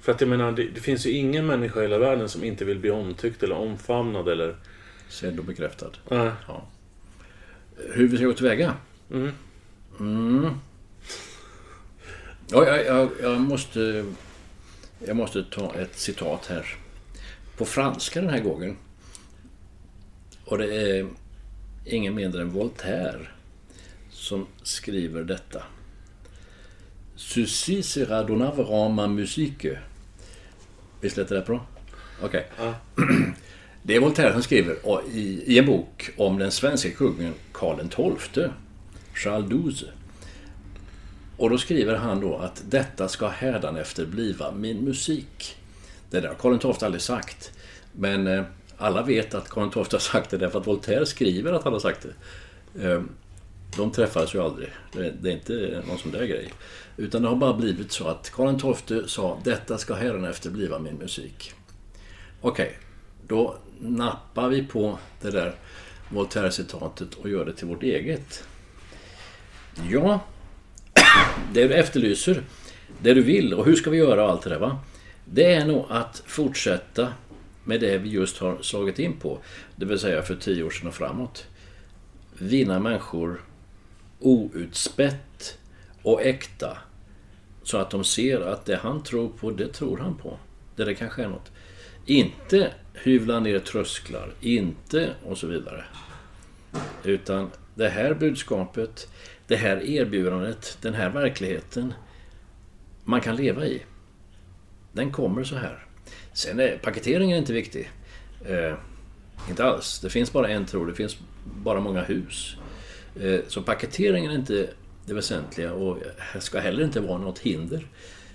För 0.00 0.12
att 0.12 0.20
jag 0.20 0.30
menar, 0.30 0.52
det, 0.52 0.64
det 0.74 0.80
finns 0.80 1.06
ju 1.06 1.10
ingen 1.10 1.46
människa 1.46 1.80
i 1.80 1.82
hela 1.82 1.98
världen 1.98 2.28
som 2.28 2.44
inte 2.44 2.64
vill 2.64 2.78
bli 2.78 2.90
omtyckt 2.90 3.42
eller 3.42 3.56
omfamnad 3.56 4.28
eller... 4.28 4.56
Sedd 5.08 5.38
och 5.38 5.44
bekräftad. 5.44 5.90
Äh. 6.10 6.32
Ja. 6.46 6.68
Hur 7.76 8.08
vi 8.08 8.16
ska 8.16 8.26
gå 8.26 8.32
tillväga? 8.32 8.74
Mm. 9.10 9.32
Mm. 10.00 10.50
Ja, 12.50 12.66
jag, 12.66 12.86
jag, 12.86 13.08
jag, 13.22 13.40
måste... 13.40 14.04
Jag 15.06 15.16
måste 15.16 15.44
ta 15.44 15.74
ett 15.74 15.98
citat 15.98 16.46
här. 16.46 16.76
På 17.56 17.64
franska 17.64 18.20
den 18.20 18.30
här 18.30 18.40
gången. 18.40 18.76
Och 20.44 20.58
det 20.58 20.74
är 20.74 21.06
ingen 21.84 22.14
mindre 22.14 22.42
än 22.42 22.50
Voltaire 22.50 23.26
som 24.10 24.46
skriver 24.62 25.24
detta. 25.24 25.62
Ceci 27.16 27.82
sera 27.82 28.22
donavera 28.22 28.88
ma 28.88 29.06
musique. 29.06 29.78
Visst 31.00 31.16
lät 31.16 31.28
det 31.28 31.34
rätt 31.34 31.46
bra? 31.46 31.66
Okej. 32.22 32.46
Okay. 32.56 32.66
Ja. 32.66 33.04
Det 33.82 33.96
är 33.96 34.00
Voltaire 34.00 34.32
som 34.32 34.42
skriver 34.42 34.76
i, 35.12 35.58
en 35.58 35.66
bok 35.66 36.10
om 36.16 36.38
den 36.38 36.50
svenska 36.50 36.90
kungen 36.90 37.34
Karl 37.52 37.88
XII, 37.88 38.48
Charles 39.14 39.76
XII. 39.78 39.88
Och 41.38 41.50
då 41.50 41.58
skriver 41.58 41.94
han 41.94 42.20
då 42.20 42.36
att 42.36 42.62
detta 42.68 43.08
ska 43.08 43.28
hädanefter 43.28 44.06
bliva 44.06 44.52
min 44.52 44.84
musik. 44.84 45.56
Det 46.10 46.20
där 46.20 46.28
har 46.28 46.34
Karl 46.34 46.58
XII 46.58 46.86
aldrig 46.86 47.02
sagt. 47.02 47.52
Men 47.92 48.26
eh, 48.26 48.44
alla 48.76 49.02
vet 49.02 49.34
att 49.34 49.48
Karl 49.48 49.70
XII 49.70 49.84
har 49.92 49.98
sagt 49.98 50.30
det 50.30 50.38
därför 50.38 50.60
att 50.60 50.66
Voltaire 50.66 51.06
skriver 51.06 51.52
att 51.52 51.64
han 51.64 51.72
har 51.72 51.80
sagt 51.80 52.06
det. 52.06 52.84
Ehm, 52.84 53.08
de 53.76 53.92
träffades 53.92 54.34
ju 54.34 54.42
aldrig. 54.42 54.68
Det 54.92 55.30
är 55.30 55.32
inte 55.32 55.82
någon 55.86 55.98
sån 55.98 56.12
där 56.12 56.26
grej. 56.26 56.52
Utan 56.96 57.22
det 57.22 57.28
har 57.28 57.36
bara 57.36 57.54
blivit 57.54 57.92
så 57.92 58.08
att 58.08 58.30
Karl 58.30 58.74
XII 58.74 59.08
sa 59.08 59.40
detta 59.44 59.78
ska 59.78 59.94
efter 60.28 60.50
bliva 60.50 60.78
min 60.78 60.94
musik. 60.94 61.52
Okej, 62.40 62.66
okay, 62.66 62.76
då 63.26 63.56
nappar 63.80 64.48
vi 64.48 64.66
på 64.66 64.98
det 65.20 65.30
där 65.30 65.54
Voltaire-citatet 66.10 67.14
och 67.14 67.30
gör 67.30 67.44
det 67.44 67.52
till 67.52 67.66
vårt 67.66 67.82
eget. 67.82 68.44
Ja, 69.90 70.20
det 71.52 71.68
du 71.68 71.74
efterlyser, 71.74 72.42
det 73.02 73.14
du 73.14 73.22
vill 73.22 73.54
och 73.54 73.64
hur 73.64 73.76
ska 73.76 73.90
vi 73.90 73.98
göra 73.98 74.24
och 74.24 74.30
allt 74.30 74.42
det 74.42 74.50
där 74.50 74.58
va? 74.58 74.78
Det 75.24 75.52
är 75.52 75.66
nog 75.66 75.86
att 75.88 76.22
fortsätta 76.26 77.12
med 77.64 77.80
det 77.80 77.98
vi 77.98 78.08
just 78.08 78.38
har 78.38 78.58
slagit 78.62 78.98
in 78.98 79.16
på. 79.16 79.38
Det 79.76 79.86
vill 79.86 79.98
säga 79.98 80.22
för 80.22 80.36
tio 80.36 80.62
år 80.62 80.70
sedan 80.70 80.88
och 80.88 80.94
framåt. 80.94 81.46
Vinna 82.38 82.78
människor 82.78 83.40
outspätt 84.18 85.58
och 86.02 86.22
äkta. 86.22 86.78
Så 87.62 87.78
att 87.78 87.90
de 87.90 88.04
ser 88.04 88.40
att 88.40 88.64
det 88.64 88.76
han 88.76 89.02
tror 89.02 89.28
på, 89.28 89.50
det 89.50 89.72
tror 89.72 89.98
han 89.98 90.14
på. 90.14 90.38
Det 90.76 90.84
där 90.84 90.94
kanske 90.94 91.22
är 91.22 91.28
något. 91.28 91.52
Inte 92.06 92.72
hyvla 92.94 93.40
ner 93.40 93.58
trösklar, 93.58 94.32
inte 94.40 95.10
och 95.24 95.38
så 95.38 95.46
vidare. 95.46 95.84
Utan 97.04 97.50
det 97.74 97.88
här 97.88 98.14
budskapet, 98.14 99.08
det 99.48 99.56
här 99.56 99.82
erbjudandet, 99.82 100.78
den 100.80 100.94
här 100.94 101.10
verkligheten 101.10 101.94
man 103.04 103.20
kan 103.20 103.36
leva 103.36 103.66
i. 103.66 103.82
Den 104.92 105.12
kommer 105.12 105.44
så 105.44 105.56
här. 105.56 105.86
Sen 106.32 106.60
är 106.60 106.78
paketeringen 106.78 107.38
inte 107.38 107.52
viktig. 107.52 107.90
Eh, 108.44 108.74
inte 109.48 109.64
alls. 109.64 110.00
Det 110.00 110.10
finns 110.10 110.32
bara 110.32 110.48
en 110.48 110.66
tro, 110.66 110.84
det 110.84 110.94
finns 110.94 111.18
bara 111.44 111.80
många 111.80 112.02
hus. 112.02 112.56
Eh, 113.20 113.40
så 113.48 113.62
paketeringen 113.62 114.30
är 114.30 114.34
inte 114.34 114.70
det 115.06 115.14
väsentliga 115.14 115.72
och 115.72 115.98
ska 116.40 116.60
heller 116.60 116.84
inte 116.84 117.00
vara 117.00 117.18
något 117.18 117.38
hinder. 117.38 117.86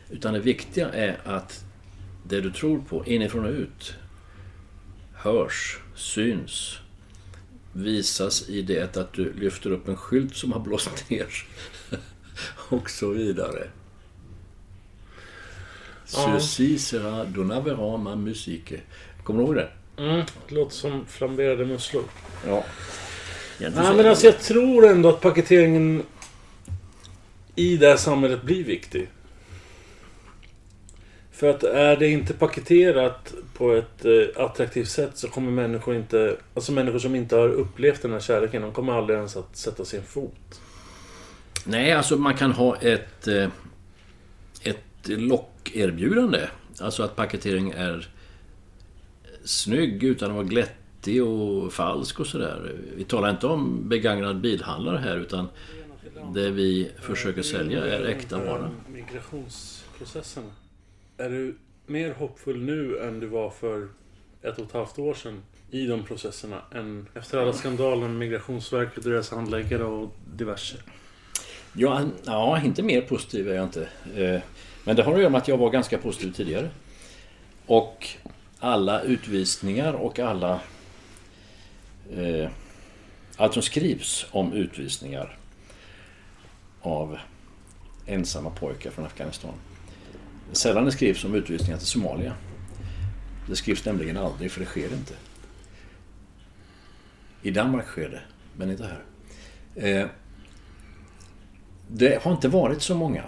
Utan 0.10 0.34
det 0.34 0.40
viktiga 0.40 0.90
är 0.90 1.18
att 1.24 1.66
det 2.28 2.42
du 2.42 2.52
tror 2.52 2.80
på 2.80 3.06
inifrån 3.06 3.46
och 3.46 3.52
ut 3.52 3.94
hörs, 5.14 5.78
syns, 5.96 6.80
visas 7.74 8.50
i 8.50 8.62
det 8.62 8.98
att 8.98 9.14
du 9.14 9.34
lyfter 9.34 9.72
upp 9.72 9.88
en 9.88 9.98
skylt 9.98 10.36
som 10.36 10.52
har 10.52 10.60
blåst 10.60 11.10
ner 11.10 11.28
och 12.70 12.90
så 12.90 13.10
vidare. 13.10 13.68
Ja. 16.14 16.40
Ceci 16.40 16.80
sera 16.80 17.26
donavera 17.26 17.98
ma 17.98 18.16
musique. 18.16 18.80
Kommer 19.24 19.40
du 19.40 19.46
ihåg 19.46 19.56
det? 19.56 19.70
Mm, 19.98 20.26
det 20.48 20.56
låter 20.56 20.76
som 20.76 21.06
flamberade 21.06 21.66
musslor. 21.66 22.04
Ja. 22.48 22.64
Nej, 23.60 23.96
men 23.96 24.06
alltså 24.06 24.26
jag 24.26 24.40
tror 24.40 24.88
ändå 24.88 25.10
att 25.10 25.22
paketeringen 25.22 26.04
i 27.56 27.78
det 27.78 27.88
här 27.88 27.98
samhället 27.98 28.44
blir 28.44 28.64
viktig. 28.64 29.10
För 31.44 31.50
att 31.50 31.64
är 31.64 31.98
det 31.98 32.08
inte 32.08 32.34
paketerat 32.34 33.34
på 33.54 33.72
ett 33.72 34.06
eh, 34.06 34.44
attraktivt 34.46 34.90
sätt 34.90 35.18
så 35.18 35.28
kommer 35.28 35.52
människor 35.52 35.96
inte... 35.96 36.38
Alltså 36.54 36.72
människor 36.72 37.00
som 37.00 37.16
inte 37.16 37.36
har 37.36 37.50
upplevt 37.50 38.02
den 38.02 38.12
här 38.12 38.20
kärleken, 38.20 38.62
de 38.62 38.72
kommer 38.72 38.94
aldrig 38.94 39.18
ens 39.18 39.38
att 39.38 39.58
sätta 39.58 39.86
sin 39.86 40.04
fot. 40.04 40.62
Nej, 41.66 41.92
alltså 41.92 42.18
man 42.18 42.36
kan 42.36 42.52
ha 42.52 42.76
ett... 42.76 43.28
Eh, 43.28 43.48
ett 44.62 45.08
lockerbjudande. 45.08 46.48
Alltså 46.80 47.04
att 47.04 47.16
paketering 47.16 47.72
är 47.72 48.10
snygg 49.44 50.04
utan 50.04 50.30
att 50.30 50.36
vara 50.36 50.46
glättig 50.46 51.24
och 51.24 51.74
falsk 51.74 52.20
och 52.20 52.28
sådär. 52.28 52.76
Vi 52.96 53.04
talar 53.04 53.30
inte 53.30 53.48
om 53.48 53.90
begagnad 53.90 54.42
bilhandlare 54.42 54.98
här 54.98 55.18
utan 55.18 55.48
det 56.34 56.50
vi 56.50 56.92
försöker 57.02 57.42
sälja 57.42 57.86
är 57.86 58.06
äkta 58.06 58.38
vara. 58.38 58.72
Migrationsprocesserna. 58.88 60.52
Är 61.18 61.30
du 61.30 61.56
mer 61.86 62.14
hoppfull 62.14 62.62
nu 62.62 63.00
än 63.00 63.20
du 63.20 63.28
var 63.28 63.50
för 63.50 63.88
ett 64.42 64.58
och 64.58 64.66
ett 64.66 64.72
halvt 64.72 65.00
år 65.00 65.14
sedan 65.14 65.44
i 65.72 65.86
de 65.86 66.04
processerna 66.04 66.62
än 66.72 67.08
efter 67.14 67.38
alla 67.38 67.54
skandaler 67.54 68.08
med 68.08 68.16
Migrationsverket 68.16 68.98
och 68.98 69.12
deras 69.12 69.32
handläggare 69.32 69.84
och 69.84 70.16
diverse? 70.36 70.78
Ja, 71.74 72.02
ja, 72.26 72.62
inte 72.62 72.84
mer 72.84 73.02
positiv 73.02 73.50
är 73.50 73.56
jag 73.56 73.64
inte. 73.64 73.88
Eh, 74.16 74.42
men 74.84 74.96
det 74.96 75.04
har 75.04 75.14
att 75.14 75.20
göra 75.20 75.30
med 75.30 75.42
att 75.42 75.48
jag 75.48 75.58
var 75.58 75.70
ganska 75.70 75.98
positiv 75.98 76.32
tidigare. 76.32 76.70
Och 77.66 78.08
alla 78.60 79.02
utvisningar 79.02 79.94
och 79.94 80.20
alla... 80.20 80.60
Eh, 82.12 82.50
allt 83.38 83.54
som 83.54 83.62
skrivs 83.62 84.26
om 84.32 84.54
utvisningar 84.54 85.38
av 86.82 87.18
ensamma 88.06 88.50
pojkar 88.50 88.92
från 88.92 89.06
Afghanistan. 89.06 89.54
Sällan 90.54 90.86
det 90.86 90.92
skrivs 90.92 91.24
om 91.24 91.36
utvisningar 91.36 91.78
till 91.78 91.88
Somalia. 91.88 92.34
Det 93.48 93.56
skrivs 93.56 93.86
nämligen 93.86 94.18
aldrig, 94.18 94.52
för 94.52 94.60
det 94.60 94.66
sker 94.66 94.94
inte. 94.94 95.14
I 97.42 97.52
Danmark 97.52 97.86
sker 97.86 98.10
det, 98.10 98.22
men 98.58 98.72
inte 98.72 98.84
här. 98.84 99.04
Eh, 99.76 100.08
det 101.88 102.24
har 102.24 102.32
inte 102.32 102.48
varit 102.48 102.82
så 102.82 102.96
många. 102.96 103.24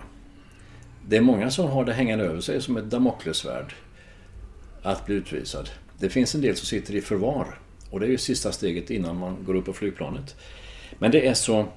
Det 1.07 1.17
är 1.17 1.21
många 1.21 1.51
som 1.51 1.69
har 1.69 1.85
det 1.85 1.93
hängande 1.93 2.25
över 2.25 2.41
sig 2.41 2.61
som 2.61 2.77
ett 2.77 2.89
damoklessvärd 2.89 3.73
att 4.81 5.05
bli 5.05 5.15
utvisad. 5.15 5.69
Det 5.99 6.09
finns 6.09 6.35
en 6.35 6.41
del 6.41 6.55
som 6.55 6.65
sitter 6.65 6.95
i 6.95 7.01
förvar 7.01 7.59
och 7.89 7.99
det 7.99 8.05
är 8.05 8.09
ju 8.09 8.17
sista 8.17 8.51
steget 8.51 8.89
innan 8.89 9.19
man 9.19 9.45
går 9.45 9.55
upp 9.55 9.65
på 9.65 9.73
flygplanet. 9.73 10.35
Men 10.99 11.11
det 11.11 11.27
är 11.27 11.33
så 11.33 11.67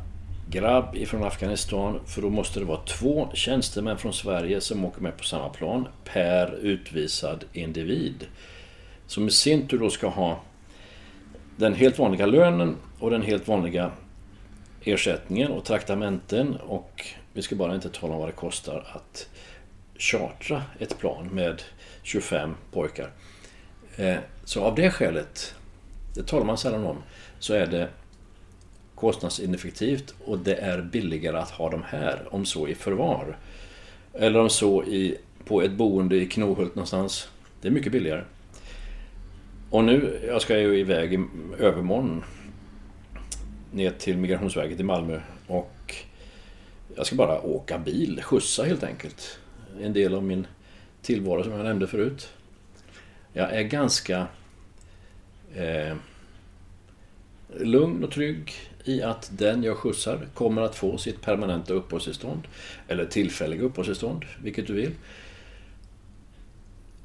grabb 0.51 0.97
ifrån 0.97 1.25
Afghanistan. 1.25 2.01
För 2.07 2.23
då 2.23 2.31
måste 2.31 2.61
det 2.61 2.67
vara 2.67 2.81
två 2.81 3.31
tjänstemän 3.35 3.99
från 3.99 4.13
Sverige 4.13 4.61
som 4.61 4.85
åker 4.85 5.01
med 5.01 5.17
på 5.17 5.25
samma 5.25 5.49
plan 5.49 5.89
per 6.05 6.55
utvisad 6.55 7.45
individ. 7.53 8.27
Som 9.07 9.29
i 9.29 9.31
sin 9.31 9.69
tur 9.69 9.79
då 9.79 9.91
ska 9.91 10.09
ha 10.09 10.41
den 11.57 11.75
helt 11.75 11.99
vanliga 11.99 12.27
lönen 12.27 12.77
och 12.99 13.11
den 13.11 13.23
helt 13.23 13.49
vanliga 13.49 13.91
ersättningen 14.85 15.51
och 15.51 15.65
traktamenten 15.65 16.57
och 16.57 17.07
vi 17.33 17.43
ska 17.43 17.57
bara 17.57 17.75
inte 17.75 17.91
tala 17.91 18.13
om 18.13 18.21
vad 18.21 18.29
det 18.29 18.33
kostar 18.33 18.87
att 18.93 19.29
chartra 19.99 20.63
ett 20.79 20.99
plan 20.99 21.29
med 21.33 21.63
25 22.03 22.55
pojkar. 22.73 23.11
Eh, 23.97 24.17
så 24.45 24.65
av 24.65 24.75
det 24.75 24.91
skälet, 24.91 25.55
det 26.15 26.27
talar 26.27 26.47
man 26.47 26.59
sällan 26.59 26.85
om, 26.85 26.97
så 27.39 27.55
är 27.55 27.67
det 27.67 27.89
kostnadsineffektivt 28.95 30.15
och 30.25 30.39
det 30.39 30.55
är 30.55 30.83
billigare 30.83 31.39
att 31.39 31.51
ha 31.51 31.71
dem 31.71 31.83
här, 31.87 32.29
om 32.31 32.47
så 32.47 32.69
i 32.69 32.75
förvar. 32.75 33.37
Eller 34.13 34.41
om 34.41 34.51
så 34.51 34.85
i, 34.85 35.17
på 35.45 35.63
ett 35.63 35.73
boende 35.73 36.17
i 36.17 36.27
Knohult 36.27 36.75
någonstans. 36.75 37.29
Det 37.61 37.69
är 37.69 37.73
mycket 37.73 37.93
billigare. 37.93 38.23
Och 39.71 39.85
nu, 39.85 40.21
jag 40.27 40.43
ska 40.43 40.59
ju 40.59 40.79
iväg 40.79 41.15
i 41.15 41.25
övermorgon 41.59 42.25
ner 43.73 43.91
till 43.91 44.17
Migrationsverket 44.17 44.81
i 44.81 44.83
Malmö 44.83 45.21
och 45.47 45.95
jag 46.97 47.07
ska 47.07 47.17
bara 47.17 47.41
åka 47.41 47.79
bil, 47.79 48.23
skjutsa 48.23 48.65
helt 48.65 48.83
enkelt. 48.83 49.39
En 49.81 49.93
del 49.93 50.15
av 50.15 50.25
min 50.25 50.47
tillvaro 51.03 51.43
som 51.43 51.53
jag 51.53 51.65
nämnde 51.65 51.87
förut. 51.87 52.29
Jag 53.33 53.53
är 53.55 53.63
ganska 53.63 54.27
eh, 55.55 55.97
lugn 57.57 58.05
och 58.05 58.11
trygg 58.11 58.53
i 58.85 59.03
att 59.03 59.31
den 59.33 59.63
jag 59.63 59.77
skjutsar 59.77 60.27
kommer 60.35 60.63
att 60.63 60.75
få 60.75 60.99
sitt 60.99 61.23
permanenta 61.23 61.75
uppehållstillstånd. 61.75 62.43
Eller 62.89 63.07
tillfälliga 63.07 63.63
uppehållstillstånd, 63.63 64.25
vilket 64.43 64.67
du 64.67 64.73
vill. 64.73 64.93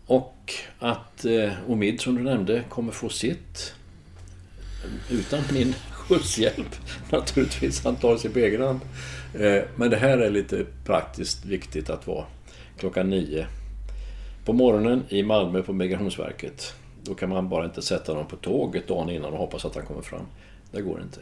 Och 0.05 0.53
att 0.79 1.25
eh, 1.25 1.51
Omid, 1.67 2.01
som 2.01 2.15
du 2.15 2.23
nämnde, 2.23 2.63
kommer 2.69 2.91
få 2.91 3.09
sitt 3.09 3.73
utan 5.09 5.41
min 5.53 5.75
skjutshjälp 5.91 6.75
naturligtvis. 7.11 7.83
Han 7.83 7.95
tar 7.95 8.17
sig 8.17 8.31
på 8.31 8.39
egen 8.39 8.61
hand. 8.61 8.79
Eh, 9.39 9.63
men 9.75 9.89
det 9.89 9.97
här 9.97 10.17
är 10.17 10.29
lite 10.29 10.65
praktiskt 10.85 11.45
viktigt 11.45 11.89
att 11.89 12.07
vara 12.07 12.25
klockan 12.77 13.09
nio 13.09 13.47
på 14.45 14.53
morgonen 14.53 15.03
i 15.09 15.23
Malmö 15.23 15.61
på 15.61 15.73
Migrationsverket. 15.73 16.73
Då 17.03 17.13
kan 17.13 17.29
man 17.29 17.49
bara 17.49 17.65
inte 17.65 17.81
sätta 17.81 18.13
dem 18.13 18.27
på 18.27 18.35
tåget 18.35 18.87
dagen 18.87 19.09
innan 19.09 19.33
och 19.33 19.39
hoppas 19.39 19.65
att 19.65 19.75
han 19.75 19.85
kommer 19.85 20.01
fram. 20.01 20.25
Det 20.71 20.81
går 20.81 21.01
inte. 21.01 21.19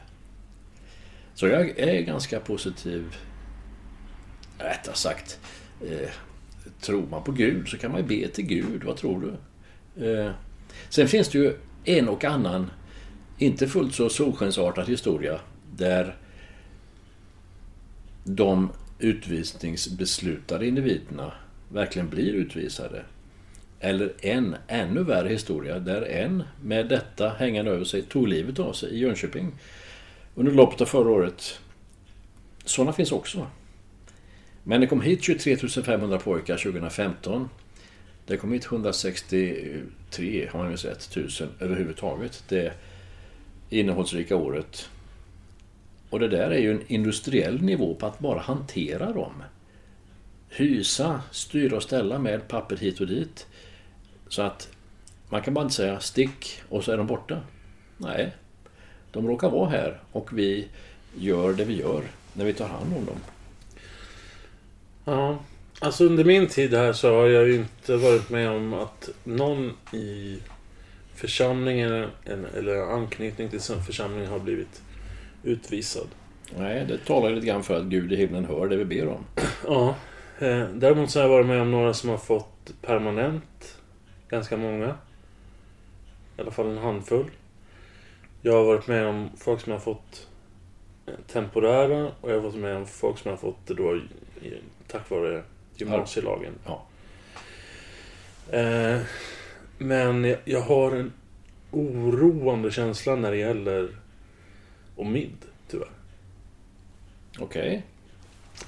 Så 1.33 1.47
jag 1.47 1.79
är 1.79 2.01
ganska 2.01 2.39
positiv. 2.39 3.15
Rättare 4.57 4.95
sagt, 4.95 5.39
eh, 5.81 6.09
tror 6.81 7.07
man 7.07 7.23
på 7.23 7.31
Gud 7.31 7.67
så 7.67 7.77
kan 7.77 7.91
man 7.91 8.07
be 8.07 8.27
till 8.27 8.45
Gud. 8.45 8.83
Vad 8.83 8.97
tror 8.97 9.21
du? 9.21 9.33
Eh, 10.05 10.31
sen 10.89 11.07
finns 11.07 11.29
det 11.29 11.37
ju 11.37 11.57
en 11.83 12.09
och 12.09 12.25
annan, 12.25 12.71
inte 13.37 13.67
fullt 13.67 13.95
så 13.95 14.09
solskensartad 14.09 14.87
historia 14.87 15.39
där 15.75 16.15
de 18.23 18.69
utvisningsbeslutade 18.99 20.67
individerna 20.67 21.33
verkligen 21.69 22.09
blir 22.09 22.33
utvisade. 22.33 23.03
Eller 23.83 24.13
en 24.21 24.55
ännu 24.67 25.03
värre 25.03 25.29
historia 25.29 25.79
där 25.79 26.01
en 26.01 26.43
med 26.63 26.87
detta 26.87 27.29
hängande 27.29 27.71
över 27.71 27.85
sig 27.85 28.01
tog 28.01 28.27
livet 28.27 28.59
av 28.59 28.73
sig 28.73 28.89
i 28.89 28.99
Jönköping 28.99 29.51
under 30.35 30.51
loppet 30.51 30.81
av 30.81 30.85
förra 30.85 31.09
året. 31.09 31.59
Sådana 32.65 32.93
finns 32.93 33.11
också. 33.11 33.47
Men 34.63 34.81
det 34.81 34.87
kom 34.87 35.01
hit 35.01 35.23
23 35.23 35.57
500 35.57 36.17
pojkar 36.17 36.57
2015. 36.57 37.49
Det 38.25 38.37
kom 38.37 38.51
hit 38.51 38.65
163, 38.65 40.49
har 40.51 40.59
man 40.59 40.67
minns 40.67 40.85
rätt, 40.85 41.11
tusen 41.11 41.49
överhuvudtaget. 41.59 42.43
Det 42.47 42.73
innehållsrika 43.69 44.35
året. 44.35 44.89
Och 46.09 46.19
det 46.19 46.27
där 46.27 46.51
är 46.51 46.59
ju 46.59 46.71
en 46.71 46.83
industriell 46.87 47.61
nivå 47.61 47.95
på 47.95 48.05
att 48.05 48.19
bara 48.19 48.39
hantera 48.39 49.13
dem. 49.13 49.43
Hysa, 50.49 51.21
styra 51.31 51.75
och 51.75 51.83
ställa 51.83 52.19
med 52.19 52.47
papper 52.47 52.77
hit 52.77 52.99
och 52.99 53.07
dit. 53.07 53.47
Så 54.31 54.41
att 54.41 54.69
man 55.29 55.41
kan 55.41 55.53
bara 55.53 55.63
inte 55.63 55.75
säga 55.75 55.99
stick 55.99 56.61
och 56.69 56.83
så 56.83 56.91
är 56.91 56.97
de 56.97 57.07
borta. 57.07 57.39
Nej, 57.97 58.35
de 59.11 59.27
råkar 59.27 59.49
vara 59.49 59.69
här 59.69 59.99
och 60.11 60.37
vi 60.37 60.67
gör 61.15 61.53
det 61.53 61.63
vi 61.63 61.79
gör 61.79 62.03
när 62.33 62.45
vi 62.45 62.53
tar 62.53 62.67
hand 62.67 62.93
om 62.97 63.05
dem. 63.05 63.19
Ja, 65.05 65.39
alltså 65.79 66.05
under 66.05 66.23
min 66.23 66.47
tid 66.47 66.73
här 66.73 66.93
så 66.93 67.15
har 67.15 67.27
jag 67.27 67.47
ju 67.47 67.55
inte 67.55 67.95
varit 67.95 68.29
med 68.29 68.49
om 68.49 68.73
att 68.73 69.09
någon 69.23 69.73
i 69.93 70.39
församlingen 71.15 72.07
eller 72.57 72.93
anknytning 72.93 73.49
till 73.49 73.61
församlingen 73.61 74.31
har 74.31 74.39
blivit 74.39 74.81
utvisad. 75.43 76.07
Nej, 76.57 76.85
det 76.87 76.97
talar 76.97 77.29
lite 77.29 77.47
grann 77.47 77.63
för 77.63 77.79
att 77.79 77.85
Gud 77.85 78.13
i 78.13 78.15
himlen 78.15 78.45
hör 78.45 78.67
det 78.67 78.75
vi 78.75 78.85
ber 78.85 79.07
om. 79.07 79.25
Ja. 79.67 79.95
Eh, 80.39 80.65
däremot 80.73 81.11
så 81.11 81.19
har 81.19 81.23
jag 81.23 81.29
varit 81.29 81.47
med 81.47 81.61
om 81.61 81.71
några 81.71 81.93
som 81.93 82.09
har 82.09 82.17
fått 82.17 82.73
permanent. 82.81 83.77
Ganska 84.31 84.57
många. 84.57 84.97
I 86.37 86.41
alla 86.41 86.51
fall 86.51 86.67
en 86.67 86.77
handfull. 86.77 87.31
Jag 88.41 88.53
har 88.53 88.63
varit 88.63 88.87
med 88.87 89.07
om 89.07 89.29
folk 89.37 89.61
som 89.61 89.71
har 89.71 89.79
fått 89.79 90.27
eh, 91.05 91.13
temporära 91.27 92.11
och 92.21 92.29
jag 92.29 92.35
har 92.35 92.41
varit 92.41 92.55
med 92.55 92.75
om 92.75 92.87
folk 92.87 93.17
som 93.17 93.31
har 93.31 93.37
fått 93.37 93.67
det 93.67 93.73
då 93.73 94.01
tack 94.87 95.09
vare 95.09 95.43
gymnasielagen. 95.75 96.53
Ja. 96.65 96.85
Eh, 98.57 99.01
men 99.77 100.35
jag 100.45 100.61
har 100.61 100.91
en 100.91 101.13
oroande 101.71 102.71
känsla 102.71 103.15
när 103.15 103.31
det 103.31 103.37
gäller 103.37 103.95
Omid, 104.95 105.37
tyvärr. 105.67 105.91
Okej. 107.39 107.67
Okay. 107.67 107.81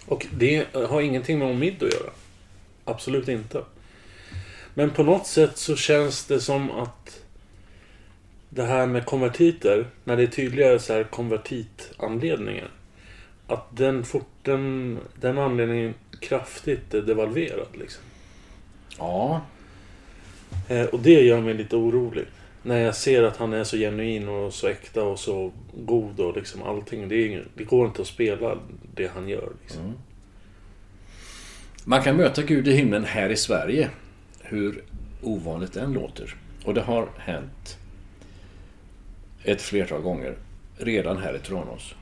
Och 0.06 0.28
det 0.34 0.74
har 0.74 1.02
ingenting 1.02 1.40
med 1.40 1.48
Omid 1.48 1.84
att 1.84 1.94
göra. 1.94 2.12
Absolut 2.86 3.28
inte. 3.28 3.64
Men 4.74 4.90
på 4.90 5.04
något 5.04 5.28
sätt 5.28 5.58
så 5.58 5.76
känns 5.76 6.26
det 6.26 6.40
som 6.40 6.72
att 6.72 7.24
det 8.50 8.64
här 8.64 8.88
med 8.88 9.06
konvertiter, 9.06 9.88
när 10.04 10.18
det 10.18 10.24
är 10.24 10.28
tydligare 10.28 10.80
så 10.80 10.94
här 10.94 11.04
konvertitanledningen. 11.04 12.68
Att 13.48 13.78
den, 13.78 14.04
fort, 14.04 14.30
den, 14.42 14.98
den 15.16 15.38
anledningen 15.38 15.94
kraftigt 16.20 16.94
är 16.94 17.02
devalverad 17.02 17.68
liksom. 17.74 18.04
Ja. 18.98 19.42
Eh, 20.70 20.86
och 20.86 21.00
det 21.00 21.22
gör 21.22 21.42
mig 21.42 21.54
lite 21.54 21.76
orolig. 21.76 22.26
När 22.64 22.80
jag 22.80 22.96
ser 22.96 23.24
att 23.24 23.38
han 23.38 23.54
är 23.54 23.64
så 23.64 23.78
genuin 23.78 24.28
och 24.28 24.54
så 24.54 24.68
äkta 24.68 25.04
och 25.04 25.20
så 25.20 25.52
god 25.74 26.20
och 26.20 26.36
liksom 26.36 26.64
allting. 26.64 27.10
Det, 27.10 27.16
är, 27.16 27.48
det 27.56 27.64
går 27.64 27.88
inte 27.88 28.02
att 28.02 28.08
spela 28.08 28.58
det 28.96 29.12
han 29.14 29.30
gör. 29.30 29.52
Liksom. 29.62 29.82
Mm. 29.82 29.94
Man 31.84 32.04
kan 32.04 32.16
möta 32.16 32.42
Gud 32.42 32.68
i 32.68 32.72
himlen 32.72 33.04
här 33.04 33.30
i 33.30 33.38
Sverige. 33.38 33.90
Hur 34.54 34.84
ovanligt 35.22 35.74
den 35.74 35.94
låter. 35.94 36.36
Och 36.66 36.74
det 36.74 36.82
har 36.82 37.10
hänt 37.18 37.78
ett 39.44 39.62
flertal 39.62 40.02
gånger. 40.02 40.36
Redan 40.78 41.18
här 41.18 41.36
i 41.36 41.40
Tranås. 41.40 41.96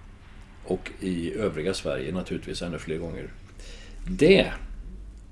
Och 0.66 0.92
i 1.00 1.34
övriga 1.34 1.74
Sverige 1.74 2.12
naturligtvis 2.12 2.62
ännu 2.62 2.80
fler 2.80 2.98
gånger. 2.98 3.30
Det 4.08 4.52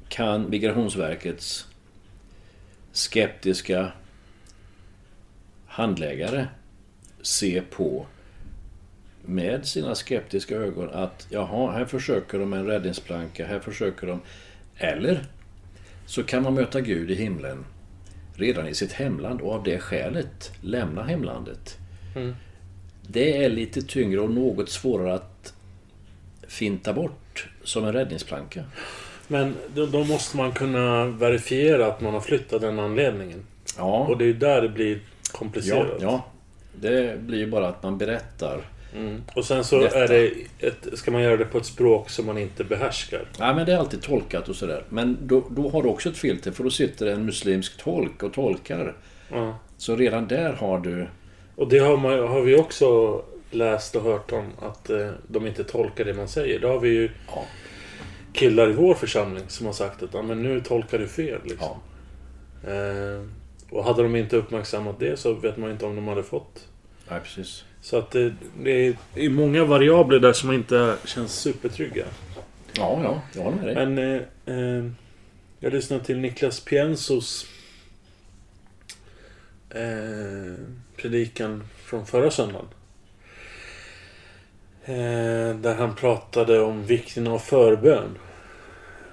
kan 0.09 0.49
Migrationsverkets 0.49 1.67
skeptiska 2.91 3.91
handläggare 5.67 6.47
se 7.21 7.61
på 7.61 8.05
med 9.25 9.65
sina 9.65 9.95
skeptiska 9.95 10.55
ögon 10.55 10.89
att 10.89 11.27
jaha, 11.29 11.71
här 11.71 11.85
försöker 11.85 12.39
de 12.39 12.53
en 12.53 12.65
räddningsplanka, 12.65 13.47
här 13.47 13.59
försöker 13.59 14.07
de... 14.07 14.21
Eller 14.77 15.25
så 16.09 16.23
kan 16.23 16.43
man 16.43 16.53
möta 16.53 16.81
Gud 16.81 17.11
i 17.11 17.15
himlen 17.15 17.65
redan 18.33 18.67
i 18.67 18.73
sitt 18.73 18.91
hemland 18.91 19.41
och 19.41 19.53
av 19.53 19.63
det 19.63 19.79
skälet 19.79 20.51
lämna 20.61 21.03
hemlandet. 21.03 21.77
Mm. 22.15 22.35
Det 23.01 23.43
är 23.43 23.49
lite 23.49 23.81
tyngre 23.81 24.19
och 24.19 24.29
något 24.31 24.69
svårare 24.69 25.13
att 25.13 25.53
finta 26.47 26.93
bort 26.93 27.49
som 27.63 27.85
en 27.85 27.93
räddningsplanka. 27.93 28.63
Men 29.27 29.55
då, 29.73 30.03
måste 30.03 30.37
man 30.37 30.51
kunna 30.51 31.05
verifiera 31.05 31.87
att 31.87 32.01
man 32.01 32.13
har 32.13 32.21
flyttat 32.21 32.61
den 32.61 32.79
anledningen. 32.79 33.45
Ja. 33.77 34.05
Och 34.07 34.17
det 34.17 34.25
är 34.25 34.33
där 34.33 34.61
det 34.61 34.69
blir 34.69 34.99
komplicerat. 35.31 35.87
Ja, 35.87 35.97
ja. 36.01 36.25
Det 36.81 37.21
blir 37.21 37.37
ju 37.37 37.47
bara 37.47 37.67
att 37.67 37.83
man 37.83 37.97
berättar. 37.97 38.61
Mm. 38.95 39.21
Och 39.35 39.45
sen 39.45 39.63
så 39.63 39.79
detta. 39.79 40.03
är 40.03 40.07
det 40.07 40.31
ett, 40.67 40.87
ska 40.93 41.11
man 41.11 41.21
göra 41.21 41.37
det 41.37 41.45
på 41.45 41.57
ett 41.57 41.65
språk 41.65 42.09
som 42.09 42.25
man 42.25 42.37
inte 42.37 42.63
behärskar. 42.63 43.25
Ja, 43.39 43.53
men 43.53 43.65
det 43.65 43.73
är 43.73 43.77
alltid 43.77 44.01
tolkat 44.01 44.49
och 44.49 44.55
sådär. 44.55 44.83
Men 44.89 45.17
då, 45.21 45.43
då 45.49 45.69
har 45.69 45.83
du 45.83 45.89
också 45.89 46.09
ett 46.09 46.17
filter 46.17 46.51
för 46.51 46.63
då 46.63 46.69
sitter 46.69 47.05
en 47.07 47.25
muslimsk 47.25 47.77
tolk 47.77 48.23
och 48.23 48.33
tolkar. 48.33 48.95
Ja. 49.31 49.59
Så 49.77 49.95
redan 49.95 50.27
där 50.27 50.53
har 50.53 50.79
du... 50.79 51.07
Och 51.55 51.69
det 51.69 51.79
har, 51.79 51.97
man, 51.97 52.19
har 52.19 52.41
vi 52.41 52.55
också 52.55 53.21
läst 53.51 53.95
och 53.95 54.03
hört 54.03 54.31
om 54.31 54.51
att 54.61 54.89
eh, 54.89 55.09
de 55.27 55.47
inte 55.47 55.63
tolkar 55.63 56.05
det 56.05 56.13
man 56.13 56.27
säger. 56.27 56.59
Då 56.59 56.67
har 56.67 56.79
vi 56.79 56.89
ju 56.89 57.09
Ja. 57.27 57.43
killar 58.33 58.69
i 58.69 58.73
vår 58.73 58.93
församling 58.93 59.43
som 59.47 59.65
har 59.65 59.73
sagt 59.73 60.03
att 60.03 60.25
men 60.25 60.43
nu 60.43 60.61
tolkar 60.61 60.99
du 60.99 61.07
fel. 61.07 61.39
Liksom. 61.43 61.77
Ja. 62.63 62.71
Eh, 62.71 63.21
och 63.71 63.83
hade 63.83 64.03
de 64.03 64.15
inte 64.15 64.37
uppmärksammat 64.37 64.99
det 64.99 65.19
så 65.19 65.33
vet 65.33 65.57
man 65.57 65.71
inte 65.71 65.85
om 65.85 65.95
de 65.95 66.07
hade 66.07 66.23
fått. 66.23 66.67
Nej, 67.09 67.19
precis. 67.23 67.63
Så 67.81 67.97
att 67.97 68.11
det, 68.11 68.33
det 68.63 68.95
är, 69.15 69.29
många 69.29 69.63
variabler 69.63 70.19
där 70.19 70.33
som 70.33 70.51
inte 70.51 70.95
känns 71.05 71.39
supertrygga. 71.39 72.05
Ja, 72.73 73.01
ja. 73.03 73.21
Jag 73.35 73.43
håller 73.43 73.57
med 73.57 73.65
dig. 73.65 73.75
Men 73.75 73.97
eh, 73.97 74.21
eh, 74.55 74.91
jag 75.59 75.73
lyssnade 75.73 76.03
till 76.03 76.19
Niklas 76.19 76.59
Pienzos 76.59 77.45
eh, 79.69 80.65
predikan 80.97 81.63
från 81.85 82.05
förra 82.05 82.31
söndagen. 82.31 82.67
Eh, 84.83 85.55
där 85.55 85.75
han 85.75 85.95
pratade 85.95 86.59
om 86.59 86.85
vikten 86.85 87.27
av 87.27 87.39
förbön. 87.39 88.17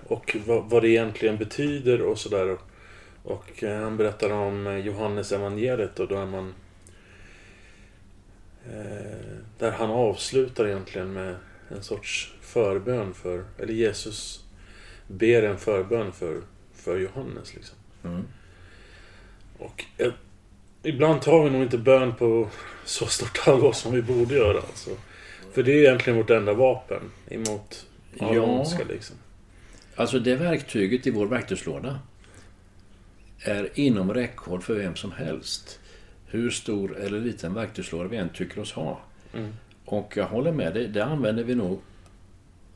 Och 0.08 0.36
vad, 0.46 0.70
vad 0.70 0.82
det 0.82 0.88
egentligen 0.88 1.36
betyder 1.36 2.02
och 2.02 2.18
sådär. 2.18 2.56
Och 3.22 3.64
eh, 3.64 3.80
han 3.80 3.96
berättade 3.96 4.34
om 4.34 4.66
eh, 4.66 4.76
Johannes 4.76 5.32
evangeliet 5.32 6.00
och 6.00 6.08
då 6.08 6.16
är 6.16 6.26
man... 6.26 6.54
Eh, 8.70 9.38
där 9.58 9.70
han 9.70 9.90
avslutar 9.90 10.66
egentligen 10.66 11.12
med 11.12 11.36
en 11.68 11.82
sorts 11.82 12.34
förbön 12.40 13.14
för... 13.14 13.44
Eller 13.58 13.72
Jesus 13.72 14.44
ber 15.08 15.42
en 15.42 15.58
förbön 15.58 16.12
för, 16.12 16.40
för 16.74 16.98
Johannes 16.98 17.54
liksom. 17.54 17.76
Mm. 18.04 18.24
Och 19.58 19.84
eh, 19.98 20.12
ibland 20.82 21.22
tar 21.22 21.44
vi 21.44 21.50
nog 21.50 21.62
inte 21.62 21.78
bön 21.78 22.14
på 22.14 22.48
så 22.84 23.06
stort 23.06 23.48
allvar 23.48 23.72
som 23.72 23.92
vi 23.92 24.02
borde 24.02 24.34
göra. 24.34 24.58
Alltså. 24.58 24.90
För 25.52 25.62
det 25.62 25.72
är 25.72 25.76
egentligen 25.76 26.16
vårt 26.16 26.30
enda 26.30 26.54
vapen 26.54 27.02
emot 27.28 27.86
all 28.20 28.36
Ja. 28.36 28.66
liksom. 28.88 29.16
Alltså 29.96 30.18
det 30.18 30.36
verktyget 30.36 31.06
i 31.06 31.10
vår 31.10 31.26
verktygslåda 31.26 31.98
är 33.40 33.70
inom 33.74 34.14
räckhåll 34.14 34.62
för 34.62 34.74
vem 34.74 34.96
som 34.96 35.12
helst. 35.12 35.80
Hur 36.36 36.50
stor 36.50 36.96
eller 36.98 37.20
liten 37.20 37.54
verktygslåda 37.54 38.08
vi 38.08 38.16
än 38.16 38.28
tycker 38.28 38.60
oss 38.60 38.72
ha. 38.72 39.00
Mm. 39.34 39.52
Och 39.84 40.12
jag 40.16 40.26
håller 40.26 40.52
med 40.52 40.74
dig, 40.74 40.88
det 40.88 41.04
använder 41.04 41.44
vi 41.44 41.54
nog 41.54 41.80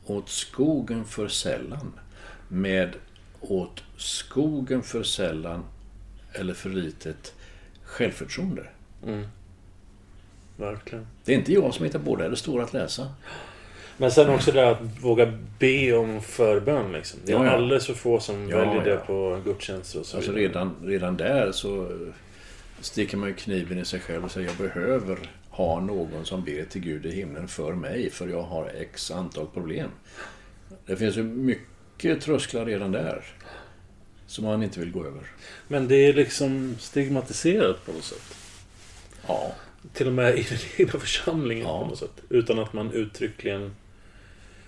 åt 0.05 0.29
skogen 0.29 1.05
för 1.05 1.27
sällan. 1.27 1.93
Med 2.47 2.95
åt 3.41 3.83
skogen 3.97 4.83
för 4.83 5.03
sällan 5.03 5.63
eller 6.33 6.53
för 6.53 6.69
litet 6.69 7.33
självförtroende. 7.83 8.63
Mm. 9.07 9.25
Verkligen. 10.57 11.07
Det 11.25 11.33
är 11.33 11.37
inte 11.37 11.53
jag 11.53 11.73
som 11.73 11.85
hittar 11.85 11.99
på 11.99 12.15
det, 12.15 12.29
det 12.29 12.35
står 12.35 12.61
att 12.61 12.73
läsa. 12.73 13.07
Men 13.97 14.11
sen 14.11 14.29
också 14.29 14.51
det 14.51 14.69
att 14.69 14.81
våga 15.01 15.33
be 15.59 15.93
om 15.97 16.21
förbön 16.21 16.91
liksom. 16.91 17.19
Det 17.25 17.31
är 17.31 17.35
Ja, 17.37 17.45
ja. 17.45 17.51
alldeles 17.51 17.85
för 17.85 17.93
få 17.93 18.19
som 18.19 18.49
Ja, 18.49 18.57
väljer 18.57 18.83
det 18.83 18.89
ja. 18.91 18.97
på 18.97 19.41
gudstjänster 19.45 19.99
och 19.99 20.05
så 20.05 20.17
Alltså 20.17 20.31
vidare. 20.31 20.47
redan, 20.49 20.75
redan 20.83 21.17
där 21.17 21.51
så 21.51 21.87
sticker 22.81 23.17
man 23.17 23.29
ju 23.29 23.35
kniven 23.35 23.79
i 23.79 23.85
sig 23.85 23.99
själv 23.99 24.25
och 24.25 24.31
säger 24.31 24.47
jag 24.47 24.57
behöver 24.57 25.19
ha 25.49 25.79
någon 25.79 26.25
som 26.25 26.43
ber 26.43 26.65
till 26.65 26.81
Gud 26.81 27.05
i 27.05 27.11
himlen 27.11 27.47
för 27.47 27.73
mig 27.73 28.09
för 28.09 28.27
jag 28.27 28.41
har 28.43 28.71
x 28.79 29.11
antal 29.11 29.47
problem. 29.47 29.89
Det 30.85 30.95
finns 30.97 31.17
ju 31.17 31.23
mycket 31.23 32.21
trösklar 32.21 32.65
redan 32.65 32.91
där 32.91 33.23
som 34.27 34.45
man 34.45 34.63
inte 34.63 34.79
vill 34.79 34.91
gå 34.91 35.05
över. 35.05 35.21
Men 35.67 35.87
det 35.87 35.95
är 35.95 36.13
liksom 36.13 36.75
stigmatiserat 36.79 37.85
på 37.85 37.91
något 37.91 38.03
sätt. 38.03 38.35
Ja, 39.27 39.51
Till 39.93 40.07
och 40.07 40.13
med 40.13 40.37
i 40.39 40.43
den 40.49 40.57
egna 40.87 40.99
församlingen 40.99 41.67
Ja. 41.67 41.79
på 41.83 41.85
något 41.89 41.99
sätt. 41.99 42.21
Utan 42.29 42.59
att 42.59 42.73
man 42.73 42.91
uttryckligen... 42.91 43.75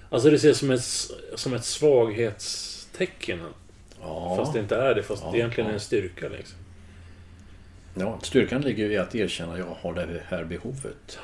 Alltså 0.10 0.30
det 0.30 0.36
ses 0.36 0.58
som 0.58 0.72
ett, 0.72 0.84
som 1.36 1.54
ett 1.54 1.66
svaghetstecken. 1.66 3.40
ja. 4.02 4.36
Fast 4.38 4.54
det 4.54 4.60
inte 4.60 4.76
är 4.76 4.96
det. 4.96 5.04
Fast 5.04 5.24
Ja, 5.26 5.32
det 5.32 5.38
egentligen 5.38 5.68
är 5.68 5.72
ja. 5.72 5.76
en 5.76 5.80
styrka 5.80 6.30
liksom. 6.30 6.58
Ja. 7.94 8.20
Styrkan 8.22 8.62
ligger 8.62 8.90
i 8.90 8.98
att 8.98 9.16
erkänna 9.16 9.58
jag 9.58 9.78
har 9.82 9.94
det 9.94 10.22
här 10.28 10.44
behovet. 10.44 11.20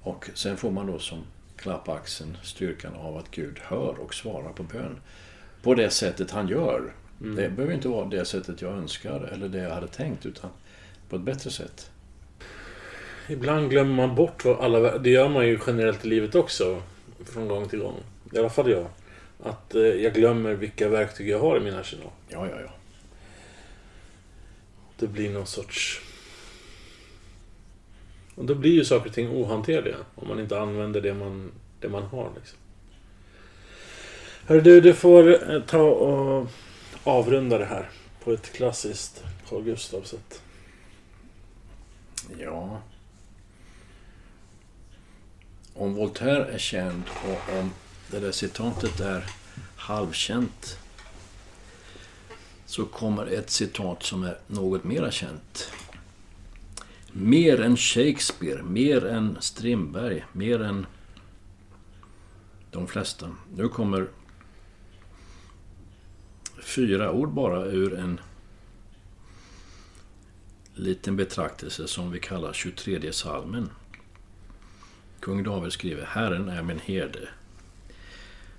Och 0.00 0.30
sen 0.34 0.56
får 0.56 0.70
man 0.70 0.86
då 0.86 0.98
som 0.98 1.18
klapp 1.56 1.88
axeln 1.88 2.38
styrkan 2.42 2.94
av 2.94 3.16
att 3.16 3.30
Gud 3.30 3.58
hör 3.62 4.00
och 4.00 4.14
svarar 4.14 4.52
på 4.52 4.62
bön. 4.62 4.96
På 5.62 5.74
det 5.74 5.90
sättet 5.90 6.30
han 6.30 6.48
gör. 6.48 6.92
Det 7.18 7.48
behöver 7.48 7.74
inte 7.74 7.88
vara 7.88 8.08
det 8.08 8.24
sättet 8.24 8.62
jag 8.62 8.72
önskar 8.72 9.30
eller 9.32 9.48
det 9.48 9.58
jag 9.58 9.70
hade 9.70 9.88
tänkt 9.88 10.26
utan 10.26 10.50
på 11.08 11.16
ett 11.16 11.22
bättre 11.22 11.50
sätt. 11.50 11.90
Ibland 13.28 13.70
glömmer 13.70 13.94
man 13.94 14.14
bort 14.14 14.44
vad 14.44 14.60
alla... 14.60 14.98
Det 14.98 15.10
gör 15.10 15.28
man 15.28 15.46
ju 15.46 15.58
generellt 15.66 16.04
i 16.04 16.08
livet 16.08 16.34
också. 16.34 16.82
Från 17.24 17.48
gång 17.48 17.68
till 17.68 17.78
gång. 17.78 17.96
I 18.32 18.38
alla 18.38 18.50
fall 18.50 18.70
jag. 18.70 18.86
Att 19.42 19.74
eh, 19.74 19.82
jag 19.82 20.14
glömmer 20.14 20.54
vilka 20.54 20.88
verktyg 20.88 21.28
jag 21.28 21.38
har 21.38 21.56
i 21.56 21.60
min 21.60 21.74
arsenal. 21.74 22.10
Ja, 22.28 22.46
ja, 22.46 22.56
ja. 22.60 22.72
Det 25.02 25.08
blir 25.08 25.30
någon 25.30 25.46
sorts... 25.46 26.00
Och 28.34 28.44
då 28.44 28.54
blir 28.54 28.72
ju 28.72 28.84
saker 28.84 29.08
och 29.08 29.14
ting 29.14 29.28
ohanterliga. 29.28 29.96
Om 30.14 30.28
man 30.28 30.40
inte 30.40 30.60
använder 30.60 31.00
det 31.00 31.14
man, 31.14 31.52
det 31.80 31.88
man 31.88 32.02
har. 32.02 32.32
Liksom. 32.36 32.58
Hörru 34.46 34.60
du, 34.60 34.80
du 34.80 34.94
får 34.94 35.52
eh, 35.52 35.62
ta 35.62 35.82
och 35.82 36.48
avrunda 37.04 37.58
det 37.58 37.64
här. 37.64 37.90
På 38.24 38.32
ett 38.32 38.52
klassiskt 38.52 39.24
Carl 39.48 39.62
Gustaf-sätt. 39.62 40.42
Ja. 42.38 42.82
Om 45.74 45.94
Voltaire 45.94 46.44
är 46.44 46.58
känd 46.58 47.02
och 47.24 47.58
om 47.58 47.72
det 48.10 48.20
där 48.20 48.32
citatet 48.32 49.00
är 49.00 49.24
halvkänt 49.76 50.78
så 52.72 52.84
kommer 52.84 53.26
ett 53.26 53.50
citat 53.50 54.02
som 54.02 54.22
är 54.22 54.38
något 54.46 54.84
mera 54.84 55.10
känt. 55.10 55.72
Mer 57.12 57.60
än 57.60 57.76
Shakespeare, 57.76 58.62
mer 58.62 59.06
än 59.06 59.36
Strindberg, 59.40 60.24
mer 60.32 60.62
än 60.62 60.86
de 62.70 62.86
flesta. 62.86 63.36
Nu 63.54 63.68
kommer 63.68 64.08
fyra 66.62 67.12
ord 67.12 67.32
bara 67.32 67.64
ur 67.64 67.94
en 67.94 68.20
liten 70.74 71.16
betraktelse 71.16 71.88
som 71.88 72.10
vi 72.10 72.20
kallar 72.20 72.52
23 72.52 73.12
salmen. 73.12 73.70
Kung 75.20 75.42
David 75.42 75.72
skriver 75.72 76.04
Herren 76.04 76.48
är 76.48 76.62
min 76.62 76.80
herde. 76.80 77.28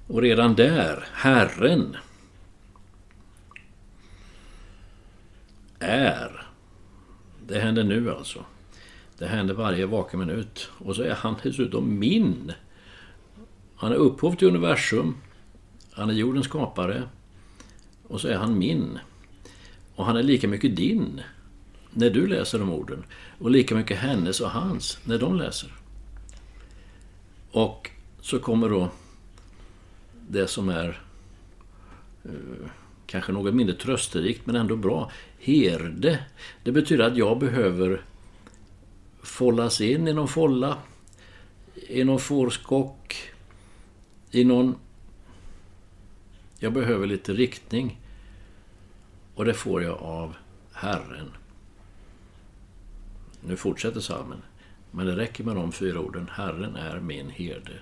Och 0.08 0.22
redan 0.22 0.56
där, 0.56 1.08
Herren 1.14 1.98
är. 5.84 6.48
Det 7.48 7.60
händer 7.60 7.84
nu 7.84 8.12
alltså. 8.12 8.46
Det 9.18 9.28
händer 9.28 9.54
varje 9.54 9.86
vaken 9.86 10.20
minut. 10.20 10.70
Och 10.78 10.96
så 10.96 11.04
är 11.04 11.14
han 11.14 11.36
dessutom 11.44 12.00
min. 12.00 12.54
Han 13.76 13.92
är 13.92 13.96
upphov 13.96 14.36
till 14.36 14.48
universum. 14.48 15.16
Han 15.92 16.10
är 16.10 16.14
jordens 16.14 16.46
skapare. 16.46 17.04
Och 18.08 18.22
så 18.22 18.28
är 18.28 18.36
han 18.36 18.58
min. 18.58 19.00
Och 19.96 20.06
han 20.06 20.18
är 20.18 20.24
lika 20.24 20.48
mycket 20.48 20.76
din 20.76 21.22
när 21.92 22.10
du 22.10 22.28
läser 22.28 22.60
de 22.60 22.70
orden. 22.70 23.06
Och 23.40 23.52
lika 23.52 23.76
mycket 23.76 23.98
hennes 23.98 24.40
och 24.40 24.50
hans 24.50 25.00
när 25.04 25.20
de 25.20 25.36
läser. 25.36 25.74
Och 27.52 27.90
så 28.22 28.40
kommer 28.40 28.70
då 28.70 28.90
det 30.30 30.48
som 30.48 30.70
är 30.70 31.02
eh, 32.24 32.70
kanske 33.14 33.32
något 33.32 33.54
mindre 33.54 33.76
trösterikt 33.76 34.46
men 34.46 34.56
ändå 34.56 34.76
bra. 34.76 35.12
Herde. 35.40 36.20
Det 36.64 36.72
betyder 36.72 37.04
att 37.04 37.18
jag 37.18 37.40
behöver 37.40 38.02
fållas 39.22 39.82
in 39.82 40.08
i 40.08 40.14
någon 40.14 40.28
folla, 40.28 40.78
i 41.76 42.04
någon 42.04 42.20
fårskock, 42.20 43.18
i 44.32 44.44
någon... 44.44 44.76
Jag 46.60 46.74
behöver 46.74 47.08
lite 47.08 47.34
riktning. 47.34 48.00
Och 49.36 49.46
det 49.46 49.54
får 49.54 49.84
jag 49.84 49.98
av 49.98 50.36
Herren. 50.74 51.32
Nu 53.42 53.58
fortsätter 53.58 54.00
salmen. 54.00 54.42
Men 54.92 55.06
det 55.06 55.16
räcker 55.16 55.44
med 55.44 55.56
de 55.56 55.72
fyra 55.72 56.00
orden. 56.00 56.30
Herren 56.34 56.76
är 56.76 57.00
min 57.00 57.30
herde. 57.30 57.82